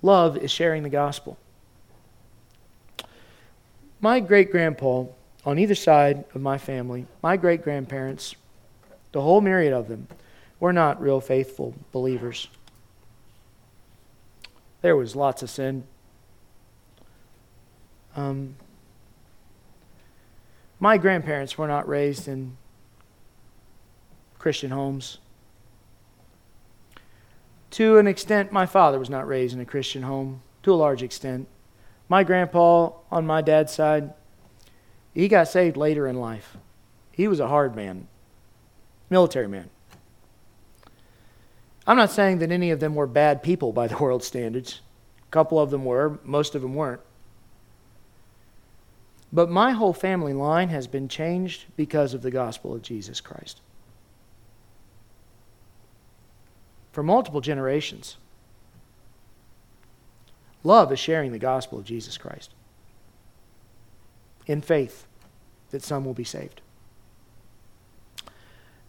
Love 0.00 0.36
is 0.36 0.50
sharing 0.50 0.84
the 0.84 0.88
gospel. 0.88 1.36
My 4.00 4.20
great 4.20 4.52
grandpa, 4.52 5.06
on 5.44 5.58
either 5.58 5.74
side 5.74 6.24
of 6.34 6.40
my 6.40 6.56
family, 6.56 7.06
my 7.20 7.36
great 7.36 7.62
grandparents, 7.62 8.36
the 9.12 9.20
whole 9.20 9.40
myriad 9.40 9.72
of 9.72 9.88
them, 9.88 10.08
were 10.60 10.72
not 10.72 11.00
real 11.00 11.20
faithful 11.20 11.74
believers. 11.92 12.48
There 14.82 14.96
was 14.96 15.16
lots 15.16 15.42
of 15.42 15.50
sin. 15.50 15.84
Um, 18.16 18.56
my 20.80 20.98
grandparents 20.98 21.56
were 21.56 21.68
not 21.68 21.88
raised 21.88 22.28
in 22.28 22.56
Christian 24.38 24.70
homes. 24.70 25.18
To 27.72 27.98
an 27.98 28.06
extent, 28.06 28.50
my 28.50 28.66
father 28.66 28.98
was 28.98 29.10
not 29.10 29.26
raised 29.26 29.54
in 29.54 29.60
a 29.60 29.64
Christian 29.64 30.02
home, 30.02 30.42
to 30.62 30.72
a 30.72 30.76
large 30.76 31.02
extent. 31.02 31.46
My 32.08 32.24
grandpa, 32.24 32.90
on 33.10 33.26
my 33.26 33.42
dad's 33.42 33.72
side, 33.72 34.14
he 35.12 35.28
got 35.28 35.48
saved 35.48 35.76
later 35.76 36.06
in 36.06 36.16
life. 36.16 36.56
He 37.12 37.28
was 37.28 37.40
a 37.40 37.48
hard 37.48 37.76
man, 37.76 38.08
military 39.10 39.48
man. 39.48 39.70
I'm 41.86 41.96
not 41.96 42.10
saying 42.10 42.38
that 42.38 42.52
any 42.52 42.70
of 42.70 42.80
them 42.80 42.94
were 42.94 43.06
bad 43.06 43.42
people 43.42 43.72
by 43.72 43.86
the 43.86 43.96
world 44.02 44.22
standards. 44.22 44.80
A 45.26 45.30
couple 45.30 45.58
of 45.58 45.70
them 45.70 45.84
were, 45.84 46.18
most 46.22 46.54
of 46.54 46.62
them 46.62 46.74
weren't. 46.74 47.00
But 49.32 49.50
my 49.50 49.72
whole 49.72 49.92
family 49.92 50.32
line 50.32 50.68
has 50.68 50.86
been 50.86 51.08
changed 51.08 51.66
because 51.76 52.14
of 52.14 52.22
the 52.22 52.30
gospel 52.30 52.74
of 52.74 52.82
Jesus 52.82 53.20
Christ. 53.20 53.60
For 56.92 57.02
multiple 57.02 57.40
generations, 57.40 58.16
love 60.64 60.90
is 60.92 60.98
sharing 60.98 61.32
the 61.32 61.38
gospel 61.38 61.78
of 61.78 61.84
Jesus 61.84 62.16
Christ 62.16 62.54
in 64.46 64.62
faith 64.62 65.06
that 65.70 65.82
some 65.82 66.04
will 66.04 66.14
be 66.14 66.24
saved. 66.24 66.62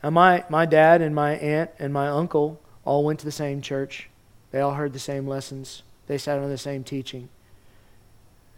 Now, 0.03 0.11
my, 0.11 0.45
my 0.49 0.65
dad 0.65 1.01
and 1.01 1.13
my 1.13 1.33
aunt 1.33 1.71
and 1.77 1.91
my 1.93 2.07
uncle 2.07 2.59
all 2.85 3.03
went 3.03 3.19
to 3.19 3.25
the 3.25 3.31
same 3.31 3.61
church. 3.61 4.09
They 4.51 4.61
all 4.61 4.73
heard 4.73 4.93
the 4.93 4.99
same 4.99 5.27
lessons. 5.27 5.83
They 6.07 6.17
sat 6.17 6.39
on 6.39 6.49
the 6.49 6.57
same 6.57 6.83
teaching. 6.83 7.29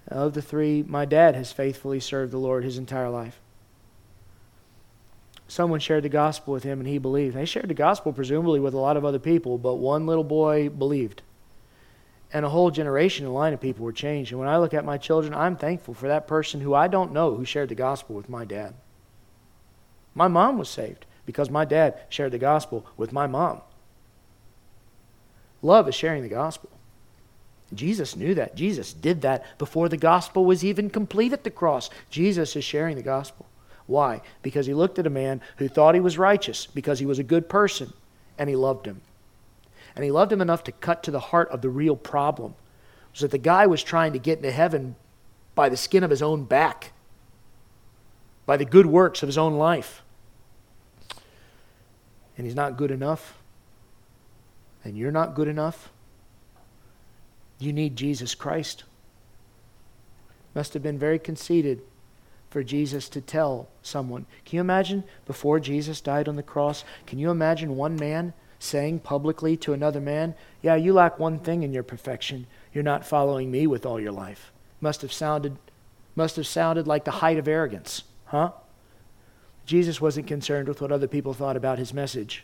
Of 0.07 0.33
the 0.33 0.41
three, 0.41 0.83
my 0.87 1.05
dad 1.05 1.35
has 1.35 1.51
faithfully 1.51 1.99
served 1.99 2.31
the 2.31 2.37
Lord 2.37 2.63
his 2.63 2.77
entire 2.77 3.09
life. 3.09 3.39
Someone 5.47 5.79
shared 5.79 6.03
the 6.03 6.09
gospel 6.09 6.53
with 6.53 6.63
him 6.63 6.79
and 6.79 6.87
he 6.87 6.97
believed. 6.97 7.35
They 7.35 7.45
shared 7.45 7.67
the 7.67 7.73
gospel 7.73 8.13
presumably 8.13 8.59
with 8.59 8.73
a 8.73 8.79
lot 8.79 8.95
of 8.95 9.03
other 9.03 9.19
people, 9.19 9.57
but 9.57 9.75
one 9.75 10.05
little 10.05 10.23
boy 10.23 10.69
believed. 10.69 11.23
And 12.33 12.45
a 12.45 12.49
whole 12.49 12.71
generation, 12.71 13.25
and 13.25 13.35
line 13.35 13.53
of 13.53 13.59
people 13.59 13.83
were 13.83 13.91
changed. 13.91 14.31
And 14.31 14.39
when 14.39 14.47
I 14.47 14.57
look 14.57 14.73
at 14.73 14.85
my 14.85 14.97
children, 14.97 15.33
I'm 15.33 15.57
thankful 15.57 15.93
for 15.93 16.07
that 16.07 16.27
person 16.27 16.61
who 16.61 16.73
I 16.73 16.87
don't 16.87 17.11
know 17.11 17.35
who 17.35 17.43
shared 17.43 17.67
the 17.67 17.75
gospel 17.75 18.15
with 18.15 18.29
my 18.29 18.45
dad. 18.45 18.73
My 20.15 20.29
mom 20.29 20.57
was 20.57 20.69
saved 20.69 21.05
because 21.25 21.49
my 21.49 21.65
dad 21.65 21.99
shared 22.09 22.31
the 22.31 22.37
gospel 22.37 22.85
with 22.97 23.13
my 23.13 23.27
mom. 23.27 23.61
Love 25.61 25.87
is 25.87 25.95
sharing 25.95 26.23
the 26.23 26.29
gospel. 26.29 26.69
Jesus 27.73 28.15
knew 28.15 28.35
that. 28.35 28.55
Jesus 28.55 28.93
did 28.93 29.21
that 29.21 29.57
before 29.57 29.87
the 29.87 29.97
gospel 29.97 30.43
was 30.43 30.65
even 30.65 30.89
complete 30.89 31.33
at 31.33 31.43
the 31.43 31.51
cross. 31.51 31.89
Jesus 32.09 32.55
is 32.55 32.63
sharing 32.63 32.95
the 32.95 33.03
gospel. 33.03 33.45
Why? 33.87 34.21
Because 34.41 34.65
he 34.65 34.73
looked 34.73 34.99
at 34.99 35.07
a 35.07 35.11
man 35.11 35.41
who 35.57 35.67
thought 35.67 35.95
he 35.95 36.01
was 36.01 36.17
righteous, 36.17 36.65
because 36.65 36.99
he 36.99 37.05
was 37.05 37.19
a 37.19 37.23
good 37.23 37.47
person, 37.47 37.93
and 38.37 38.49
he 38.49 38.55
loved 38.55 38.85
him. 38.85 39.01
And 39.95 40.03
he 40.03 40.11
loved 40.11 40.31
him 40.31 40.41
enough 40.41 40.63
to 40.65 40.71
cut 40.71 41.03
to 41.03 41.11
the 41.11 41.19
heart 41.19 41.49
of 41.49 41.61
the 41.61 41.69
real 41.69 41.95
problem. 41.95 42.55
Was 43.11 43.21
that 43.21 43.31
the 43.31 43.37
guy 43.37 43.67
was 43.67 43.83
trying 43.83 44.13
to 44.13 44.19
get 44.19 44.37
into 44.37 44.51
heaven 44.51 44.95
by 45.55 45.69
the 45.69 45.77
skin 45.77 46.03
of 46.03 46.09
his 46.09 46.21
own 46.21 46.45
back, 46.45 46.93
by 48.45 48.57
the 48.57 48.65
good 48.65 48.85
works 48.85 49.21
of 49.21 49.27
his 49.27 49.37
own 49.37 49.53
life. 49.53 50.01
And 52.37 52.45
he's 52.45 52.55
not 52.55 52.77
good 52.77 52.91
enough. 52.91 53.37
And 54.83 54.97
you're 54.97 55.11
not 55.11 55.35
good 55.35 55.47
enough 55.47 55.91
you 57.61 57.71
need 57.71 57.95
Jesus 57.95 58.35
Christ. 58.35 58.83
Must 60.55 60.73
have 60.73 60.83
been 60.83 60.99
very 60.99 61.19
conceited 61.19 61.81
for 62.49 62.63
Jesus 62.63 63.07
to 63.09 63.21
tell 63.21 63.69
someone. 63.81 64.25
Can 64.45 64.57
you 64.57 64.61
imagine 64.61 65.03
before 65.25 65.59
Jesus 65.59 66.01
died 66.01 66.27
on 66.27 66.35
the 66.35 66.43
cross? 66.43 66.83
Can 67.05 67.19
you 67.19 67.29
imagine 67.29 67.77
one 67.77 67.95
man 67.95 68.33
saying 68.59 68.99
publicly 68.99 69.55
to 69.57 69.73
another 69.73 70.01
man, 70.01 70.35
Yeah, 70.61 70.75
you 70.75 70.93
lack 70.93 71.17
one 71.17 71.39
thing 71.39 71.63
in 71.63 71.73
your 71.73 71.83
perfection. 71.83 72.47
You're 72.73 72.83
not 72.83 73.05
following 73.05 73.49
me 73.49 73.67
with 73.67 73.85
all 73.85 73.99
your 73.99 74.11
life. 74.11 74.51
Must 74.81 75.01
have 75.01 75.13
sounded 75.13 75.57
must 76.13 76.35
have 76.35 76.47
sounded 76.47 76.87
like 76.87 77.05
the 77.05 77.11
height 77.11 77.37
of 77.37 77.47
arrogance, 77.47 78.03
huh? 78.25 78.51
Jesus 79.65 80.01
wasn't 80.01 80.27
concerned 80.27 80.67
with 80.67 80.81
what 80.81 80.91
other 80.91 81.07
people 81.07 81.33
thought 81.33 81.55
about 81.55 81.79
his 81.79 81.93
message. 81.93 82.43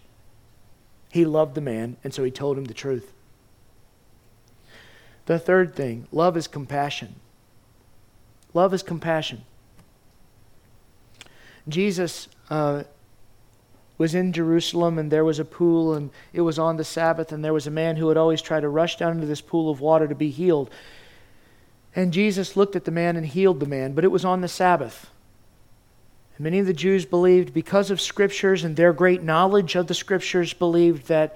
He 1.11 1.25
loved 1.25 1.55
the 1.55 1.61
man, 1.61 1.97
and 2.03 2.13
so 2.13 2.23
he 2.23 2.31
told 2.31 2.57
him 2.57 2.65
the 2.65 2.73
truth. 2.73 3.13
The 5.25 5.39
third 5.39 5.75
thing 5.75 6.07
love 6.11 6.37
is 6.37 6.47
compassion. 6.47 7.15
Love 8.53 8.73
is 8.73 8.81
compassion. 8.81 9.43
Jesus 11.67 12.29
uh, 12.49 12.83
was 13.97 14.15
in 14.15 14.31
Jerusalem 14.31 14.97
and 14.97 15.11
there 15.11 15.25
was 15.25 15.39
a 15.39 15.45
pool 15.45 15.93
and 15.93 16.11
it 16.31 16.41
was 16.41 16.57
on 16.57 16.77
the 16.77 16.83
Sabbath 16.83 17.31
and 17.31 17.43
there 17.43 17.53
was 17.53 17.67
a 17.67 17.71
man 17.71 17.97
who 17.97 18.05
would 18.05 18.17
always 18.17 18.41
try 18.41 18.59
to 18.59 18.69
rush 18.69 18.97
down 18.97 19.13
into 19.13 19.27
this 19.27 19.41
pool 19.41 19.69
of 19.69 19.81
water 19.81 20.07
to 20.07 20.15
be 20.15 20.29
healed. 20.29 20.69
And 21.95 22.13
Jesus 22.13 22.55
looked 22.55 22.75
at 22.75 22.85
the 22.85 22.91
man 22.91 23.17
and 23.17 23.25
healed 23.25 23.59
the 23.59 23.65
man, 23.65 23.93
but 23.93 24.03
it 24.03 24.11
was 24.11 24.23
on 24.23 24.41
the 24.41 24.47
Sabbath. 24.47 25.09
Many 26.39 26.59
of 26.59 26.67
the 26.67 26.73
Jews 26.73 27.05
believed, 27.05 27.53
because 27.53 27.89
of 27.89 27.99
scriptures 27.99 28.63
and 28.63 28.75
their 28.75 28.93
great 28.93 29.23
knowledge 29.23 29.75
of 29.75 29.87
the 29.87 29.93
scriptures, 29.93 30.53
believed 30.53 31.07
that 31.07 31.35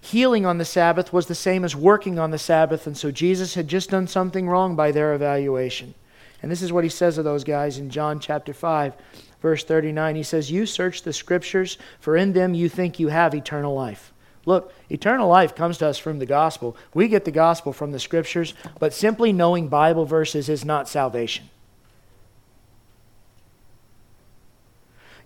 healing 0.00 0.46
on 0.46 0.58
the 0.58 0.64
Sabbath 0.64 1.12
was 1.12 1.26
the 1.26 1.34
same 1.34 1.64
as 1.64 1.76
working 1.76 2.18
on 2.18 2.30
the 2.30 2.38
Sabbath, 2.38 2.86
and 2.86 2.96
so 2.96 3.10
Jesus 3.10 3.54
had 3.54 3.68
just 3.68 3.90
done 3.90 4.06
something 4.06 4.48
wrong 4.48 4.76
by 4.76 4.92
their 4.92 5.12
evaluation. 5.12 5.94
And 6.42 6.50
this 6.50 6.62
is 6.62 6.72
what 6.72 6.84
he 6.84 6.90
says 6.90 7.18
of 7.18 7.24
those 7.24 7.44
guys 7.44 7.76
in 7.76 7.90
John 7.90 8.18
chapter 8.18 8.54
5, 8.54 8.94
verse 9.42 9.62
39. 9.62 10.16
He 10.16 10.22
says, 10.22 10.50
You 10.50 10.64
search 10.64 11.02
the 11.02 11.12
scriptures, 11.12 11.76
for 12.00 12.16
in 12.16 12.32
them 12.32 12.54
you 12.54 12.70
think 12.70 12.98
you 12.98 13.08
have 13.08 13.34
eternal 13.34 13.74
life. 13.74 14.10
Look, 14.46 14.72
eternal 14.88 15.28
life 15.28 15.54
comes 15.54 15.76
to 15.78 15.86
us 15.86 15.98
from 15.98 16.18
the 16.18 16.24
gospel. 16.24 16.76
We 16.94 17.08
get 17.08 17.26
the 17.26 17.30
gospel 17.30 17.74
from 17.74 17.92
the 17.92 18.00
scriptures, 18.00 18.54
but 18.78 18.94
simply 18.94 19.34
knowing 19.34 19.68
Bible 19.68 20.06
verses 20.06 20.48
is 20.48 20.64
not 20.64 20.88
salvation. 20.88 21.49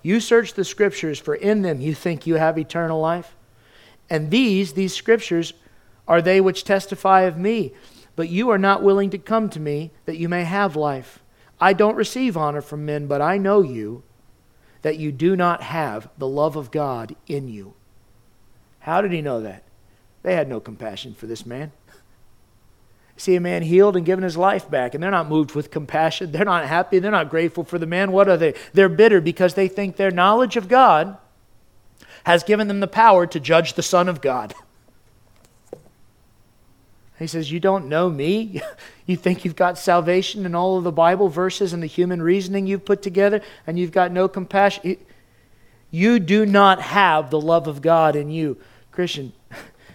You 0.05 0.21
search 0.21 0.53
the 0.53 0.65
scriptures, 0.65 1.19
for 1.19 1.35
in 1.35 1.63
them 1.63 1.81
you 1.81 1.95
think 1.95 2.27
you 2.27 2.35
have 2.35 2.59
eternal 2.59 3.01
life. 3.01 3.35
And 4.11 4.31
these, 4.31 4.75
these 4.75 4.95
scriptures, 4.95 5.55
are 6.07 6.21
they 6.21 6.43
which 6.43 6.63
testify 6.63 7.23
of 7.23 7.39
me. 7.39 7.73
But 8.15 8.29
you 8.29 8.51
are 8.51 8.59
not 8.59 8.83
willing 8.83 9.09
to 9.11 9.19
come 9.19 9.49
to 9.49 9.59
me 9.59 9.93
that 10.05 10.19
you 10.19 10.29
may 10.29 10.45
have 10.45 10.77
life. 10.77 11.21
I 11.59 11.73
don't 11.73 11.97
receive 11.97 12.37
honor 12.37 12.61
from 12.61 12.85
men, 12.85 13.07
but 13.07 13.23
I 13.23 13.39
know 13.39 13.63
you, 13.63 14.03
that 14.83 14.99
you 14.99 15.11
do 15.11 15.37
not 15.37 15.63
have 15.63 16.11
the 16.19 16.29
love 16.29 16.55
of 16.55 16.71
God 16.71 17.17
in 17.27 17.49
you. 17.49 17.73
How 18.81 19.01
did 19.01 19.11
he 19.11 19.23
know 19.23 19.41
that? 19.41 19.63
They 20.23 20.35
had 20.35 20.51
no 20.51 20.61
compassion 20.61 21.15
for 21.15 21.27
this 21.27 21.47
man. 21.47 21.73
See 23.17 23.37
a 23.37 23.41
man 23.41 23.63
healed 23.63 23.97
and 23.97 24.05
given 24.05 24.25
his 24.25 24.37
life 24.37 24.69
back, 24.69 24.95
and 24.95 25.03
they're 25.03 25.11
not 25.11 25.29
moved 25.29 25.55
with 25.55 25.71
compassion. 25.71 26.33
They're 26.33 26.45
not 26.45 26.67
happy. 26.67 26.99
They're 26.99 27.13
not 27.13 27.31
grateful 27.31 27.63
for 27.63 27.79
the 27.79 27.87
man. 27.87 28.11
What 28.11 28.29
are 28.29 28.37
they? 28.37 28.55
They're 28.73 28.89
bitter 28.89 29.21
because 29.21 29.55
they 29.55 29.69
think 29.69 29.97
their 29.97 30.11
knowledge 30.11 30.57
of 30.57 30.69
God 30.69 31.17
has 32.25 32.43
given 32.43 32.67
them 32.69 32.81
the 32.81 32.89
power 32.89 33.27
to 33.27 33.39
judge 33.39 33.75
the 33.75 33.83
Son 33.83 34.09
of 34.09 34.21
God. 34.21 34.55
He 37.17 37.29
says, 37.29 37.53
You 37.53 37.61
don't 37.61 37.89
know 37.89 38.11
me? 38.11 38.61
You 39.07 39.17
think 39.17 39.45
you've 39.45 39.55
got 39.55 39.77
salvation 39.77 40.47
in 40.47 40.55
all 40.55 40.79
of 40.79 40.85
the 40.85 40.91
Bible 40.91 41.29
verses 41.29 41.75
and 41.75 41.83
the 41.83 41.87
human 41.87 42.23
reasoning 42.23 42.67
you've 42.67 42.87
put 42.87 43.03
together, 43.03 43.43
and 43.67 43.79
you've 43.79 43.93
got 43.93 44.11
no 44.11 44.29
compassion? 44.29 44.97
You 45.91 46.19
do 46.19 46.47
not 46.47 46.81
have 46.81 47.29
the 47.29 47.41
love 47.41 47.67
of 47.67 47.83
God 47.83 48.17
in 48.17 48.31
you. 48.31 48.57
Christian, 48.91 49.35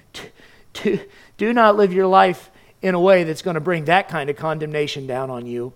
do, 0.73 0.99
do 1.37 1.53
not 1.53 1.75
live 1.75 1.91
your 1.91 2.05
life 2.05 2.48
in 2.81 2.95
a 2.95 2.99
way 2.99 3.23
that's 3.23 3.41
going 3.41 3.55
to 3.55 3.61
bring 3.61 3.85
that 3.85 4.07
kind 4.07 4.29
of 4.29 4.35
condemnation 4.35 5.05
down 5.05 5.29
on 5.29 5.45
you. 5.45 5.73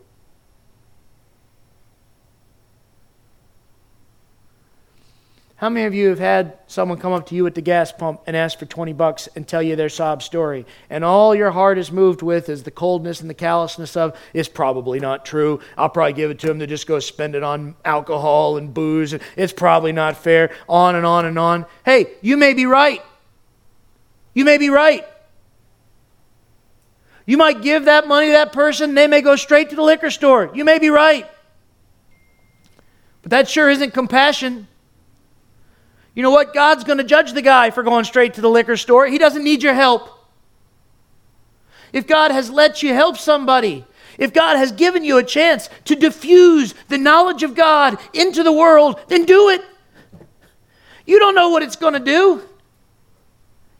How 5.64 5.70
many 5.70 5.86
of 5.86 5.94
you 5.94 6.10
have 6.10 6.20
had 6.20 6.58
someone 6.68 6.98
come 6.98 7.14
up 7.14 7.28
to 7.28 7.36
you 7.36 7.48
at 7.48 7.56
the 7.56 7.62
gas 7.62 7.90
pump 7.90 8.20
and 8.28 8.36
ask 8.36 8.60
for 8.60 8.66
20 8.66 8.92
bucks 8.92 9.30
and 9.34 9.48
tell 9.48 9.64
you 9.64 9.78
their 9.78 9.88
sob 9.88 10.22
story? 10.22 10.66
And 10.90 11.06
all 11.06 11.34
your 11.34 11.52
heart 11.52 11.78
is 11.78 11.90
moved 11.90 12.22
with 12.22 12.50
is 12.50 12.64
the 12.64 12.72
coldness 12.72 13.22
and 13.22 13.30
the 13.30 13.34
callousness 13.34 13.96
of, 13.96 14.20
it's 14.34 14.50
probably 14.50 15.00
not 15.00 15.26
true. 15.26 15.62
I'll 15.78 15.88
probably 15.88 16.12
give 16.12 16.32
it 16.32 16.40
to 16.40 16.48
them 16.48 16.60
to 16.60 16.68
just 16.68 16.86
go 16.86 17.00
spend 17.00 17.34
it 17.34 17.44
on 17.44 17.76
alcohol 17.86 18.58
and 18.58 18.74
booze. 18.74 19.16
It's 19.38 19.54
probably 19.54 19.94
not 19.94 20.18
fair. 20.18 20.54
On 20.68 20.96
and 20.96 21.06
on 21.06 21.26
and 21.26 21.40
on. 21.40 21.66
Hey, 21.86 22.08
you 22.22 22.36
may 22.36 22.54
be 22.54 22.66
right. 22.66 23.02
You 24.34 24.44
may 24.44 24.58
be 24.58 24.70
right. 24.70 25.06
You 27.26 27.38
might 27.38 27.62
give 27.62 27.86
that 27.86 28.08
money 28.08 28.28
to 28.28 28.32
that 28.34 28.52
person, 28.52 28.96
they 28.96 29.08
may 29.08 29.22
go 29.22 29.36
straight 29.36 29.70
to 29.70 29.76
the 29.76 29.82
liquor 29.82 30.12
store. 30.12 30.52
You 30.54 30.66
may 30.66 30.80
be 30.80 30.90
right. 30.90 31.30
But 33.22 33.32
that 33.32 33.50
sure 33.50 33.70
isn't 33.70 33.94
compassion. 33.94 34.68
You 36.16 36.22
know 36.22 36.32
what? 36.32 36.54
God's 36.54 36.84
going 36.84 36.98
to 36.98 37.04
judge 37.04 37.32
the 37.32 37.42
guy 37.42 37.70
for 37.70 37.82
going 37.82 38.04
straight 38.04 38.34
to 38.34 38.42
the 38.42 38.50
liquor 38.50 38.76
store. 38.76 39.08
He 39.08 39.18
doesn't 39.18 39.44
need 39.44 39.64
your 39.64 39.74
help. 39.74 40.10
If 41.94 42.06
God 42.08 42.32
has 42.32 42.50
let 42.50 42.84
you 42.84 42.94
help 42.94 43.18
somebody, 43.18 43.86
If 44.18 44.34
God 44.34 44.58
has 44.58 44.72
given 44.72 45.04
you 45.04 45.18
a 45.18 45.24
chance 45.24 45.70
to 45.86 45.96
diffuse 45.96 46.74
the 46.88 46.98
knowledge 46.98 47.44
of 47.44 47.56
God 47.56 47.98
into 48.14 48.44
the 48.44 48.52
world, 48.52 49.00
then 49.08 49.26
do 49.26 49.50
it. 49.50 49.62
You 51.06 51.20
don't 51.20 51.36
know 51.36 51.50
what 51.50 51.64
it's 51.64 51.76
going 51.76 51.94
to 51.94 52.00
do. 52.00 52.42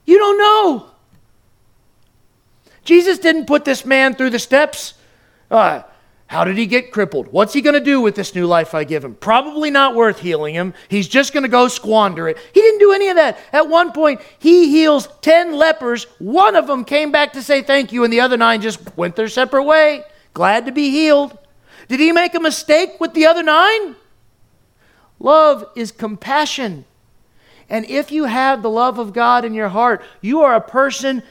You 0.06 0.18
don't 0.18 0.38
know. 0.38 0.90
Jesus 2.84 3.20
didn't 3.20 3.46
put 3.46 3.66
this 3.66 3.86
man 3.86 4.16
through 4.16 4.32
the 4.32 4.40
steps. 4.40 4.94
Uh, 5.50 5.84
how 6.28 6.44
did 6.44 6.58
he 6.58 6.66
get 6.66 6.92
crippled? 6.92 7.28
What's 7.28 7.54
he 7.54 7.62
going 7.62 7.76
to 7.76 7.80
do 7.80 8.02
with 8.02 8.16
this 8.16 8.34
new 8.34 8.48
life 8.48 8.74
I 8.74 8.86
give 8.86 9.06
him? 9.06 9.14
Probably 9.14 9.70
not 9.70 9.94
worth 9.94 10.20
healing 10.20 10.56
him. 10.56 10.74
He's 10.88 11.08
just 11.08 11.32
going 11.32 11.44
to 11.44 11.50
go 11.50 11.68
squander 11.68 12.28
it. 12.28 12.38
He 12.54 12.62
didn't 12.62 12.80
do 12.80 12.92
any 12.92 13.10
of 13.10 13.18
that. 13.18 13.38
At 13.52 13.70
one 13.70 13.92
point, 13.92 14.20
he 14.40 14.70
heals 14.70 15.08
10 15.22 15.54
lepers. 15.54 16.06
One 16.18 16.56
of 16.56 16.66
them 16.66 16.86
came 16.86 17.12
back 17.12 17.34
to 17.34 17.44
say 17.44 17.62
thank 17.62 17.92
you, 17.92 18.04
and 18.04 18.12
the 18.12 18.22
other 18.22 18.36
nine 18.38 18.62
just 18.62 18.98
went 18.98 19.16
their 19.16 19.28
separate 19.28 19.64
way, 19.64 20.04
glad 20.34 20.66
to 20.66 20.72
be 20.72 20.90
healed. 20.90 21.38
Did 21.88 22.00
he 22.00 22.12
make 22.12 22.34
a 22.34 22.40
mistake 22.40 23.00
with 23.00 23.14
the 23.14 23.28
other 23.28 23.44
nine? 23.44 23.96
Love 25.20 25.66
is 25.76 25.92
compassion. 25.92 26.86
And 27.70 27.86
if 27.86 28.12
you 28.12 28.26
have 28.26 28.62
the 28.62 28.70
love 28.70 28.98
of 28.98 29.14
God 29.14 29.46
in 29.46 29.54
your 29.54 29.70
heart, 29.70 30.02
you 30.22 30.42
are 30.42 30.56
a 30.56 30.62
person 30.62 31.22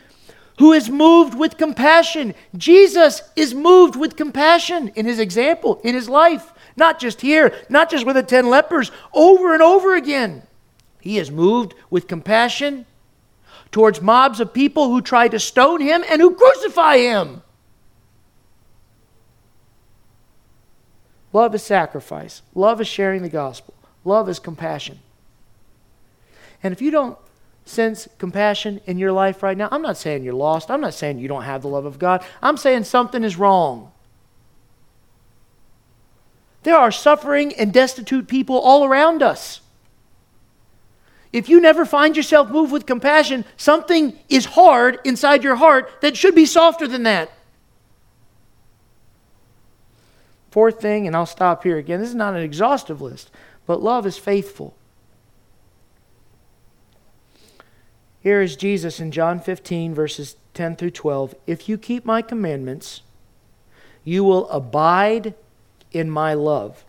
who 0.59 0.73
is 0.73 0.91
moved 0.91 1.35
with 1.35 1.57
compassion. 1.57 2.35
Jesus 2.57 3.23
is 3.37 3.55
moved 3.55 3.97
with 3.97 4.17
compassion 4.17 4.89
in 4.95 5.07
his 5.07 5.19
example, 5.19 5.81
in 5.83 5.95
his 5.95 6.09
life. 6.09 6.53
Not 6.77 6.99
just 6.99 7.21
here, 7.21 7.55
not 7.69 7.91
just 7.91 8.07
with 8.07 8.17
the 8.17 8.23
ten 8.23 8.49
lepers, 8.49 8.91
over 9.13 9.53
and 9.53 9.63
over 9.63 9.95
again. 9.95 10.43
He 11.01 11.19
is 11.19 11.31
moved 11.31 11.75
with 11.91 12.07
compassion 12.07 12.87
towards 13.71 14.01
mobs 14.01 14.41
of 14.41 14.53
people 14.53 14.89
who 14.89 15.01
try 15.01 15.29
to 15.29 15.39
stone 15.39 15.81
him 15.81 16.05
and 16.09 16.21
who 16.21 16.35
crucify 16.35 16.99
him. 16.99 17.43
Love 21.33 21.55
is 21.55 21.63
sacrifice. 21.63 22.43
Love 22.55 22.81
is 22.81 22.87
sharing 22.87 23.23
the 23.23 23.29
gospel. 23.29 23.75
Love 24.05 24.29
is 24.29 24.39
compassion. 24.39 24.99
And 26.63 26.73
if 26.73 26.83
you 26.83 26.91
don't 26.91 27.19
sense 27.65 28.09
compassion 28.19 28.81
in 28.87 28.99
your 28.99 29.13
life 29.13 29.43
right 29.43 29.57
now, 29.57 29.69
I'm 29.71 29.83
not 29.83 29.97
saying 29.97 30.25
you're 30.25 30.35
lost. 30.35 30.71
I'm 30.71 30.81
not 30.81 30.95
saying 30.95 31.19
you 31.19 31.29
don't 31.29 31.45
have 31.45 31.63
the 31.63 31.69
love 31.69 31.85
of 31.85 31.99
God. 31.99 32.25
I'm 32.43 32.57
saying 32.57 32.85
something 32.85 33.25
is 33.25 33.37
wrong. 33.37 33.93
There 36.63 36.77
are 36.77 36.93
suffering 36.93 37.53
and 37.55 37.73
destitute 37.73 38.29
people 38.29 38.59
all 38.59 38.85
around 38.85 39.23
us. 39.23 39.61
If 41.33 41.49
you 41.49 41.61
never 41.61 41.85
find 41.85 42.17
yourself 42.17 42.51
moved 42.51 42.73
with 42.73 42.87
compassion, 42.87 43.45
something 43.57 44.19
is 44.29 44.45
hard 44.45 44.99
inside 45.05 45.43
your 45.43 45.57
heart 45.57 45.91
that 46.03 46.17
should 46.17 46.35
be 46.35 46.47
softer 46.47 46.87
than 46.87 47.05
that. 47.05 47.31
Fourth 50.51 50.81
thing, 50.81 51.07
and 51.07 51.17
I'll 51.17 51.25
stop 51.25 51.63
here 51.63 51.79
again. 51.79 52.01
This 52.01 52.11
is 52.11 52.15
not 52.15 52.35
an 52.35 52.43
exhaustive 52.43 53.01
list, 53.01 53.31
but 53.67 53.83
love 53.83 54.07
is 54.07 54.19
faithful. 54.19 54.77
Here 58.23 58.41
is 58.41 58.55
Jesus 58.55 59.01
in 59.01 59.11
John 59.11 59.41
15, 59.41 59.95
verses 59.95 60.37
10 60.55 60.77
through 60.77 60.93
12. 60.93 61.35
If 61.45 61.69
you 61.69 61.77
keep 61.77 62.05
my 62.05 62.23
commandments, 62.23 63.03
you 64.05 64.23
will 64.23 64.49
abide 64.49 65.35
in 65.91 66.09
my 66.09 66.33
love, 66.33 66.85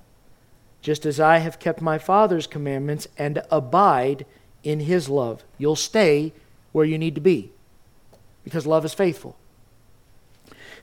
just 0.84 1.08
as 1.08 1.20
I 1.20 1.40
have 1.40 1.58
kept 1.58 1.82
my 1.82 1.98
Father's 1.98 2.46
commandments 2.46 3.08
and 3.18 3.42
abide 3.50 4.28
in 4.64 4.82
his 4.82 5.10
love. 5.10 5.44
You'll 5.58 5.76
stay 5.76 6.34
where 6.72 6.86
you 6.86 7.00
need 7.00 7.16
to 7.16 7.22
be 7.22 7.52
because 8.44 8.68
love 8.68 8.86
is 8.86 8.94
faithful. 8.94 9.36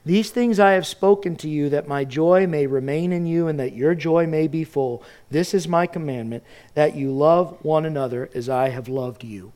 These 0.04 0.30
things 0.30 0.58
I 0.58 0.72
have 0.72 0.86
spoken 0.86 1.36
to 1.36 1.48
you, 1.48 1.68
that 1.68 1.86
my 1.86 2.04
joy 2.04 2.46
may 2.46 2.66
remain 2.66 3.12
in 3.12 3.26
you 3.26 3.46
and 3.46 3.60
that 3.60 3.74
your 3.74 3.94
joy 3.94 4.26
may 4.26 4.48
be 4.48 4.64
full. 4.64 5.04
This 5.30 5.54
is 5.54 5.68
my 5.68 5.86
commandment, 5.86 6.42
that 6.74 6.96
you 6.96 7.12
love 7.12 7.56
one 7.62 7.84
another 7.84 8.30
as 8.34 8.48
I 8.48 8.70
have 8.70 8.88
loved 8.88 9.22
you. 9.22 9.52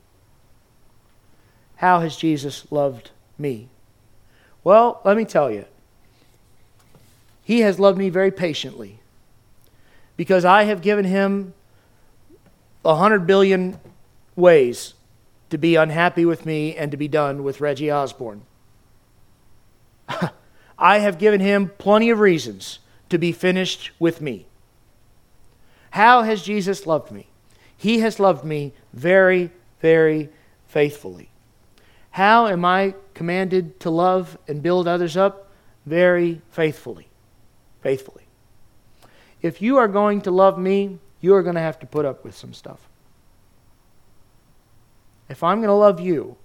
How 1.77 1.99
has 1.99 2.15
Jesus 2.15 2.71
loved 2.71 3.11
me? 3.37 3.67
Well, 4.63 5.01
let 5.03 5.17
me 5.17 5.25
tell 5.25 5.51
you. 5.51 5.65
He 7.43 7.59
has 7.59 7.79
loved 7.79 7.97
me 7.97 8.09
very 8.09 8.31
patiently 8.31 8.99
because 10.17 10.45
I 10.45 10.63
have 10.63 10.81
given 10.81 11.05
him 11.05 11.53
a 12.83 12.95
hundred 12.95 13.27
billion 13.27 13.79
ways 14.35 14.93
to 15.49 15.57
be 15.57 15.75
unhappy 15.75 16.25
with 16.25 16.45
me 16.45 16.75
and 16.75 16.91
to 16.91 16.97
be 16.97 17.07
done 17.07 17.43
with 17.43 17.61
Reggie 17.61 17.91
Osborne. 17.91 18.41
I 20.77 20.99
have 20.99 21.17
given 21.17 21.39
him 21.39 21.71
plenty 21.77 22.09
of 22.09 22.19
reasons 22.19 22.79
to 23.09 23.17
be 23.17 23.31
finished 23.31 23.91
with 23.99 24.21
me. 24.21 24.45
How 25.91 26.23
has 26.23 26.41
Jesus 26.41 26.85
loved 26.85 27.11
me? 27.11 27.27
He 27.77 27.99
has 27.99 28.19
loved 28.19 28.43
me 28.43 28.73
very, 28.91 29.51
very 29.79 30.29
faithfully. 30.67 31.29
How 32.15 32.47
am 32.47 32.63
I 32.63 32.95
commanded 33.13 33.77
to 33.81 33.89
love 33.89 34.37
and 34.47 34.63
build 34.63 34.87
others 34.87 35.17
up? 35.17 35.49
Very 35.85 36.41
faithfully. 36.49 37.09
Faithfully. 37.81 38.23
If 39.41 39.61
you 39.61 39.75
are 39.75 39.89
going 39.89 40.21
to 40.21 40.31
love 40.31 40.57
me, 40.57 40.99
you 41.19 41.35
are 41.35 41.43
going 41.43 41.55
to 41.55 41.61
have 41.61 41.77
to 41.79 41.85
put 41.85 42.05
up 42.05 42.23
with 42.23 42.33
some 42.33 42.53
stuff. 42.53 42.79
If 45.27 45.43
I'm 45.43 45.57
going 45.57 45.67
to 45.67 45.73
love 45.73 45.99
you, 45.99 46.37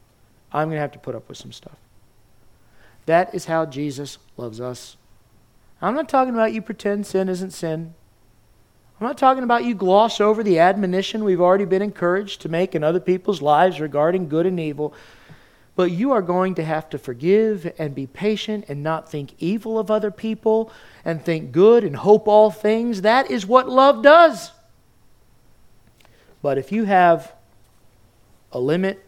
I'm 0.52 0.66
going 0.66 0.74
to 0.74 0.80
have 0.80 0.90
to 0.90 0.98
put 0.98 1.14
up 1.14 1.28
with 1.28 1.38
some 1.38 1.52
stuff. 1.52 1.76
That 3.06 3.32
is 3.32 3.44
how 3.44 3.64
Jesus 3.64 4.18
loves 4.36 4.60
us. 4.60 4.96
I'm 5.80 5.94
not 5.94 6.08
talking 6.08 6.34
about 6.34 6.52
you 6.52 6.62
pretend 6.62 7.06
sin 7.06 7.28
isn't 7.28 7.52
sin. 7.52 7.94
I'm 9.00 9.06
not 9.06 9.18
talking 9.18 9.44
about 9.44 9.62
you 9.64 9.76
gloss 9.76 10.20
over 10.20 10.42
the 10.42 10.58
admonition 10.58 11.22
we've 11.22 11.40
already 11.40 11.64
been 11.64 11.80
encouraged 11.80 12.40
to 12.40 12.48
make 12.48 12.74
in 12.74 12.82
other 12.82 12.98
people's 12.98 13.40
lives 13.40 13.80
regarding 13.80 14.28
good 14.28 14.46
and 14.46 14.58
evil. 14.58 14.92
But 15.76 15.90
you 15.92 16.12
are 16.12 16.22
going 16.22 16.54
to 16.56 16.64
have 16.64 16.90
to 16.90 16.98
forgive 16.98 17.72
and 17.78 17.94
be 17.94 18.06
patient 18.06 18.66
and 18.68 18.82
not 18.82 19.10
think 19.10 19.34
evil 19.38 19.78
of 19.78 19.90
other 19.90 20.10
people 20.10 20.72
and 21.04 21.24
think 21.24 21.52
good 21.52 21.84
and 21.84 21.96
hope 21.96 22.28
all 22.28 22.50
things. 22.50 23.02
That 23.02 23.30
is 23.30 23.46
what 23.46 23.68
love 23.68 24.02
does. 24.02 24.52
But 26.42 26.58
if 26.58 26.72
you 26.72 26.84
have 26.84 27.32
a 28.52 28.58
limit 28.58 29.04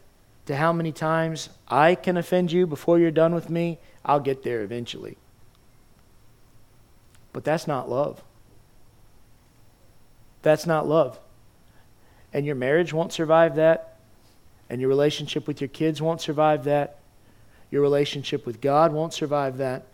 to 0.47 0.57
how 0.57 0.73
many 0.73 0.93
times 0.93 1.49
I 1.69 1.95
can 1.95 2.17
offend 2.17 2.53
you 2.53 2.67
before 2.67 2.99
you're 2.99 3.11
done 3.11 3.35
with 3.35 3.51
me, 3.51 3.79
I'll 4.05 4.21
get 4.21 4.43
there 4.43 4.63
eventually. 4.63 5.17
But 7.33 7.45
that's 7.45 7.67
not 7.67 7.89
love. 7.89 8.23
That's 10.43 10.67
not 10.67 10.89
love. 10.89 11.19
And 12.33 12.45
your 12.45 12.55
marriage 12.55 12.93
won't 12.93 13.13
survive 13.13 13.57
that. 13.57 13.91
And 14.73 14.81
your 14.81 14.89
relationship 14.89 15.47
with 15.47 15.61
your 15.61 15.68
kids 15.68 16.01
won't 16.01 16.23
survive 16.23 16.64
that. 16.64 16.97
Your 17.70 17.83
relationship 17.83 18.47
with 18.47 18.62
God 18.62 18.91
won't 18.91 19.12
survive 19.12 19.59
that. 19.59 19.85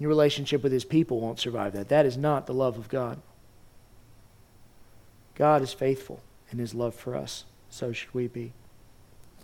Your 0.00 0.08
relationship 0.08 0.64
with 0.64 0.72
His 0.72 0.84
people 0.84 1.20
won't 1.20 1.38
survive 1.38 1.72
that. 1.74 1.88
That 1.88 2.04
is 2.04 2.16
not 2.16 2.48
the 2.48 2.54
love 2.54 2.76
of 2.76 2.88
God. 2.88 3.22
God 5.36 5.62
is 5.62 5.72
faithful 5.72 6.20
in 6.50 6.58
His 6.58 6.74
love 6.74 6.92
for 6.92 7.14
us. 7.14 7.44
So 7.70 7.92
should 7.92 8.12
we 8.12 8.26
be. 8.26 8.52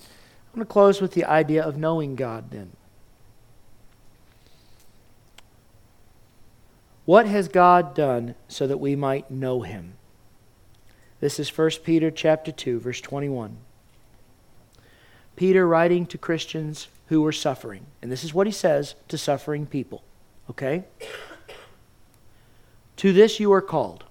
I'm 0.01 0.57
going 0.57 0.67
to 0.67 0.73
close 0.73 1.01
with 1.01 1.13
the 1.13 1.25
idea 1.25 1.63
of 1.63 1.77
knowing 1.77 2.17
God 2.17 2.51
then. 2.51 2.73
What 7.05 7.27
has 7.27 7.47
God 7.47 7.95
done 7.95 8.35
so 8.49 8.67
that 8.67 8.79
we 8.79 8.97
might 8.97 9.31
know 9.31 9.63
him? 9.63 9.93
This 11.21 11.39
is 11.39 11.57
1 11.57 11.71
Peter 11.85 12.11
chapter 12.11 12.51
2 12.51 12.81
verse 12.81 13.01
21. 13.01 13.59
Peter 15.39 15.69
writing 15.69 16.05
to 16.05 16.19
Christians 16.19 16.89
who 17.07 17.23
were 17.23 17.31
suffering. 17.31 17.87
And 18.03 18.11
this 18.11 18.25
is 18.25 18.35
what 18.35 18.49
he 18.49 18.53
says 18.53 18.97
to 19.07 19.17
suffering 19.17 19.67
people. 19.67 20.03
Okay? 20.51 20.83
To 22.97 23.13
this 23.13 23.39
you 23.39 23.53
are 23.53 23.63
called. 23.63 24.03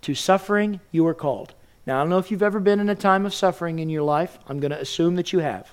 To 0.00 0.14
suffering 0.14 0.80
you 0.90 1.06
are 1.06 1.14
called. 1.14 1.52
Now, 1.84 1.98
I 1.98 2.02
don't 2.02 2.08
know 2.08 2.16
if 2.16 2.30
you've 2.30 2.42
ever 2.42 2.58
been 2.58 2.80
in 2.80 2.88
a 2.88 2.94
time 2.94 3.26
of 3.26 3.34
suffering 3.34 3.80
in 3.80 3.90
your 3.90 4.02
life. 4.02 4.38
I'm 4.48 4.60
going 4.60 4.70
to 4.70 4.80
assume 4.80 5.16
that 5.16 5.30
you 5.30 5.40
have. 5.40 5.70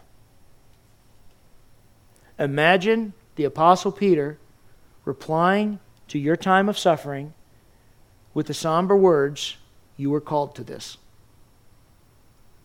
Imagine 2.38 3.14
the 3.38 3.46
Apostle 3.46 3.94
Peter 3.94 4.38
replying 5.06 5.80
to 6.10 6.20
your 6.20 6.36
time 6.36 6.68
of 6.68 6.78
suffering 6.78 7.34
with 8.34 8.48
the 8.48 8.54
somber 8.54 8.98
words, 8.98 9.56
You 9.96 10.10
were 10.10 10.20
called 10.20 10.56
to 10.56 10.64
this. 10.66 10.98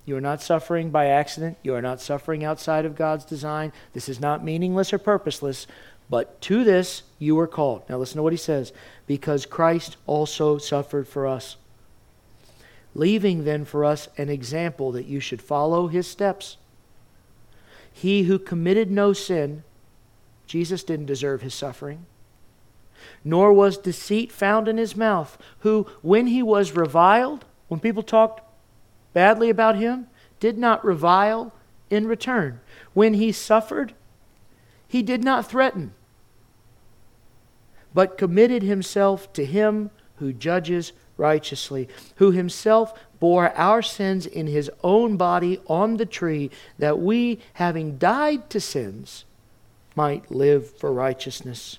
You 0.05 0.16
are 0.16 0.20
not 0.20 0.42
suffering 0.42 0.90
by 0.90 1.07
accident. 1.07 1.59
You 1.62 1.74
are 1.74 1.82
not 1.82 2.00
suffering 2.00 2.44
outside 2.44 2.84
of 2.84 2.96
God's 2.96 3.24
design. 3.24 3.72
This 3.92 4.09
is 4.09 4.20
not 4.20 4.44
meaningless 4.44 4.92
or 4.92 4.98
purposeless, 4.98 5.66
but 6.11 6.40
to 6.42 6.64
this 6.64 7.03
you 7.18 7.36
were 7.36 7.46
called. 7.46 7.82
Now 7.88 7.98
listen 7.98 8.16
to 8.16 8.22
what 8.22 8.32
he 8.32 8.36
says 8.36 8.72
because 9.07 9.46
Christ 9.46 9.96
also 10.07 10.59
suffered 10.59 11.07
for 11.07 11.26
us, 11.26 11.57
leaving 12.94 13.44
then 13.44 13.64
for 13.64 13.84
us 13.84 14.09
an 14.18 14.28
example 14.28 14.92
that 14.92 15.07
you 15.07 15.20
should 15.20 15.40
follow 15.40 15.86
his 15.86 16.07
steps. 16.07 16.57
He 17.92 18.24
who 18.24 18.38
committed 18.38 18.90
no 18.90 19.12
sin 19.12 19.62
Jesus 20.53 20.84
didn't 20.84 21.07
deserve 21.07 21.40
his 21.40 21.55
suffering. 21.55 22.05
Nor 23.24 23.55
was 23.55 23.78
deceit 23.78 24.30
found 24.30 24.68
in 24.68 24.76
his 24.76 24.94
mouth, 24.94 25.38
who, 25.61 25.86
when 26.03 26.26
he 26.26 26.42
was 26.42 26.72
reviled, 26.72 27.46
when 27.68 27.80
people 27.80 28.03
talked 28.03 28.42
badly 29.12 29.50
about 29.50 29.76
him, 29.76 30.06
did 30.40 30.58
not 30.58 30.84
revile 30.84 31.52
in 31.90 32.06
return. 32.06 32.60
When 32.94 33.14
he 33.14 33.32
suffered, 33.32 33.94
he 34.88 35.02
did 35.02 35.24
not 35.24 35.48
threaten, 35.48 35.94
but 37.94 38.18
committed 38.18 38.62
himself 38.62 39.32
to 39.34 39.44
him 39.44 39.90
who 40.16 40.32
judges 40.32 40.92
righteously, 41.16 41.88
who 42.16 42.30
himself 42.30 42.92
bore 43.20 43.50
our 43.56 43.82
sins 43.82 44.26
in 44.26 44.46
his 44.46 44.70
own 44.82 45.16
body 45.16 45.60
on 45.66 45.96
the 45.96 46.06
tree, 46.06 46.50
that 46.78 46.98
we, 46.98 47.38
having 47.54 47.96
died 47.98 48.50
to 48.50 48.60
sins, 48.60 49.24
might 49.94 50.30
live 50.30 50.70
for 50.78 50.92
righteousness, 50.92 51.78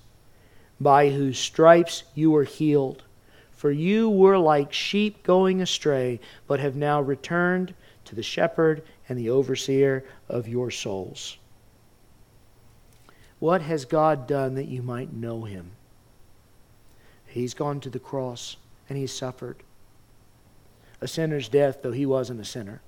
by 0.80 1.10
whose 1.10 1.38
stripes 1.38 2.04
you 2.16 2.32
were 2.32 2.46
healed. 2.46 3.03
For 3.64 3.72
you 3.72 4.10
were 4.10 4.38
like 4.38 4.74
sheep 4.74 5.24
going 5.24 5.62
astray, 5.62 6.20
but 6.48 6.60
have 6.60 6.76
now 6.76 7.00
returned 7.00 7.74
to 8.04 8.14
the 8.14 8.22
shepherd 8.22 8.84
and 9.08 9.18
the 9.18 9.30
overseer 9.30 10.04
of 10.28 10.50
your 10.50 10.70
souls. 10.70 11.38
What 13.40 13.62
has 13.62 13.86
God 13.86 14.28
done 14.28 14.56
that 14.56 14.68
you 14.68 14.82
might 14.82 15.14
know 15.14 15.46
him? 15.46 15.72
He's 17.26 17.54
gone 17.54 17.80
to 17.80 17.90
the 17.90 18.00
cross 18.00 18.58
and 18.90 18.98
he 18.98 19.08
suffered. 19.08 19.64
A 21.00 21.08
sinner's 21.08 21.48
death, 21.48 21.84
though 21.84 21.94
he 21.94 22.06
wasn't 22.06 22.42
a 22.42 22.46
sinner. 22.46 22.82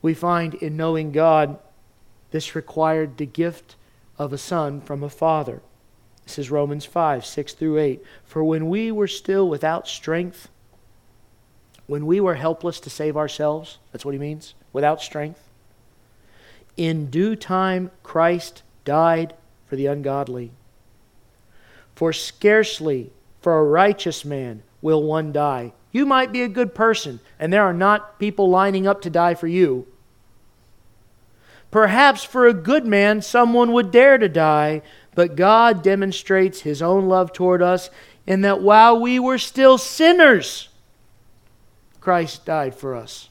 We 0.00 0.14
find 0.14 0.54
in 0.54 0.74
knowing 0.74 1.12
God, 1.12 1.58
this 2.30 2.54
required 2.54 3.18
the 3.18 3.26
gift 3.26 3.76
of 4.16 4.32
a 4.32 4.38
son 4.38 4.80
from 4.80 5.02
a 5.02 5.10
father. 5.10 5.60
This 6.28 6.38
is 6.38 6.50
Romans 6.50 6.84
5 6.84 7.24
6 7.24 7.54
through 7.54 7.78
8. 7.78 8.04
For 8.22 8.44
when 8.44 8.68
we 8.68 8.92
were 8.92 9.08
still 9.08 9.48
without 9.48 9.88
strength, 9.88 10.50
when 11.86 12.04
we 12.04 12.20
were 12.20 12.34
helpless 12.34 12.80
to 12.80 12.90
save 12.90 13.16
ourselves, 13.16 13.78
that's 13.90 14.04
what 14.04 14.12
he 14.12 14.18
means, 14.18 14.52
without 14.70 15.00
strength, 15.00 15.48
in 16.76 17.08
due 17.08 17.34
time 17.34 17.90
Christ 18.02 18.62
died 18.84 19.36
for 19.64 19.76
the 19.76 19.86
ungodly. 19.86 20.50
For 21.94 22.12
scarcely 22.12 23.10
for 23.40 23.58
a 23.58 23.64
righteous 23.64 24.22
man 24.22 24.62
will 24.82 25.02
one 25.02 25.32
die. 25.32 25.72
You 25.92 26.04
might 26.04 26.30
be 26.30 26.42
a 26.42 26.48
good 26.48 26.74
person, 26.74 27.20
and 27.38 27.50
there 27.50 27.64
are 27.64 27.72
not 27.72 28.18
people 28.18 28.50
lining 28.50 28.86
up 28.86 29.00
to 29.00 29.08
die 29.08 29.32
for 29.34 29.46
you. 29.46 29.86
Perhaps 31.70 32.24
for 32.24 32.46
a 32.46 32.54
good 32.54 32.86
man, 32.86 33.20
someone 33.20 33.72
would 33.72 33.90
dare 33.90 34.16
to 34.18 34.28
die, 34.28 34.82
but 35.18 35.34
God 35.34 35.82
demonstrates 35.82 36.60
his 36.60 36.80
own 36.80 37.08
love 37.08 37.32
toward 37.32 37.60
us 37.60 37.90
in 38.24 38.42
that 38.42 38.60
while 38.60 39.00
we 39.00 39.18
were 39.18 39.36
still 39.36 39.76
sinners, 39.76 40.68
Christ 42.00 42.44
died 42.44 42.76
for 42.76 42.94
us. 42.94 43.28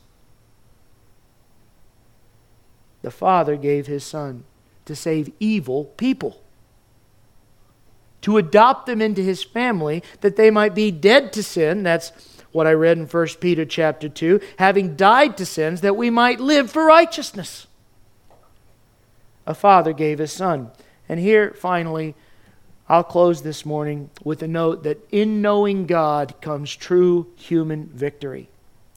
The 3.04 3.10
Father 3.10 3.56
gave 3.56 3.88
his 3.88 4.04
Son 4.04 4.44
to 4.84 4.98
save 4.98 5.32
evil 5.40 5.86
people 5.86 6.42
to 8.20 8.36
adopt 8.36 8.86
them 8.86 9.02
into 9.02 9.22
his 9.22 9.42
family 9.42 10.04
that 10.20 10.36
they 10.36 10.52
might 10.52 10.76
be 10.76 10.92
dead 10.92 11.32
to 11.32 11.42
sin. 11.42 11.84
That's 11.84 12.12
what 12.52 12.68
I 12.68 12.74
read 12.74 12.98
in 12.98 13.06
1 13.06 13.28
Peter 13.40 13.64
chapter 13.64 14.10
2, 14.10 14.42
having 14.60 14.98
died 14.98 15.38
to 15.38 15.46
sins 15.46 15.80
that 15.80 15.96
we 15.96 16.10
might 16.10 16.42
live 16.42 16.70
for 16.70 16.84
righteousness. 16.84 17.66
A 19.46 19.54
father 19.54 19.94
gave 19.94 20.20
his 20.20 20.34
son. 20.34 20.72
And 21.10 21.20
here, 21.20 21.52
finally, 21.52 22.16
I'll 22.90 23.04
close 23.04 23.42
this 23.42 23.66
morning 23.66 24.10
with 24.24 24.42
a 24.42 24.48
note 24.48 24.84
that 24.84 25.06
in 25.12 25.42
knowing 25.42 25.86
God 25.86 26.36
comes 26.42 26.76
true 26.76 27.28
human 27.36 27.88
victory. 27.88 28.50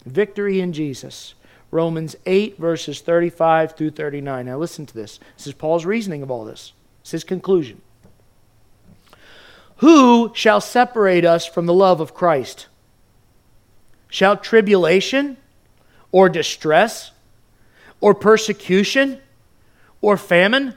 Victory 0.05 0.61
in 0.61 0.73
Jesus. 0.73 1.35
Romans 1.71 2.17
8, 2.27 2.59
verses 2.59 3.01
35 3.01 3.77
through 3.77 3.91
39. 3.91 4.47
Now, 4.47 4.59
listen 4.59 4.87
to 4.87 4.95
this. 4.95 5.21
This 5.37 5.47
is 5.47 5.55
Paul's 5.55 5.85
reasoning 5.85 6.23
of 6.23 6.31
all 6.31 6.45
this. 6.45 6.73
It's 7.01 7.13
his 7.13 7.25
conclusion. 7.25 7.81
Who 9.77 10.33
shall 10.35 10.61
separate 10.61 11.25
us 11.25 11.47
from 11.47 11.67
the 11.67 11.75
love 11.75 12.01
of 12.01 12.15
Christ? 12.15 12.67
Shall 14.09 14.37
tribulation, 14.37 15.37
or 16.13 16.29
distress, 16.29 17.13
or 18.01 18.15
persecution, 18.15 19.21
or 20.01 20.17
famine, 20.17 20.75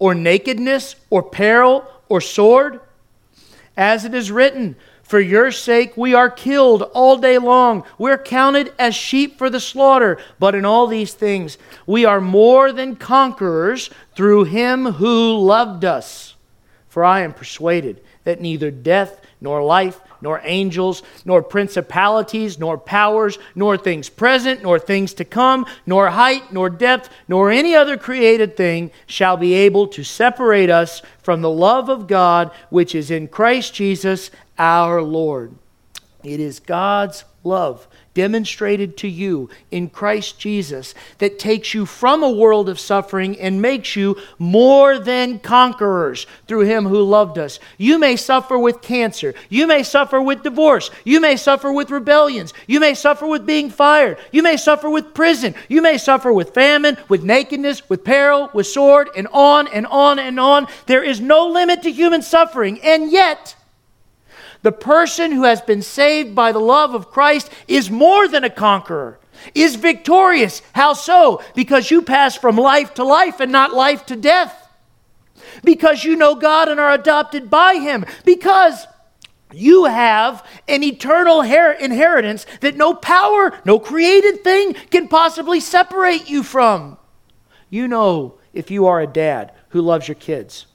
or 0.00 0.16
nakedness, 0.16 0.96
or 1.10 1.22
peril, 1.22 1.84
or 2.08 2.20
sword? 2.20 2.80
As 3.76 4.04
it 4.04 4.14
is 4.14 4.32
written, 4.32 4.74
For 5.04 5.20
your 5.20 5.52
sake 5.52 5.96
we 5.96 6.12
are 6.12 6.28
killed 6.28 6.82
all 6.92 7.16
day 7.16 7.38
long. 7.38 7.84
We're 7.96 8.18
counted 8.18 8.72
as 8.78 8.96
sheep 8.96 9.38
for 9.38 9.48
the 9.48 9.60
slaughter. 9.60 10.18
But 10.40 10.56
in 10.56 10.64
all 10.64 10.88
these 10.88 11.14
things 11.14 11.56
we 11.86 12.04
are 12.04 12.20
more 12.20 12.72
than 12.72 12.96
conquerors 12.96 13.90
through 14.16 14.44
him 14.44 14.86
who 14.86 15.38
loved 15.38 15.84
us. 15.84 16.34
For 16.88 17.04
I 17.04 17.20
am 17.20 17.32
persuaded 17.32 18.02
that 18.24 18.40
neither 18.40 18.72
death, 18.72 19.24
nor 19.40 19.62
life, 19.62 20.00
nor 20.20 20.40
angels, 20.44 21.02
nor 21.24 21.42
principalities, 21.42 22.58
nor 22.58 22.78
powers, 22.78 23.38
nor 23.54 23.76
things 23.76 24.08
present, 24.08 24.62
nor 24.62 24.78
things 24.78 25.14
to 25.14 25.24
come, 25.24 25.66
nor 25.86 26.10
height, 26.10 26.52
nor 26.52 26.70
depth, 26.70 27.08
nor 27.28 27.50
any 27.50 27.74
other 27.74 27.96
created 27.96 28.56
thing 28.56 28.90
shall 29.06 29.36
be 29.36 29.54
able 29.54 29.86
to 29.88 30.04
separate 30.04 30.70
us 30.70 31.02
from 31.22 31.42
the 31.42 31.50
love 31.50 31.88
of 31.88 32.06
God 32.06 32.50
which 32.70 32.94
is 32.94 33.10
in 33.10 33.28
Christ 33.28 33.74
Jesus 33.74 34.30
our 34.58 35.02
Lord. 35.02 35.54
It 36.22 36.40
is 36.40 36.60
God's 36.60 37.24
love 37.42 37.88
demonstrated 38.14 38.96
to 38.98 39.08
you 39.08 39.48
in 39.70 39.88
Christ 39.88 40.38
Jesus 40.38 40.94
that 41.18 41.38
takes 41.38 41.74
you 41.74 41.86
from 41.86 42.22
a 42.22 42.30
world 42.30 42.68
of 42.68 42.80
suffering 42.80 43.38
and 43.40 43.62
makes 43.62 43.96
you 43.96 44.16
more 44.38 44.98
than 44.98 45.38
conquerors 45.38 46.26
through 46.46 46.66
Him 46.66 46.86
who 46.86 47.02
loved 47.02 47.38
us. 47.38 47.60
You 47.78 47.98
may 47.98 48.16
suffer 48.16 48.58
with 48.58 48.82
cancer. 48.82 49.34
You 49.48 49.66
may 49.66 49.82
suffer 49.82 50.20
with 50.20 50.42
divorce. 50.42 50.90
You 51.04 51.20
may 51.20 51.36
suffer 51.36 51.72
with 51.72 51.90
rebellions. 51.90 52.52
You 52.66 52.80
may 52.80 52.94
suffer 52.94 53.26
with 53.26 53.46
being 53.46 53.70
fired. 53.70 54.18
You 54.32 54.42
may 54.42 54.56
suffer 54.56 54.90
with 54.90 55.14
prison. 55.14 55.54
You 55.68 55.82
may 55.82 55.98
suffer 55.98 56.32
with 56.32 56.54
famine, 56.54 56.96
with 57.08 57.22
nakedness, 57.22 57.88
with 57.88 58.04
peril, 58.04 58.50
with 58.52 58.66
sword, 58.66 59.08
and 59.16 59.28
on 59.32 59.68
and 59.68 59.86
on 59.86 60.18
and 60.18 60.40
on. 60.40 60.66
There 60.86 61.04
is 61.04 61.20
no 61.20 61.46
limit 61.48 61.82
to 61.82 61.92
human 61.92 62.22
suffering. 62.22 62.80
And 62.82 63.10
yet, 63.12 63.54
the 64.62 64.72
person 64.72 65.32
who 65.32 65.44
has 65.44 65.60
been 65.60 65.82
saved 65.82 66.34
by 66.34 66.52
the 66.52 66.58
love 66.58 66.94
of 66.94 67.10
Christ 67.10 67.50
is 67.66 67.90
more 67.90 68.28
than 68.28 68.44
a 68.44 68.50
conqueror, 68.50 69.18
is 69.54 69.76
victorious. 69.76 70.62
How 70.72 70.92
so? 70.92 71.42
Because 71.54 71.90
you 71.90 72.02
pass 72.02 72.36
from 72.36 72.56
life 72.56 72.94
to 72.94 73.04
life 73.04 73.40
and 73.40 73.50
not 73.50 73.72
life 73.72 74.04
to 74.06 74.16
death. 74.16 74.68
Because 75.64 76.04
you 76.04 76.16
know 76.16 76.34
God 76.34 76.68
and 76.68 76.78
are 76.78 76.92
adopted 76.92 77.48
by 77.48 77.74
Him. 77.74 78.04
Because 78.24 78.86
you 79.52 79.86
have 79.86 80.46
an 80.68 80.82
eternal 80.82 81.40
inheritance 81.40 82.46
that 82.60 82.76
no 82.76 82.94
power, 82.94 83.58
no 83.64 83.78
created 83.78 84.44
thing 84.44 84.74
can 84.90 85.08
possibly 85.08 85.60
separate 85.60 86.28
you 86.28 86.42
from. 86.42 86.98
You 87.68 87.88
know 87.88 88.38
if 88.52 88.70
you 88.70 88.86
are 88.86 89.00
a 89.00 89.06
dad 89.06 89.52
who 89.70 89.80
loves 89.80 90.08
your 90.08 90.16
kids 90.16 90.66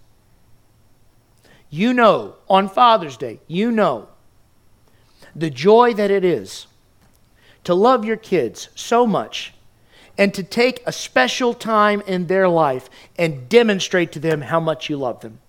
you 1.76 1.93
know, 1.93 2.36
on 2.49 2.69
Father's 2.69 3.17
Day, 3.17 3.39
you 3.47 3.69
know 3.69 4.07
the 5.36 5.49
joy 5.49 5.93
that 5.93 6.09
it 6.09 6.23
is 6.23 6.67
to 7.65 7.73
love 7.73 8.05
your 8.05 8.15
kids 8.15 8.69
so 8.76 9.05
much 9.05 9.53
and 10.17 10.34
to 10.34 10.41
take 10.41 10.82
a 10.86 10.93
special 10.93 11.53
time 11.53 12.01
in 12.07 12.28
their 12.28 12.47
life 12.47 12.89
and 13.17 13.49
demonstrate 13.49 14.13
to 14.13 14.19
them 14.19 14.39
how 14.41 14.61
much 14.61 14.89
you 14.89 14.95
love 14.95 15.19
them. 15.19 15.39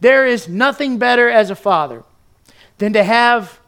There 0.00 0.26
is 0.26 0.48
nothing 0.48 0.96
better 0.96 1.28
as 1.28 1.50
a 1.50 1.54
father 1.54 2.04
than 2.78 2.94
to 2.94 3.04
have 3.04 3.60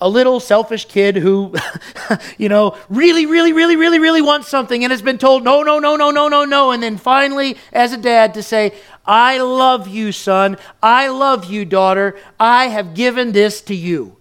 a 0.00 0.08
little 0.08 0.40
selfish 0.40 0.86
kid 0.86 1.16
who, 1.16 1.54
you 2.38 2.48
know, 2.48 2.76
really, 2.88 3.26
really, 3.26 3.52
really, 3.52 3.76
really, 3.76 3.98
really 3.98 4.22
wants 4.22 4.48
something 4.48 4.84
and 4.84 4.90
has 4.90 5.02
been 5.02 5.18
told 5.18 5.44
no, 5.44 5.62
no, 5.62 5.78
no, 5.78 5.96
no, 5.96 6.10
no, 6.10 6.28
no, 6.28 6.44
no. 6.44 6.70
And 6.70 6.82
then 6.82 6.96
finally, 6.96 7.56
as 7.72 7.92
a 7.92 7.96
dad, 7.96 8.34
to 8.34 8.42
say, 8.42 8.72
I 9.06 9.38
love 9.38 9.88
you, 9.88 10.12
son. 10.12 10.58
I 10.82 11.08
love 11.08 11.44
you, 11.44 11.64
daughter. 11.64 12.16
I 12.40 12.68
have 12.68 12.94
given 12.94 13.32
this 13.32 13.60
to 13.62 13.74
you. 13.74 14.16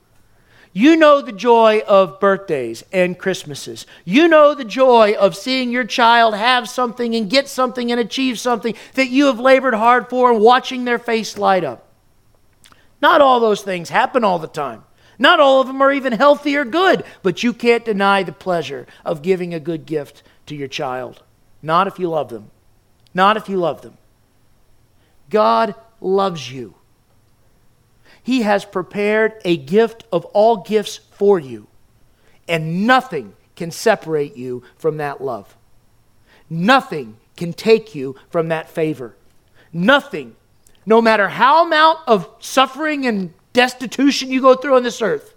You 0.74 0.98
know 0.98 1.22
the 1.22 1.32
joy 1.32 1.82
of 1.88 2.20
birthdays 2.20 2.84
and 2.92 3.18
Christmases. 3.18 3.86
You 4.04 4.28
know 4.28 4.54
the 4.54 4.66
joy 4.66 5.16
of 5.18 5.36
seeing 5.36 5.72
your 5.72 5.86
child 5.86 6.36
have 6.36 6.68
something 6.68 7.16
and 7.16 7.30
get 7.30 7.48
something 7.48 7.92
and 7.92 8.00
achieve 8.00 8.40
something 8.40 8.76
that 8.96 9.08
you 9.08 9.28
have 9.28 9.40
labored 9.40 9.74
hard 9.74 10.10
for 10.10 10.32
and 10.32 10.42
watching 10.42 10.84
their 10.84 11.00
face 11.00 11.38
light 11.38 11.64
up. 11.64 11.88
Not 13.02 13.22
all 13.22 13.40
those 13.40 13.62
things 13.62 13.90
happen 13.90 14.26
all 14.26 14.38
the 14.38 14.48
time. 14.48 14.84
Not 15.18 15.40
all 15.40 15.62
of 15.62 15.68
them 15.68 15.82
are 15.82 15.94
even 15.94 16.12
healthy 16.12 16.58
or 16.58 16.66
good, 16.66 17.06
but 17.24 17.42
you 17.42 17.54
can't 17.54 17.86
deny 17.86 18.24
the 18.24 18.34
pleasure 18.34 18.86
of 19.06 19.22
giving 19.22 19.54
a 19.54 19.62
good 19.62 19.86
gift 19.86 20.24
to 20.48 20.56
your 20.56 20.68
child. 20.68 21.24
Not 21.62 21.88
if 21.88 21.98
you 22.00 22.10
love 22.10 22.30
them. 22.30 22.52
not 23.14 23.38
if 23.38 23.48
you 23.48 23.56
love 23.56 23.82
them. 23.82 23.98
God 25.36 25.76
loves 26.00 26.50
you. 26.50 26.76
He 28.24 28.44
has 28.44 28.64
prepared 28.64 29.34
a 29.44 29.58
gift 29.58 30.06
of 30.10 30.24
all 30.28 30.64
gifts 30.64 31.02
for 31.12 31.38
you, 31.38 31.68
and 32.48 32.88
nothing 32.88 33.34
can 33.58 33.70
separate 33.70 34.38
you 34.38 34.64
from 34.78 34.96
that 34.96 35.22
love. 35.22 35.58
Nothing 36.50 37.18
can 37.36 37.52
take 37.52 37.94
you 37.94 38.16
from 38.30 38.48
that 38.48 38.70
favor. 38.70 39.18
Nothing, 39.74 40.38
no 40.86 41.02
matter 41.02 41.28
how 41.28 41.66
amount 41.66 42.00
of 42.08 42.30
suffering 42.40 43.06
and 43.06 43.34
destitution 43.52 44.32
you 44.32 44.40
go 44.40 44.56
through 44.56 44.78
on 44.78 44.84
this 44.84 45.02
earth, 45.02 45.36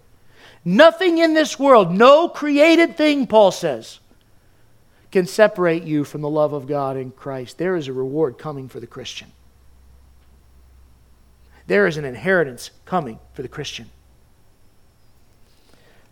nothing 0.64 1.18
in 1.18 1.34
this 1.34 1.58
world, 1.58 1.90
no 1.90 2.28
created 2.28 2.96
thing, 2.96 3.26
Paul 3.26 3.50
says, 3.50 3.98
can 5.10 5.26
separate 5.26 5.82
you 5.82 6.04
from 6.04 6.20
the 6.20 6.30
love 6.30 6.52
of 6.52 6.68
God 6.68 6.96
in 6.96 7.10
Christ. 7.10 7.58
There 7.58 7.74
is 7.74 7.88
a 7.88 7.92
reward 7.92 8.38
coming 8.38 8.68
for 8.68 8.78
the 8.78 8.86
Christian 8.86 9.32
there 11.68 11.86
is 11.86 11.98
an 11.98 12.04
inheritance 12.06 12.70
coming 12.86 13.18
for 13.34 13.42
the 13.42 13.48
Christian. 13.48 13.90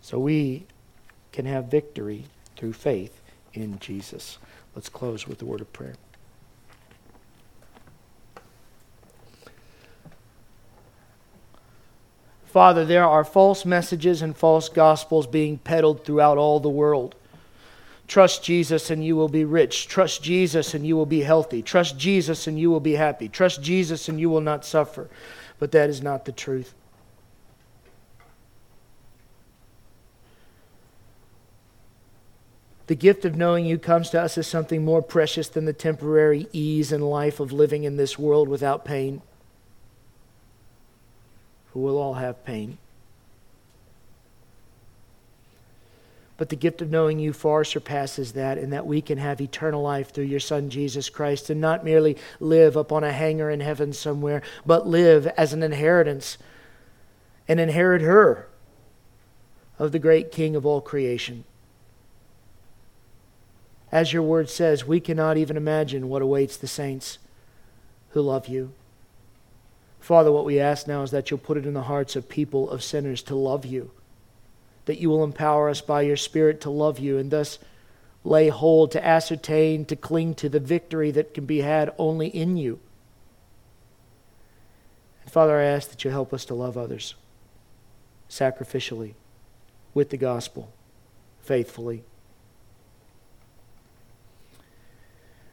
So 0.01 0.19
we 0.19 0.67
can 1.31 1.45
have 1.45 1.65
victory 1.65 2.25
through 2.55 2.73
faith 2.73 3.19
in 3.53 3.79
Jesus. 3.79 4.37
Let's 4.75 4.87
close 4.87 5.27
with 5.27 5.39
the 5.39 5.45
word 5.45 5.61
of 5.61 5.73
prayer. 5.73 5.95
Father, 12.45 12.85
there 12.85 13.05
are 13.05 13.23
false 13.23 13.65
messages 13.65 14.21
and 14.21 14.37
false 14.37 14.69
gospels 14.69 15.25
being 15.25 15.57
peddled 15.57 16.05
throughout 16.05 16.37
all 16.37 16.59
the 16.59 16.69
world. 16.69 17.15
Trust 18.07 18.43
Jesus 18.43 18.89
and 18.89 19.03
you 19.03 19.15
will 19.15 19.27
be 19.27 19.43
rich. 19.43 19.87
Trust 19.87 20.23
Jesus 20.23 20.73
and 20.73 20.85
you 20.85 20.95
will 20.95 21.07
be 21.07 21.21
healthy. 21.21 21.61
Trust 21.61 21.97
Jesus 21.97 22.45
and 22.47 22.59
you 22.59 22.69
will 22.69 22.79
be 22.79 22.93
happy. 22.93 23.27
Trust 23.27 23.61
Jesus 23.61 24.07
and 24.07 24.19
you 24.19 24.29
will 24.29 24.41
not 24.41 24.63
suffer 24.63 25.09
but 25.59 25.71
that 25.71 25.89
is 25.89 26.01
not 26.01 26.25
the 26.25 26.31
truth. 26.31 26.73
The 32.87 32.95
gift 32.95 33.25
of 33.25 33.35
knowing 33.35 33.65
you 33.65 33.77
comes 33.77 34.09
to 34.11 34.21
us 34.21 34.37
as 34.37 34.47
something 34.47 34.85
more 34.85 35.01
precious 35.01 35.49
than 35.49 35.65
the 35.65 35.73
temporary 35.73 36.47
ease 36.53 36.93
and 36.93 37.03
life 37.03 37.41
of 37.41 37.51
living 37.51 37.83
in 37.83 37.97
this 37.97 38.17
world 38.17 38.47
without 38.47 38.85
pain. 38.85 39.21
For 41.71 41.79
we'll 41.79 41.97
all 41.97 42.13
have 42.13 42.45
pain. 42.45 42.77
But 46.37 46.49
the 46.49 46.55
gift 46.55 46.83
of 46.83 46.91
knowing 46.91 47.17
you 47.17 47.33
far 47.33 47.63
surpasses 47.63 48.33
that, 48.33 48.59
and 48.59 48.71
that 48.71 48.85
we 48.85 49.01
can 49.01 49.17
have 49.17 49.41
eternal 49.41 49.81
life 49.81 50.11
through 50.11 50.25
your 50.25 50.39
Son, 50.39 50.69
Jesus 50.69 51.09
Christ, 51.09 51.49
and 51.49 51.59
not 51.59 51.83
merely 51.83 52.15
live 52.39 52.75
upon 52.75 53.03
a 53.03 53.11
hanger 53.11 53.49
in 53.49 53.59
heaven 53.59 53.91
somewhere, 53.91 54.43
but 54.63 54.87
live 54.87 55.25
as 55.27 55.51
an 55.51 55.63
inheritance 55.63 56.37
and 57.47 57.59
inherit 57.59 58.03
her 58.03 58.47
of 59.79 59.91
the 59.91 59.99
great 59.99 60.31
King 60.31 60.55
of 60.55 60.65
all 60.65 60.79
creation. 60.79 61.43
As 63.91 64.13
your 64.13 64.23
word 64.23 64.49
says, 64.49 64.85
we 64.85 64.99
cannot 64.99 65.37
even 65.37 65.57
imagine 65.57 66.07
what 66.07 66.21
awaits 66.21 66.57
the 66.57 66.67
saints 66.67 67.17
who 68.09 68.21
love 68.21 68.47
you. 68.47 68.73
Father, 69.99 70.31
what 70.31 70.45
we 70.45 70.59
ask 70.59 70.87
now 70.87 71.01
is 71.01 71.11
that 71.11 71.31
you'll 71.31 71.39
put 71.39 71.57
it 71.57 71.65
in 71.65 71.73
the 71.73 71.83
hearts 71.83 72.15
of 72.15 72.29
people, 72.29 72.69
of 72.69 72.83
sinners, 72.83 73.23
to 73.23 73.35
love 73.35 73.65
you 73.65 73.91
that 74.87 74.99
you 74.99 75.09
will 75.09 75.23
empower 75.23 75.69
us 75.69 75.79
by 75.79 76.01
your 76.01 76.17
Spirit 76.17 76.59
to 76.61 76.69
love 76.69 76.97
you 76.99 77.17
and 77.17 77.29
thus 77.29 77.59
lay 78.23 78.49
hold, 78.49 78.91
to 78.91 79.05
ascertain, 79.05 79.85
to 79.85 79.95
cling 79.95 80.35
to 80.35 80.49
the 80.49 80.59
victory 80.59 81.11
that 81.11 81.33
can 81.33 81.45
be 81.45 81.61
had 81.61 81.93
only 81.97 82.27
in 82.27 82.57
you. 82.57 82.79
And 85.23 85.31
Father, 85.31 85.57
I 85.57 85.65
ask 85.65 85.89
that 85.91 86.03
you 86.03 86.11
help 86.11 86.33
us 86.33 86.43
to 86.45 86.53
love 86.53 86.77
others 86.77 87.15
sacrificially, 88.29 89.13
with 89.93 90.09
the 90.09 90.17
gospel, 90.17 90.71
faithfully. 91.41 92.03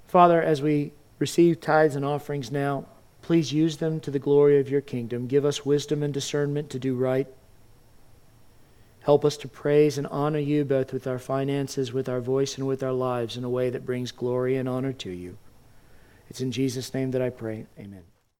Father, 0.09 0.43
as 0.43 0.61
we 0.63 0.93
receive 1.19 1.61
tithes 1.61 1.97
and 1.97 2.05
offerings 2.05 2.51
now, 2.51 2.87
please 3.23 3.53
use 3.53 3.77
them 3.77 4.01
to 4.01 4.11
the 4.11 4.19
glory 4.19 4.59
of 4.59 4.69
your 4.69 4.81
kingdom. 4.81 5.27
Give 5.27 5.45
us 5.45 5.65
wisdom 5.65 6.03
and 6.03 6.13
discernment 6.13 6.71
to 6.71 6.79
do 6.79 6.95
right. 6.95 7.27
Help 9.05 9.25
us 9.25 9.37
to 9.37 9.49
praise 9.49 9.99
and 9.99 10.07
honor 10.07 10.39
you 10.39 10.65
both 10.65 10.93
with 10.93 11.07
our 11.07 11.19
finances, 11.19 11.93
with 11.93 12.09
our 12.09 12.21
voice, 12.21 12.57
and 12.57 12.67
with 12.67 12.83
our 12.83 12.93
lives 12.93 13.37
in 13.37 13.45
a 13.45 13.51
way 13.51 13.69
that 13.69 13.85
brings 13.85 14.11
glory 14.11 14.57
and 14.57 14.67
honor 14.67 14.95
to 14.95 15.11
you. 15.11 15.37
It's 16.31 16.41
in 16.41 16.51
Jesus' 16.51 16.95
name 16.95 17.11
that 17.11 17.21
I 17.21 17.29
pray. 17.29 17.67
Amen. 17.79 18.05